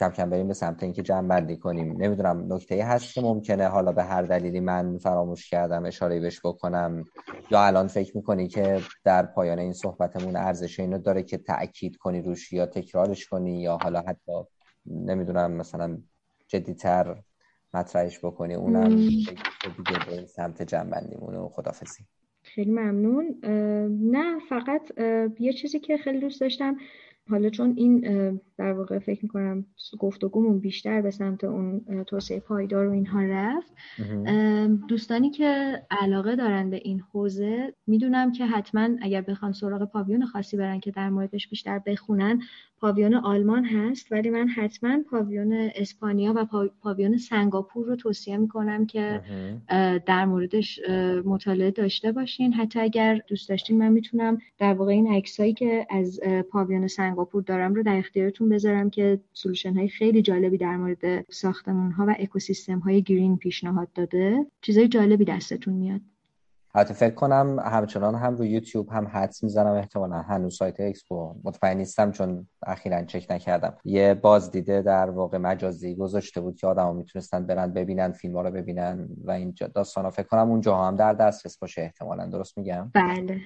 کم 0.00 0.10
کم 0.10 0.30
بریم 0.30 0.48
به 0.48 0.54
سمت 0.54 0.82
اینکه 0.82 1.02
جمع 1.02 1.28
بندی 1.28 1.56
کنیم. 1.56 2.02
نمی‌دونم 2.02 2.52
نکته 2.52 2.84
هست 2.84 3.14
که 3.14 3.20
ممکنه 3.20 3.68
حالا 3.68 3.92
به 3.92 4.02
هر 4.02 4.22
دلیلی 4.22 4.60
من 4.60 4.98
فراموش 4.98 5.50
کردم 5.50 5.84
اشاره 5.84 6.20
بهش 6.20 6.40
بکنم. 6.44 7.04
یا 7.50 7.66
الان 7.66 7.86
فکر 7.86 8.16
می‌کنی 8.16 8.48
که 8.48 8.80
در 9.04 9.26
پایان 9.26 9.58
این 9.58 9.72
صحبتمون 9.72 10.36
ارزش 10.36 10.80
اینو 10.80 10.98
داره 10.98 11.22
که 11.22 11.38
تاکید 11.38 11.96
کنی 11.96 12.22
روش 12.22 12.52
یا 12.52 12.66
تکرارش 12.66 13.26
کنی 13.26 13.60
یا 13.60 13.78
حالا 13.82 14.00
حتی 14.00 14.32
نمی‌دونم 14.86 15.52
مثلا 15.52 15.98
جدیتر 16.48 17.16
مطرحش 17.74 18.24
بکنی 18.24 18.54
اونم 18.54 18.96
دیگه 18.96 20.06
به 20.10 20.26
سمت 20.26 20.62
جمع 20.62 20.90
بندیمون 20.90 21.34
و 21.34 21.48
خدافزی 21.48 22.04
خیلی 22.42 22.70
ممنون. 22.70 23.38
نه 24.02 24.38
فقط 24.48 24.82
یه 25.40 25.52
چیزی 25.52 25.78
که 25.78 25.96
خیلی 25.96 26.20
دوست 26.20 26.40
داشتم 26.40 26.76
حالا 27.30 27.50
چون 27.50 27.74
این 27.76 28.00
در 28.58 28.72
واقع 28.72 28.98
فکر 28.98 29.20
می‌کنم 29.22 29.66
گفتگومون 29.98 30.58
بیشتر 30.58 31.02
به 31.02 31.10
سمت 31.10 31.44
اون 31.44 32.04
توسعه 32.06 32.40
پایدار 32.40 32.88
و 32.88 32.92
اینها 32.92 33.22
رفت. 33.22 33.72
دوستانی 34.88 35.30
که 35.30 35.82
علاقه 35.90 36.36
دارن 36.36 36.70
به 36.70 36.80
این 36.84 37.00
حوزه 37.12 37.74
می‌دونم 37.86 38.32
که 38.32 38.46
حتما 38.46 38.88
اگر 39.02 39.20
بخوان 39.20 39.52
سراغ 39.52 39.84
پاویون 39.84 40.26
خاصی 40.26 40.56
برن 40.56 40.80
که 40.80 40.90
در 40.90 41.10
موردش 41.10 41.48
بیشتر 41.48 41.78
بخونن 41.78 42.40
پاویون 42.80 43.14
آلمان 43.14 43.64
هست 43.64 44.12
ولی 44.12 44.30
من 44.30 44.48
حتما 44.48 44.98
پاویون 45.10 45.70
اسپانیا 45.74 46.32
و 46.36 46.68
پاویون 46.82 47.16
سنگاپور 47.16 47.86
رو 47.86 47.96
توصیه 47.96 48.36
می‌کنم 48.36 48.86
که 48.86 49.20
در 50.06 50.24
موردش 50.24 50.80
مطالعه 51.24 51.70
داشته 51.70 52.12
باشین. 52.12 52.52
حتی 52.52 52.80
اگر 52.80 53.20
دوست 53.28 53.48
داشتین 53.48 53.78
من 53.78 53.92
می‌تونم 53.92 54.38
در 54.58 54.74
واقع 54.74 54.92
این 54.92 55.12
عکسایی 55.12 55.52
که 55.52 55.86
از 55.90 56.20
پاویون 56.50 56.86
سنگاپور 56.86 57.42
دارم 57.42 57.74
رو 57.74 57.82
در 57.82 57.98
اختیارتون 57.98 58.48
بذارم 58.48 58.90
که 58.90 59.20
solution 59.32 59.74
های 59.74 59.88
خیلی 59.88 60.22
جالبی 60.22 60.56
در 60.56 60.76
مورد 60.76 61.32
ساختمون 61.32 61.92
ها 61.92 62.06
و 62.08 62.14
اکوسیستم 62.18 62.78
های 62.78 63.02
green 63.02 63.36
پیشنهاد 63.36 63.92
داده. 63.92 64.46
چیزای 64.62 64.88
جالبی 64.88 65.24
دستتون 65.24 65.74
میاد. 65.74 66.00
حتی 66.74 66.94
فکر 66.94 67.14
کنم 67.14 67.58
همچنان 67.58 68.14
هم 68.14 68.36
رو 68.36 68.44
یوتیوب 68.44 68.88
هم 68.88 69.06
حدس 69.06 69.44
می‌زنم 69.44 69.72
احتمالا 69.72 70.16
هنوز 70.16 70.56
سایت 70.56 70.80
اکسپو 70.80 71.34
مطمئن 71.44 71.76
نیستم 71.76 72.10
چون 72.10 72.46
اخیرا 72.66 73.04
چک 73.04 73.26
نکردم. 73.30 73.76
یه 73.84 74.14
بازدید 74.14 74.82
در 74.82 75.10
واقع 75.10 75.38
مجازی 75.38 75.94
گذاشته 75.94 76.40
بود 76.40 76.56
که 76.56 76.66
آدم 76.66 76.96
می‌تونستن 76.96 77.46
برن 77.46 77.72
ببینن 77.72 78.12
فیلم 78.12 78.36
ها 78.36 78.42
رو 78.42 78.50
ببینن 78.50 79.08
و 79.24 79.30
این 79.30 79.54
داستان 79.74 80.04
ها 80.04 80.10
فکر 80.10 80.26
کنم 80.26 80.50
اونجا 80.50 80.76
هم 80.76 80.96
در 80.96 81.12
دسترس 81.12 81.58
باشه 81.58 81.82
احتمالا. 81.82 82.26
درست 82.26 82.58
میگم؟ 82.58 82.90
بله. 82.94 83.40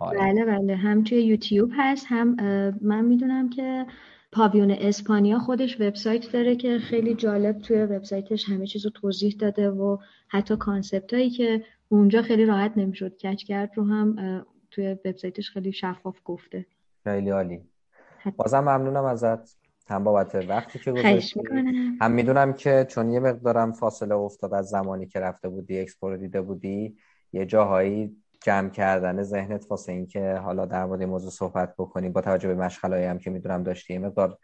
آره. 0.00 0.18
بله 0.18 0.44
بله. 0.44 0.76
هم 0.76 1.04
توی 1.04 1.22
یوتیوب 1.22 1.70
هست 1.76 2.06
هم 2.08 2.36
من 2.80 3.04
می‌دونم 3.04 3.50
که 3.50 3.86
پاویون 4.32 4.70
اسپانیا 4.70 5.38
خودش 5.38 5.80
وبسایت 5.80 6.32
داره 6.32 6.56
که 6.56 6.78
خیلی 6.78 7.14
جالب 7.14 7.58
توی 7.58 7.82
وبسایتش 7.82 8.48
همه 8.48 8.66
چیز 8.66 8.84
رو 8.84 8.90
توضیح 8.90 9.36
داده 9.38 9.70
و 9.70 9.98
حتی 10.28 10.56
concept 10.56 11.14
هایی 11.14 11.30
که 11.30 11.62
اونجا 11.88 12.22
خیلی 12.22 12.46
راحت 12.46 12.72
نمی‌شد. 12.76 13.16
catch 13.16 13.44
کرد 13.44 13.70
رو 13.74 13.84
هم 13.84 14.16
توی 14.70 14.92
وبسایتش 14.92 15.50
خیلی 15.50 15.72
شفاف 15.72 16.18
گفته. 16.24 16.66
خیلی 17.04 17.30
عالی. 17.30 17.60
بازم 18.36 18.60
ممنونم 18.60 19.04
ازت. 19.04 19.64
هم 19.88 20.04
بابت 20.04 20.34
وقتی 20.34 20.78
که 20.78 20.92
گذاشتی. 20.92 21.40
هم 22.00 22.10
می‌دونم 22.10 22.52
که 22.52 22.86
چون 22.88 23.10
یه 23.10 23.20
مقدارم 23.20 23.72
فاصله 23.72 24.14
افتاد 24.14 24.54
از 24.54 24.68
زمانی 24.68 25.06
که 25.06 25.20
رفته 25.20 25.48
بودی 25.48 25.80
اکسپو 25.80 26.06
رو 26.06 26.16
دیده 26.16 26.40
بودی 26.40 26.96
یه 27.32 27.46
جاهایی 27.46 28.16
جمع 28.42 28.68
کردن 28.68 29.22
ذهنت 29.22 29.66
واسه 29.70 29.92
اینکه 29.92 30.34
حالا 30.34 30.66
در 30.66 30.84
مورد 30.84 31.02
موضوع 31.02 31.30
صحبت 31.30 31.74
بکنیم 31.78 32.12
با 32.12 32.20
توجه 32.20 32.48
به 32.48 32.54
مشغلایی 32.54 33.04
هم 33.04 33.18
که 33.18 33.30
می‌دونم 33.30 33.62
داشتی 33.62 33.98
مقدار 33.98 34.38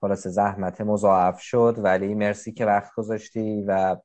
خلاص 0.00 0.26
زحمت 0.26 0.80
مضاعف 0.80 1.40
شد. 1.40 1.74
ولی 1.78 2.14
مرسی 2.14 2.52
که 2.52 2.66
وقت 2.66 2.94
گذاشتی 2.94 3.62
و 3.62 3.96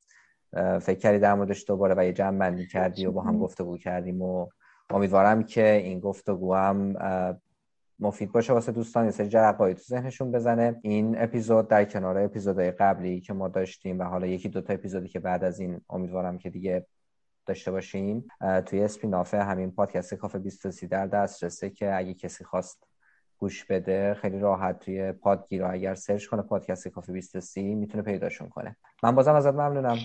فکر 0.82 1.00
کردی 1.00 1.20
در 1.20 1.34
موردش 1.34 1.68
دوباره 1.68 1.96
و 1.98 2.06
یه 2.06 2.14
جمع 2.14 2.38
بندی 2.38 2.68
کردی 2.68 3.06
و 3.06 3.12
با 3.12 3.22
هم 3.22 3.40
گفتگو 3.40 3.78
کردیم 3.78 4.22
و 4.22 4.48
امیدوارم 4.90 5.44
که 5.44 5.72
این 5.72 6.00
گفتگو 6.00 6.56
هم 6.56 6.96
مفید 8.00 8.32
باشه 8.32 8.54
واسه 8.54 8.72
دوستان. 8.72 9.06
یه 9.06 9.12
سری 9.12 9.28
جرقایی 9.28 9.76
تو 9.76 9.82
ذهنشون 9.82 10.32
بزنه. 10.32 10.80
این 10.82 11.22
اپیزود 11.22 11.68
در 11.68 11.86
کنار 11.86 12.18
اپیزودهای 12.18 12.72
قبلی 12.72 13.22
که 13.22 13.34
ما 13.34 13.48
داشتیم 13.48 14.00
و 14.00 14.04
حالا 14.04 14.28
یکی 14.28 14.50
دوتا 14.50 14.74
اپیزودی 14.74 15.08
که 15.08 15.20
بعد 15.20 15.44
از 15.44 15.60
این 15.60 15.82
امیدوارم 15.90 16.38
که 16.38 16.50
دیگه 16.50 16.86
داشته 17.46 17.72
باشیم 17.72 18.28
توی 18.66 18.84
اسپیناف 18.84 19.34
همین 19.34 19.72
پادکست 19.72 20.14
کافه 20.14 20.40
23 20.40 20.88
در 20.88 21.08
دسترسه 21.08 21.70
که 21.70 21.96
اگه 21.96 22.14
کسی 22.14 22.44
خواست 22.44 22.88
گوش 23.38 23.66
بده 23.66 24.14
خیلی 24.14 24.40
راحت 24.40 24.80
توی 24.80 25.12
پادگیر 25.12 25.66
اگر 25.66 25.96
سرچ 25.96 26.26
کنه 26.26 26.42
پادکست 26.42 26.88
کافه 26.88 27.14
23 27.14 27.62
می‌تونه 27.62 28.04
پیداشون 28.04 28.50
کنه. 28.50 28.76
من 29.04 29.16
بازم 29.16 29.34
ازت 29.36 29.54
ممنونم. 29.54 29.98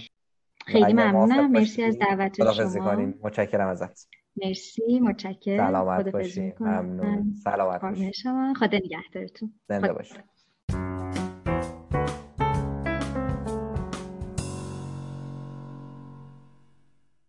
خیلی 0.67 0.93
ممنونم. 0.93 1.51
مرسی 1.51 1.83
از 1.83 1.99
دعوت 1.99 2.43
شما 2.55 2.95
متشکرم 3.23 3.69
ازت. 3.69 4.09
مرسی 4.37 5.01
متشکرم. 5.01 5.67
سلامت 5.67 6.09
باشی. 6.13 6.53
ممنون. 6.61 7.35
سلامت 7.45 7.81
باشی. 7.81 8.13
خدا 8.57 8.79
نگهدارتون. 8.79 9.55
زنده 9.69 9.93
باشی. 9.93 10.15